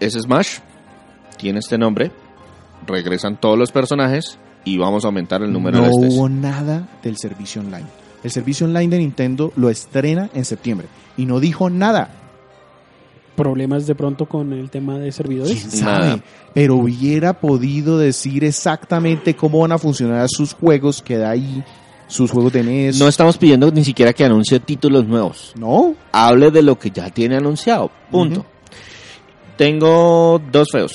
[0.00, 0.58] es Smash,
[1.36, 2.10] tiene este nombre,
[2.86, 6.14] regresan todos los personajes y vamos a aumentar el número no de estés.
[6.14, 7.86] hubo nada del servicio online.
[8.22, 12.10] El servicio online de Nintendo lo estrena en septiembre y no dijo nada.
[13.34, 15.58] Problemas de pronto con el tema de servidores.
[15.58, 16.06] ¿Quién sabe?
[16.06, 16.20] Nada.
[16.52, 21.64] Pero hubiera podido decir exactamente cómo van a funcionar sus juegos que da ahí,
[22.12, 22.98] sus juegos de NES.
[22.98, 25.52] No estamos pidiendo ni siquiera que anuncie títulos nuevos.
[25.56, 25.94] No.
[26.12, 27.90] Hable de lo que ya tiene anunciado.
[28.10, 28.44] Punto.
[29.56, 30.92] Tengo dos feos.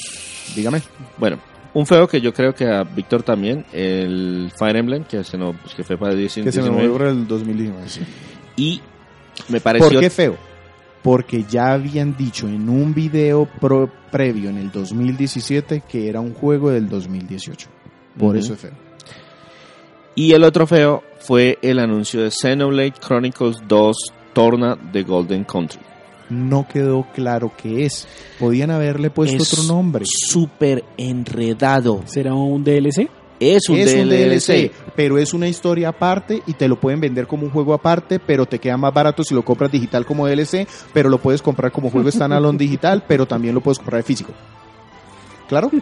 [0.55, 0.81] Dígame.
[1.17, 1.39] Bueno,
[1.73, 5.53] un feo que yo creo que a Víctor también, el Fire Emblem, que, se no,
[5.53, 7.89] pues, que fue para 10 Que se 19, movió por el 2019.
[7.89, 8.01] sí.
[8.55, 8.81] Y
[9.49, 9.89] me pareció...
[9.89, 10.35] ¿Por qué feo?
[11.03, 16.33] Porque ya habían dicho en un video pro- previo en el 2017 que era un
[16.33, 17.69] juego del 2018.
[18.17, 18.37] Por Ujú.
[18.39, 18.86] eso es feo.
[20.17, 23.95] Y el otro feo fue el anuncio de Xenoblade Chronicles 2
[24.33, 25.79] Torna de Golden Country.
[26.29, 28.07] No quedó claro qué es.
[28.39, 30.05] Podían haberle puesto Es otro nombre.
[30.05, 32.01] Súper enredado.
[32.05, 33.09] ¿Será un DLC?
[33.39, 34.47] Es un, es un DLC.
[34.47, 38.17] DLC, pero es una historia aparte y te lo pueden vender como un juego aparte,
[38.19, 41.71] pero te queda más barato si lo compras digital como DLC, pero lo puedes comprar
[41.71, 44.33] como juego standalone digital, pero también lo puedes comprar de físico.
[45.47, 45.69] ¿Claro?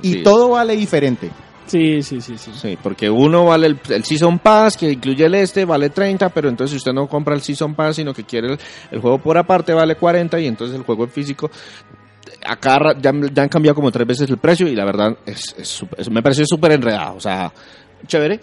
[0.00, 0.22] Y Sí.
[0.22, 1.30] todo vale diferente.
[1.66, 2.50] Sí, sí, sí, sí.
[2.54, 6.48] Sí, porque uno vale el, el Season Pass, que incluye el este, vale 30, pero
[6.48, 8.58] entonces si usted no compra el Season Pass, sino que quiere el,
[8.90, 11.50] el juego por aparte, vale 40, y entonces el juego en físico,
[12.46, 16.10] acá ya, ya han cambiado como tres veces el precio, y la verdad es, es
[16.10, 17.16] me pareció súper enredado.
[17.16, 17.52] O sea,
[18.06, 18.40] chévere,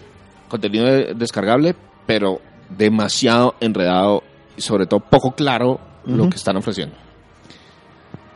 [0.48, 1.74] contenido de- descargable,
[2.06, 4.22] pero demasiado enredado,
[4.56, 6.96] y sobre todo poco claro lo que están ofreciendo.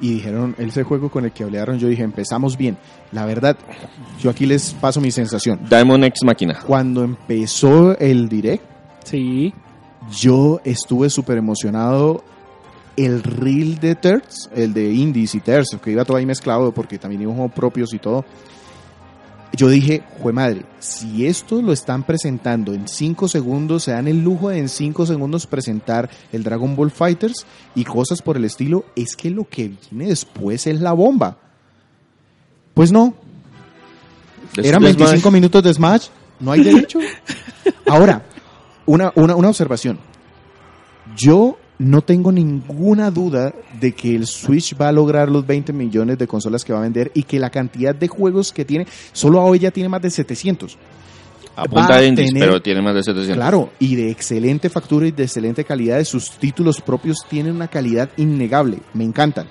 [0.00, 2.76] Y dijeron, ese juego con el que hablaron, yo dije, empezamos bien.
[3.12, 3.56] La verdad,
[4.20, 5.60] yo aquí les paso mi sensación.
[5.68, 6.58] Diamond X Máquina.
[6.66, 8.64] Cuando empezó el direct,
[9.04, 9.54] Sí.
[10.10, 12.24] yo estuve súper emocionado.
[12.96, 16.98] El reel de Terz, el de Indies y Terz, que iba todo ahí mezclado porque
[16.98, 18.24] también iban juegos propios y todo.
[19.56, 24.22] Yo dije, jue madre, si esto lo están presentando en 5 segundos, se dan el
[24.22, 28.84] lujo de en 5 segundos presentar el Dragon Ball Fighters y cosas por el estilo,
[28.96, 31.36] es que lo que viene después es la bomba.
[32.74, 33.14] Pues no,
[34.56, 35.32] eran de 25 Smash.
[35.32, 36.08] minutos de Smash,
[36.40, 36.98] no hay derecho.
[37.86, 38.24] Ahora,
[38.86, 39.98] una, una, una observación.
[41.16, 46.18] Yo no tengo ninguna duda de que el Switch va a lograr los 20 millones
[46.18, 49.42] de consolas que va a vender y que la cantidad de juegos que tiene, solo
[49.42, 50.78] hoy ya tiene más de 700.
[51.56, 53.36] A va punta a de indies, tener- pero tiene más de 700.
[53.36, 55.98] Claro, y de excelente factura y de excelente calidad.
[55.98, 58.78] de Sus títulos propios tienen una calidad innegable.
[58.92, 59.46] Me encantan.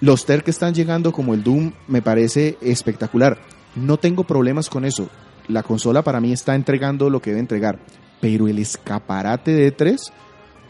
[0.00, 3.38] Los TER que están llegando como el Doom me parece espectacular.
[3.74, 5.08] No tengo problemas con eso.
[5.48, 7.78] La consola para mí está entregando lo que debe entregar.
[8.20, 10.12] Pero el escaparate de 3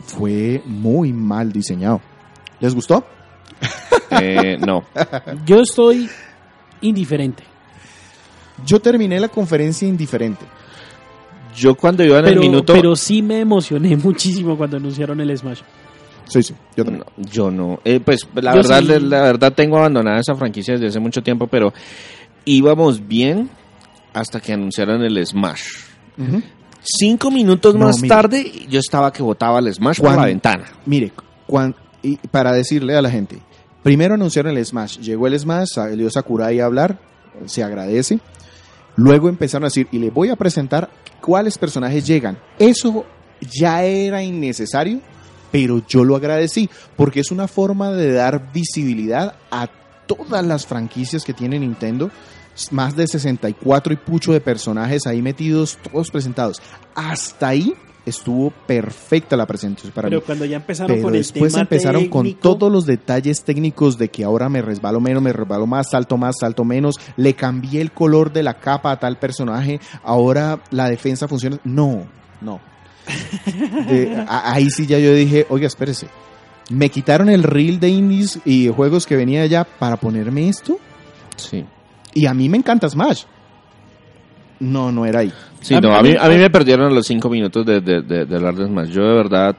[0.05, 2.01] fue muy mal diseñado.
[2.61, 3.05] ¿Les gustó?
[4.09, 4.85] Eh, no.
[5.45, 6.09] Yo estoy
[6.81, 7.43] indiferente.
[8.65, 10.47] Yo terminé la conferencia indiferente.
[11.55, 12.73] Yo cuando iba en Pero, el minuto...
[12.73, 15.61] pero sí me emocioné muchísimo cuando anunciaron el Smash.
[16.27, 17.05] Sí, sí, yo también.
[17.17, 17.81] No, yo no.
[17.85, 19.01] Eh, pues la Yo verdad, sí.
[19.07, 21.73] la, verdad tengo abandonada esa franquicia desde hace mucho tiempo, pero
[22.45, 23.51] íbamos bien
[24.13, 25.63] hasta que anunciaron el Smash.
[26.19, 26.43] Ujú.
[26.89, 28.09] Cinco minutos No, más mire.
[28.15, 30.65] tarde, yo estaba que botaba el Smash por Cuando- la ventana.
[30.87, 31.13] Mire,
[31.47, 33.41] cuan- y para decirle a la gente,
[33.83, 36.99] primero anunciaron el Smash, llegó el Smash, salió Sakurai a hablar,
[37.47, 38.21] se agradece.
[38.95, 40.89] Luego empezaron a decir, y le voy a presentar
[41.21, 42.39] cuáles personajes llegan.
[42.59, 43.05] Eso
[43.41, 45.01] ya era innecesario,
[45.51, 49.69] pero yo lo agradecí, porque es una forma de dar visibilidad a
[50.07, 52.11] todas las franquicias que tiene Nintendo.
[52.71, 56.61] Más de 64 y pucho de personajes ahí metidos, todos presentados.
[56.95, 57.75] Hasta ahí
[58.07, 60.25] estuvo perfecta la presentación para Pero mí.
[60.27, 64.09] cuando ya empezaron Pero con el después tema empezaron con todos los detalles técnicos de
[64.11, 67.91] que ahora me resbalo menos, me resbalo más, salto más, salto menos, le cambié el
[67.93, 71.59] color de la capa a tal personaje, ahora la defensa funciona.
[71.65, 72.05] No,
[72.41, 72.61] no.
[73.89, 76.07] De- a- ahí sí ya yo dije, oiga, espérese.
[76.71, 80.79] Me quitaron el reel de indies y juegos que venía allá para ponerme esto.
[81.37, 81.65] Sí.
[82.17, 83.25] Y a mí me encanta Smash.
[84.61, 85.33] No, no era ahí.
[85.61, 88.01] Sí, A no, mí- a mí, a mí me perdieron los cinco minutos de, de,
[88.01, 88.89] de, de hablar de Smash.
[88.89, 89.57] Yo de verdad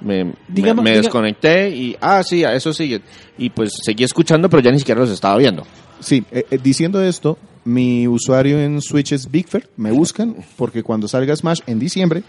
[0.00, 3.00] me, Digamos- me diga- desconecté y, ah, sí, a eso sigue.
[3.38, 5.64] Y pues seguí escuchando, pero ya ni siquiera los estaba viendo.
[6.00, 9.68] Sí, eh, eh, diciendo esto, mi usuario en Switch es Bigfer.
[9.78, 12.22] Me buscan porque cuando salga Smash en diciembre,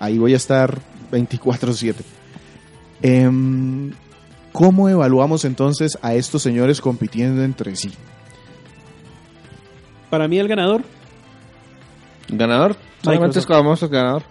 [0.00, 0.80] ahí voy a estar
[1.12, 2.02] 24/7.
[3.02, 3.92] Em,
[4.52, 7.90] ¿Cómo evaluamos entonces a estos señores compitiendo entre sí?
[10.12, 10.82] Para mí el ganador,
[12.28, 12.76] ¿Ganador?
[13.02, 13.36] Solamente Microsoft.
[13.38, 14.22] escogamos el ganador.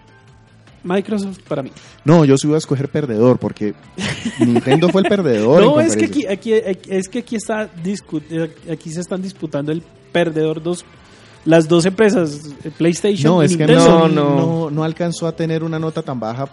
[0.84, 1.72] Microsoft para mí.
[2.04, 3.74] No, yo sí voy a escoger perdedor porque
[4.38, 5.60] Nintendo fue el perdedor.
[5.64, 8.22] No, en es que aquí, aquí, es que aquí está discu-
[8.70, 9.82] aquí se están disputando el
[10.12, 10.84] perdedor dos
[11.44, 14.36] las dos empresas, eh, PlayStation No, y es que no, no.
[14.36, 16.46] no, no alcanzó a tener una nota tan baja.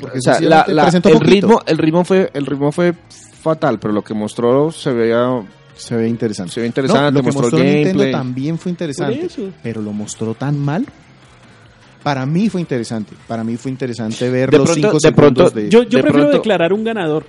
[0.00, 1.30] Porque O sea, la- la- presentó el, poquito.
[1.30, 2.92] ritmo, el, ritmo fue, el ritmo fue
[3.40, 5.40] fatal, pero lo que mostró se veía...
[5.76, 6.52] se ve interesante.
[6.52, 9.28] Se ve interesante, No, lo que mostró mostró Nintendo también fue interesante,
[9.62, 10.86] pero lo mostró tan mal.
[12.02, 13.14] Para mí fue interesante.
[13.26, 15.70] Para mí fue interesante ver De los pronto- cinco de segundos pronto- de...
[15.70, 17.26] Yo, yo De prefiero pronto- declarar un ganador.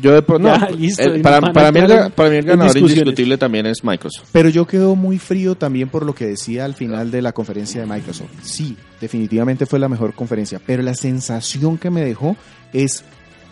[0.00, 0.48] Yo de pronto...
[0.52, 3.64] Ya, no, listo, el- y para, para mí el, para mí el ganador indiscutible también
[3.66, 4.28] es Microsoft.
[4.30, 7.80] Pero yo quedo muy frío también por lo que decía al final de la conferencia
[7.80, 8.28] de Microsoft.
[8.42, 12.36] Sí, definitivamente fue la mejor conferencia, pero la sensación que me dejó
[12.74, 13.02] es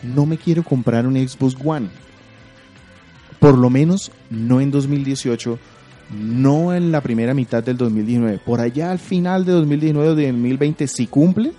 [0.02, 1.88] no me quiero comprar un Xbox One.
[3.38, 5.58] Por lo menos no en 2018,
[6.10, 8.38] no en la primera mitad del 2019.
[8.38, 11.52] Por allá al final de 2019 o de 2020, si cumple,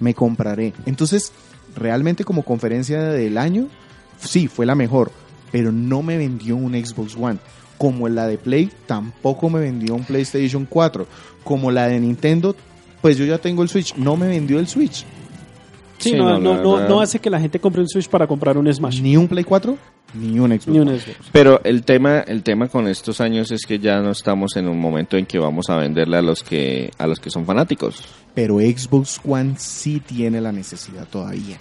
[0.00, 0.72] me compraré.
[0.86, 1.32] Entonces,
[1.76, 3.68] realmente como conferencia del año,
[4.18, 5.10] sí, fue la mejor,
[5.50, 7.38] pero no me vendió un Xbox One.
[7.78, 11.06] Como la de Play, tampoco me vendió un PlayStation 4.
[11.42, 12.54] Como la de Nintendo,
[13.00, 15.06] pues yo ya tengo el Switch, no me vendió el Switch.
[15.96, 18.56] Sí, Sí, no, no, no, no hace que la gente compre un Switch para comprar
[18.56, 19.02] un Smash.
[19.02, 19.76] Ni un Play 4,
[20.14, 20.66] ni un Xbox.
[20.68, 20.98] Ni un One.
[20.98, 21.16] Xbox.
[21.32, 24.78] Pero el tema, el tema con estos años es que ya no estamos en un
[24.80, 28.02] momento en que vamos a venderle a los que, a los que son fanáticos.
[28.34, 31.58] Pero Xbox One sí tiene la necesidad todavía.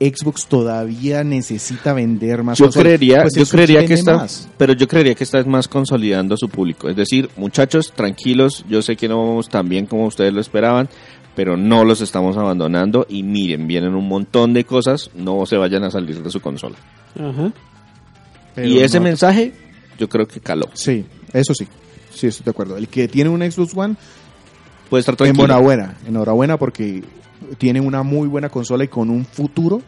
[0.00, 2.84] Xbox todavía necesita vender más Yo consolas.
[2.84, 4.48] creería, Pues yo creería que está, más.
[4.56, 6.88] pero yo creería que está más consolidando a su público.
[6.88, 10.88] Es decir, muchachos, tranquilos, yo sé que no vamos tan bien como ustedes lo esperaban,
[11.38, 15.84] pero no los estamos abandonando y miren, vienen un montón de cosas, no se vayan
[15.84, 16.74] a salir de su consola.
[17.14, 17.52] Ajá.
[18.56, 19.52] Pero y ese no- mensaje,
[20.00, 20.68] yo creo que caló.
[20.74, 21.68] Sí, eso sí.
[22.12, 22.76] Sí, estoy de acuerdo.
[22.76, 23.94] El que tiene un Xbox One,
[24.90, 25.44] Puede estar tranquilo.
[25.44, 25.94] enhorabuena.
[26.08, 27.04] Enhorabuena porque
[27.58, 29.80] tiene una muy buena consola y con un futuro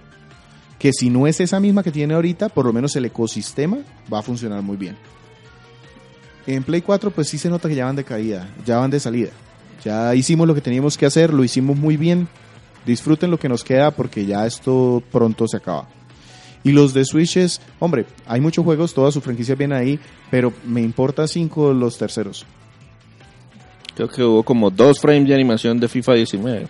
[0.78, 3.78] que si no es esa misma que tiene ahorita, por lo menos el ecosistema
[4.12, 4.96] va a funcionar muy bien.
[6.46, 9.00] En Play 4 pues sí se nota que ya van de caída, ya van de
[9.00, 9.30] salida.
[9.84, 12.28] Ya hicimos lo que teníamos que hacer, lo hicimos muy bien.
[12.86, 15.88] Disfruten lo que nos queda porque ya esto pronto se acaba.
[16.62, 19.98] Y los de Switch es, hombre, hay muchos juegos, todas sus franquicias vienen ahí,
[20.30, 22.44] pero me importa cinco los terceros.
[23.94, 26.68] Creo que hubo como dos frames de animación de FIFA 19.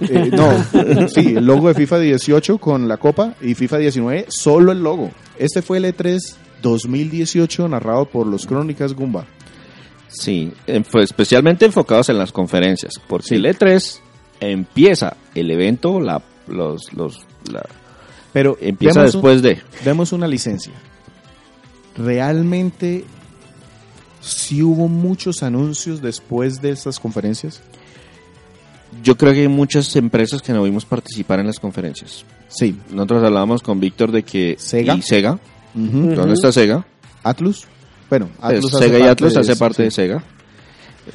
[0.00, 4.72] Eh, no, sí, el logo de FIFA 18 con la copa y FIFA 19, solo
[4.72, 5.10] el logo.
[5.38, 6.18] Este fue el E3
[6.62, 9.26] 2018 narrado por los Crónicas Gumba.
[10.08, 13.34] Sí, especialmente enfocados en las conferencias, porque Sí.
[13.36, 14.00] el E3
[14.40, 17.20] empieza el evento, la, los, los,
[17.52, 17.66] la-
[18.32, 19.60] Pero empieza un- después de.
[19.84, 20.72] demos una licencia.
[21.96, 23.04] ¿Realmente
[24.20, 27.60] sí hubo muchos anuncios después de estas conferencias?
[29.02, 32.24] Yo creo que hay muchas empresas que no vimos participar en las conferencias.
[32.48, 32.78] Sí.
[32.90, 34.94] Nosotros hablábamos con Víctor de que Sega.
[34.94, 35.38] y Sega.
[35.74, 36.86] ¿dónde está Sega?
[37.22, 37.66] Atlus.
[38.08, 39.82] Bueno, Atlus Pues, hace Sega y Atlus de hace eso, parte sí.
[39.84, 40.24] de Sega.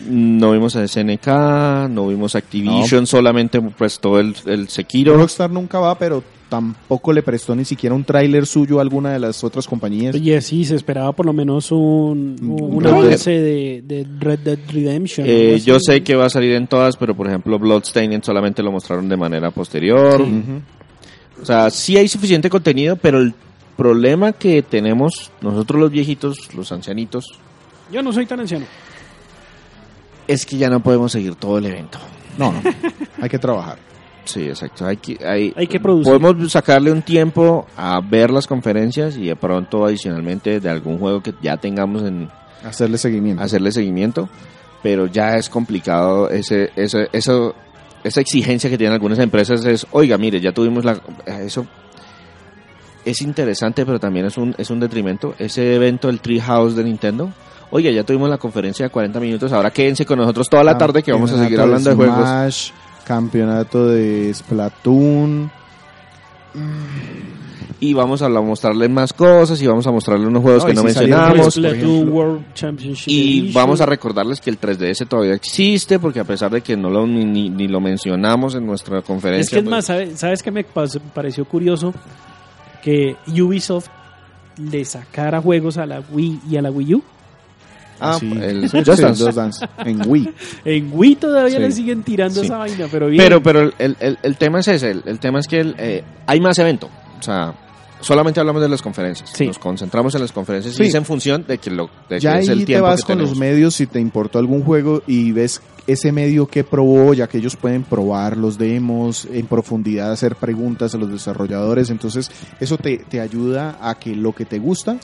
[0.07, 1.27] No vimos a SNK,
[1.89, 5.15] no vimos a Activision, solamente prestó el, el Sekiro.
[5.15, 9.19] Rockstar nunca va, pero tampoco le prestó ni siquiera un tráiler suyo a alguna de
[9.19, 10.15] las otras compañías.
[10.15, 14.59] Oye, sí, se esperaba por lo menos un, un, Un avance de, de Red Dead
[14.71, 15.27] Redemption.
[15.29, 18.71] Eh, yo sé que va a salir en todas, pero por ejemplo Bloodstained solamente lo
[18.71, 20.21] mostraron de manera posterior.
[20.21, 20.61] Ujú.
[21.41, 23.33] O sea, sí hay suficiente contenido, pero el
[23.77, 27.25] problema que tenemos nosotros los viejitos, los ancianitos,
[27.91, 28.65] Yo no soy tan anciano.
[30.27, 31.99] es que ya no podemos seguir todo el evento.
[32.37, 32.61] No, no,
[33.21, 33.77] hay que trabajar.
[34.25, 34.85] Sí, exacto.
[34.85, 36.13] Hay que, hay, Hay que producir.
[36.17, 41.21] Podemos sacarle un tiempo a ver las conferencias y de pronto adicionalmente de algún juego
[41.21, 42.29] que ya tengamos en
[42.63, 43.43] Hacerle seguimiento.
[43.43, 44.29] hacerle seguimiento,
[44.81, 47.53] pero ya es complicado ese, ese, eso,
[48.05, 51.01] esa exigencia que tienen algunas empresas es, oiga, mire, ya tuvimos la...
[51.25, 51.67] Eso
[53.05, 55.35] es interesante, pero también es un, es un detrimento.
[55.39, 57.29] Ese evento, el Treehouse de Nintendo,
[57.71, 61.03] oiga, ya tuvimos la conferencia de 40 minutos, ahora quédense con nosotros toda la tarde
[61.03, 62.73] que vamos a seguir hablando de juegos.
[63.05, 65.51] Campeonato de Splatoon.
[67.79, 70.81] Y vamos a mostrarles más cosas y vamos a mostrarles unos juegos No, que no
[70.81, 71.57] si mencionamos.
[71.57, 72.45] World
[73.07, 76.89] Y vamos a recordarles que el 3DS todavía existe, porque a pesar de que no
[76.89, 79.41] lo, ni, ni- ni lo mencionamos en nuestra conferencia.
[79.41, 81.93] Es que es pues, más, ¿sabes, ¿sabes qué me pareció curioso?
[82.83, 83.87] Que Ubisoft
[84.57, 87.03] le sacara juegos a la Wii y a la Wii U.
[87.99, 88.31] Ah, Sí.
[88.41, 89.23] el Just Dance.
[89.23, 90.29] Just Dance, en Wii.
[90.65, 91.61] En Wii todavía Sí.
[91.61, 92.45] le siguen tirando Sí.
[92.47, 93.23] esa vaina, pero bien.
[93.23, 96.03] Pero, pero el, el- el tema es ese, el, el tema es que el, eh,
[96.27, 96.89] hay más evento.
[97.19, 97.53] O sea,
[98.03, 99.31] solamente hablamos de las conferencias.
[99.33, 99.47] Sí.
[99.47, 100.83] Nos concentramos en las conferencias Sí.
[100.83, 102.85] y es en función de que, lo, de que Ya es ahí el te tiempo
[102.87, 106.63] vas que con los medios si te importó algún juego y ves ese medio que
[106.63, 111.89] probó, ya que ellos pueden probar los demos en profundidad, hacer preguntas a los desarrolladores.
[111.89, 114.97] Entonces, eso te, te ayuda a que lo que te gusta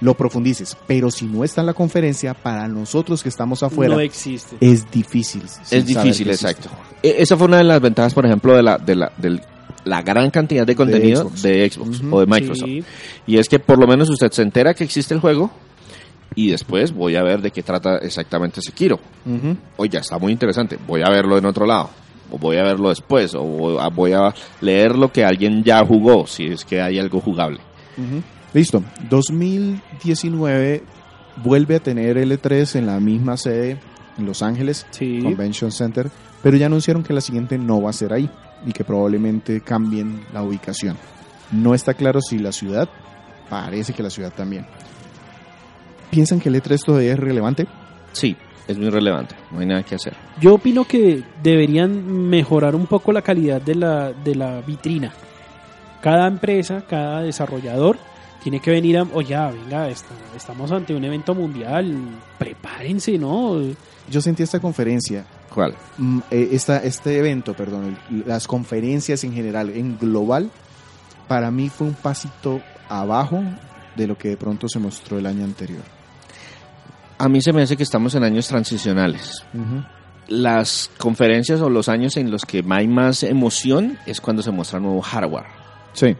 [0.00, 0.76] lo profundices.
[0.86, 4.56] Pero si no está en la conferencia, para nosotros que estamos afuera, no existe.
[4.60, 5.42] es difícil.
[5.70, 6.32] Es difícil, que existe.
[6.32, 6.68] exacto.
[7.02, 9.40] E- Esa fue una de las ventajas, por ejemplo, de la, de la, del-
[9.86, 11.42] la gran cantidad de contenido Xbox.
[11.42, 12.68] de Xbox o de Microsoft.
[12.68, 12.84] Sí.
[13.26, 15.50] Y es que por lo menos usted se entera que existe el juego
[16.34, 19.00] y después voy a ver de qué trata exactamente Sekiro.
[19.24, 19.56] Ujú.
[19.78, 21.88] Oye, está muy interesante, voy a verlo en otro lado.
[22.30, 23.42] O voy a verlo después, o
[23.92, 27.60] voy a- leer lo que alguien ya jugó, si es que hay algo jugable.
[27.96, 28.20] Ujú.
[28.52, 28.82] Listo.
[29.08, 30.82] 2019
[31.44, 33.78] vuelve a tener L3 en la misma sede
[34.18, 35.20] en Los Ángeles, Sí.
[35.22, 36.10] Convention Center,
[36.42, 38.28] pero ya anunciaron que la siguiente no va a ser ahí
[38.66, 40.96] y que probablemente cambien la ubicación.
[41.52, 42.88] No está claro si la ciudad,
[43.48, 44.66] parece que la ciudad también.
[46.10, 47.66] ¿Piensan que el E3 todavía es relevante?
[48.12, 48.36] Sí,
[48.66, 50.14] es muy relevante, no hay nada que hacer.
[50.40, 55.12] Yo opino que deberían mejorar un poco la calidad de la, de la vitrina.
[56.00, 57.98] Cada empresa, cada desarrollador
[58.42, 61.96] tiene que venir a, oye, ah, venga, esta- estamos ante un evento mundial,
[62.38, 63.60] prepárense, ¿no?
[64.08, 65.74] Yo sentí esta conferencia, ¿Cuál?
[65.98, 70.50] mm, eh, esta, este evento, perdón, las conferencias en general, en global,
[71.28, 73.42] para mí fue un pasito abajo
[73.96, 75.82] de lo que de pronto se mostró el año anterior.
[77.18, 79.42] A mí se me hace que estamos en años transicionales.
[80.28, 84.80] Las conferencias o los años en los que hay más emoción es cuando se muestra
[84.80, 85.46] nuevo hardware.
[85.94, 86.14] Sí.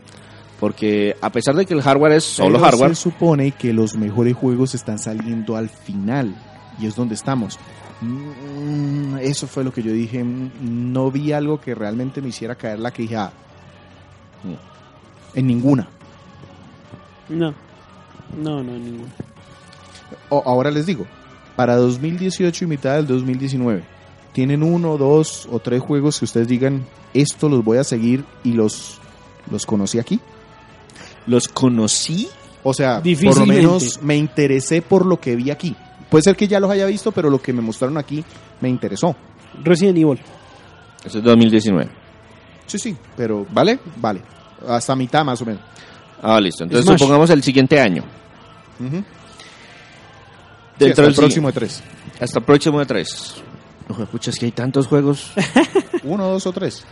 [0.58, 3.94] Porque a pesar de que el hardware es solo Pero hardware, Se supone que los
[3.94, 6.34] mejores juegos están saliendo al final
[6.80, 7.58] y es donde estamos.
[8.00, 10.22] Mm, Eso fue lo que yo dije.
[10.22, 13.32] mm, No vi algo que realmente me hiciera caer la que dije, ah,
[15.34, 15.88] en ninguna.
[17.28, 17.52] No,
[18.36, 19.08] no, no, ninguno.
[20.28, 21.06] O- ahora les digo,
[21.56, 23.82] para 2018 y mitad del 2019,
[24.32, 28.52] ¿tienen uno, dos o tres juegos que ustedes digan, esto los voy a seguir y
[28.52, 28.98] los,
[29.50, 30.20] los conocí aquí?
[31.26, 32.28] los conocí.
[32.62, 35.74] O sea, por lo menos me interesé por lo que vi aquí.
[36.10, 38.24] Puede ser que ya los haya visto, pero lo que me mostraron aquí
[38.60, 39.16] me interesó.
[39.62, 40.20] Resident Evil.
[41.04, 41.88] Eso es 2019.
[42.66, 43.78] Sí, sí, pero ¿Vale?
[43.96, 44.22] vale.
[44.68, 45.62] Hasta mitad más o menos.
[46.22, 46.64] Ah, listo.
[46.64, 46.98] Entonces Smash.
[46.98, 48.02] supongamos el siguiente año.
[48.78, 48.84] Sí,
[50.78, 51.82] Dentro hasta del el próximo de tres.
[52.20, 53.34] Hasta el próximo de tres.
[53.88, 55.32] Ojo, pucha, es que hay tantos juegos.
[56.04, 56.84] Uno, dos o tres.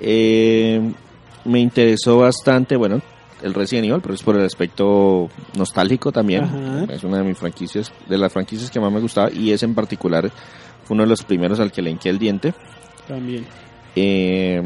[0.00, 0.92] Eh,
[1.44, 3.00] me interesó bastante, bueno,
[3.42, 6.44] el Resident Evil, pero es por el aspecto nostálgico también.
[6.44, 6.86] Ajá.
[6.92, 9.74] Es una de mis franquicias, de las franquicias que más me gustaba y ese en
[9.74, 10.30] particular
[10.84, 12.54] fue uno de los primeros al que le hinqué el diente.
[13.06, 13.44] También.
[13.94, 14.62] Eh,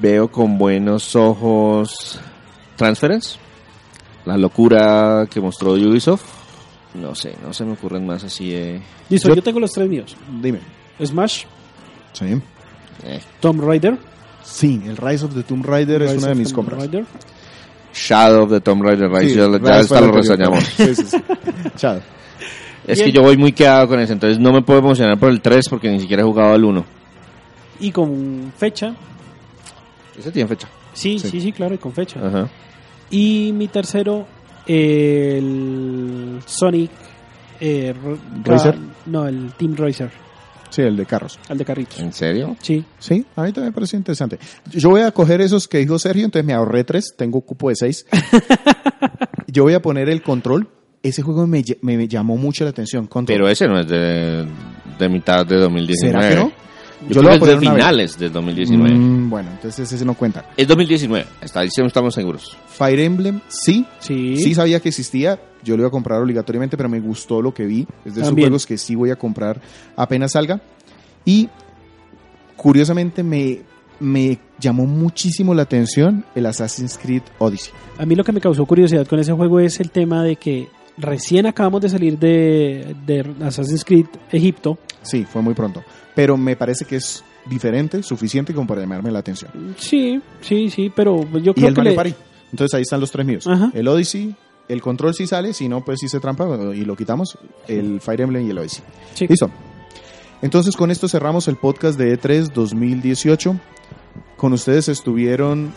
[0.00, 2.18] veo con buenos ojos
[2.76, 3.38] Transference,
[4.24, 6.24] la locura que mostró Ubisoft.
[6.94, 8.80] No sé, no se me ocurren más así de...
[9.08, 10.16] Listo, Yo- yo tengo los tres míos.
[10.42, 10.58] Dime.
[11.04, 11.44] Smash,
[12.12, 12.26] Sí.
[13.04, 13.96] eh, Tomb Raider.
[14.42, 16.80] Sí, el Rise of the Tomb Raider es una de mis Tomb compras.
[16.80, 17.04] Raider.
[17.92, 20.64] Shadow the Tomb Raider Rise, Sí, ya, Rise ya fue está lo reseñamos.
[20.64, 21.16] Sí, sí, sí.
[21.76, 22.00] Chao.
[22.86, 23.10] Es Bien.
[23.10, 25.68] que yo voy muy quedado con eso, entonces no me puedo emocionar por el 3
[25.68, 26.84] porque ni siquiera he jugado al 1.
[27.80, 28.94] Y con fecha.
[30.18, 30.68] Ese tiene fecha.
[30.92, 31.28] Sí, Sí.
[31.30, 32.20] sí, sí, claro, y con fecha.
[32.24, 32.48] Ajá.
[33.10, 34.26] Y mi tercero,
[34.66, 36.90] el Sonic
[37.60, 37.94] eh.
[38.44, 38.74] Ca-
[39.06, 40.10] No, el Team Racer,
[40.70, 41.38] Sí, el de carros.
[41.48, 41.98] el de carritos.
[42.00, 42.56] ¿En serio?
[42.62, 42.84] Sí.
[42.98, 44.38] Sí, a mí también me parece interesante.
[44.70, 47.76] Yo voy a coger esos que dijo Sergio, entonces me ahorré tres, tengo cupo de
[47.76, 48.06] seis.
[49.46, 50.68] Yo voy a poner el control.
[51.02, 53.06] Ese juego me, me- me llamó mucho la atención.
[53.06, 53.36] Control.
[53.36, 54.46] Pero ese no es de,
[54.98, 55.96] de mitad de 2019.
[56.20, 56.52] ¿Será que no?
[57.08, 57.82] Yo, Yo creo lo voy a que es poner de una vez.
[57.84, 58.94] finales del 2019.
[58.94, 60.44] Mm, bueno, entonces ese no cuenta.
[60.56, 62.56] Es 2019, está diciendo estamos seguros.
[62.68, 63.86] Fire Emblem, sí.
[64.00, 64.36] Sí.
[64.36, 65.40] Sí sabía que existía.
[65.64, 67.86] Yo lo iba a comprar obligatoriamente, pero me gustó lo que vi.
[68.04, 68.48] Es de esos También.
[68.48, 69.60] juegos que sí voy a comprar
[69.96, 70.60] apenas salga.
[71.24, 71.48] Y
[72.56, 73.60] curiosamente me,
[74.00, 77.72] me llamó muchísimo la atención el Assassin's Creed Odyssey.
[77.98, 80.68] A mí lo que me causó curiosidad con ese juego es el tema de que
[80.96, 84.78] recién acabamos de salir de, de Assassin's Creed Egipto.
[85.02, 85.82] Sí, fue muy pronto.
[86.14, 89.50] Pero me parece que es diferente, suficiente como para llamarme la atención.
[89.78, 92.14] Sí, sí, sí, pero yo Y creo el que Mario le- Party.
[92.52, 93.46] Entonces ahí están los tres míos.
[93.46, 93.70] Ajá.
[93.72, 94.34] El Odyssey,
[94.72, 97.38] el Control sí sale, si no, pues sí se trampa y lo quitamos.
[97.68, 98.82] El Fire Emblem y el Odyssey.
[99.14, 99.26] Sí.
[99.28, 99.50] Listo.
[100.42, 103.56] Entonces con esto cerramos el podcast de E E3 2018.
[104.36, 105.72] Con ustedes estuvieron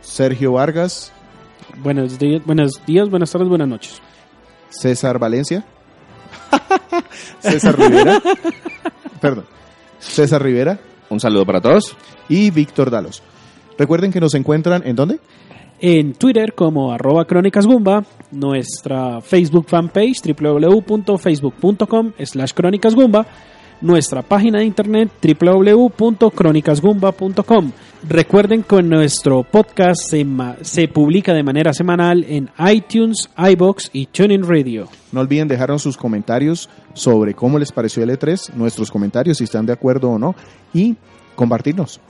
[0.00, 1.12] Sergio Vargas,
[1.82, 4.00] Buenos días, buenos días, buenas tardes, buenas noches.
[4.70, 5.64] César Valencia,
[7.40, 8.20] César Rivera,
[9.20, 9.44] perdón,
[9.98, 10.78] César Rivera
[11.08, 11.96] Un saludo para todos.
[12.28, 13.22] y Víctor Dalos.
[13.78, 15.18] Recuerden que nos encuentran en dónde?
[15.84, 23.26] En Twitter como arroba crónicasgumba, nuestra Facebook fanpage www.facebook.com slash crónicasgumba,
[23.80, 27.72] nuestra página de internet www.crónicasgumba.com.
[28.08, 30.24] Recuerden que nuestro podcast se,
[30.60, 34.86] se publica de manera semanal en iTunes, iBox y TuneIn Radio.
[35.10, 39.66] No olviden dejarnos sus comentarios sobre cómo les pareció el E3, nuestros comentarios si están
[39.66, 40.36] de acuerdo o no
[40.72, 40.94] y
[41.34, 42.00] compartirnos.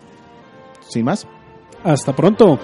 [0.91, 1.27] Sin más.
[1.83, 2.59] Hasta pronto.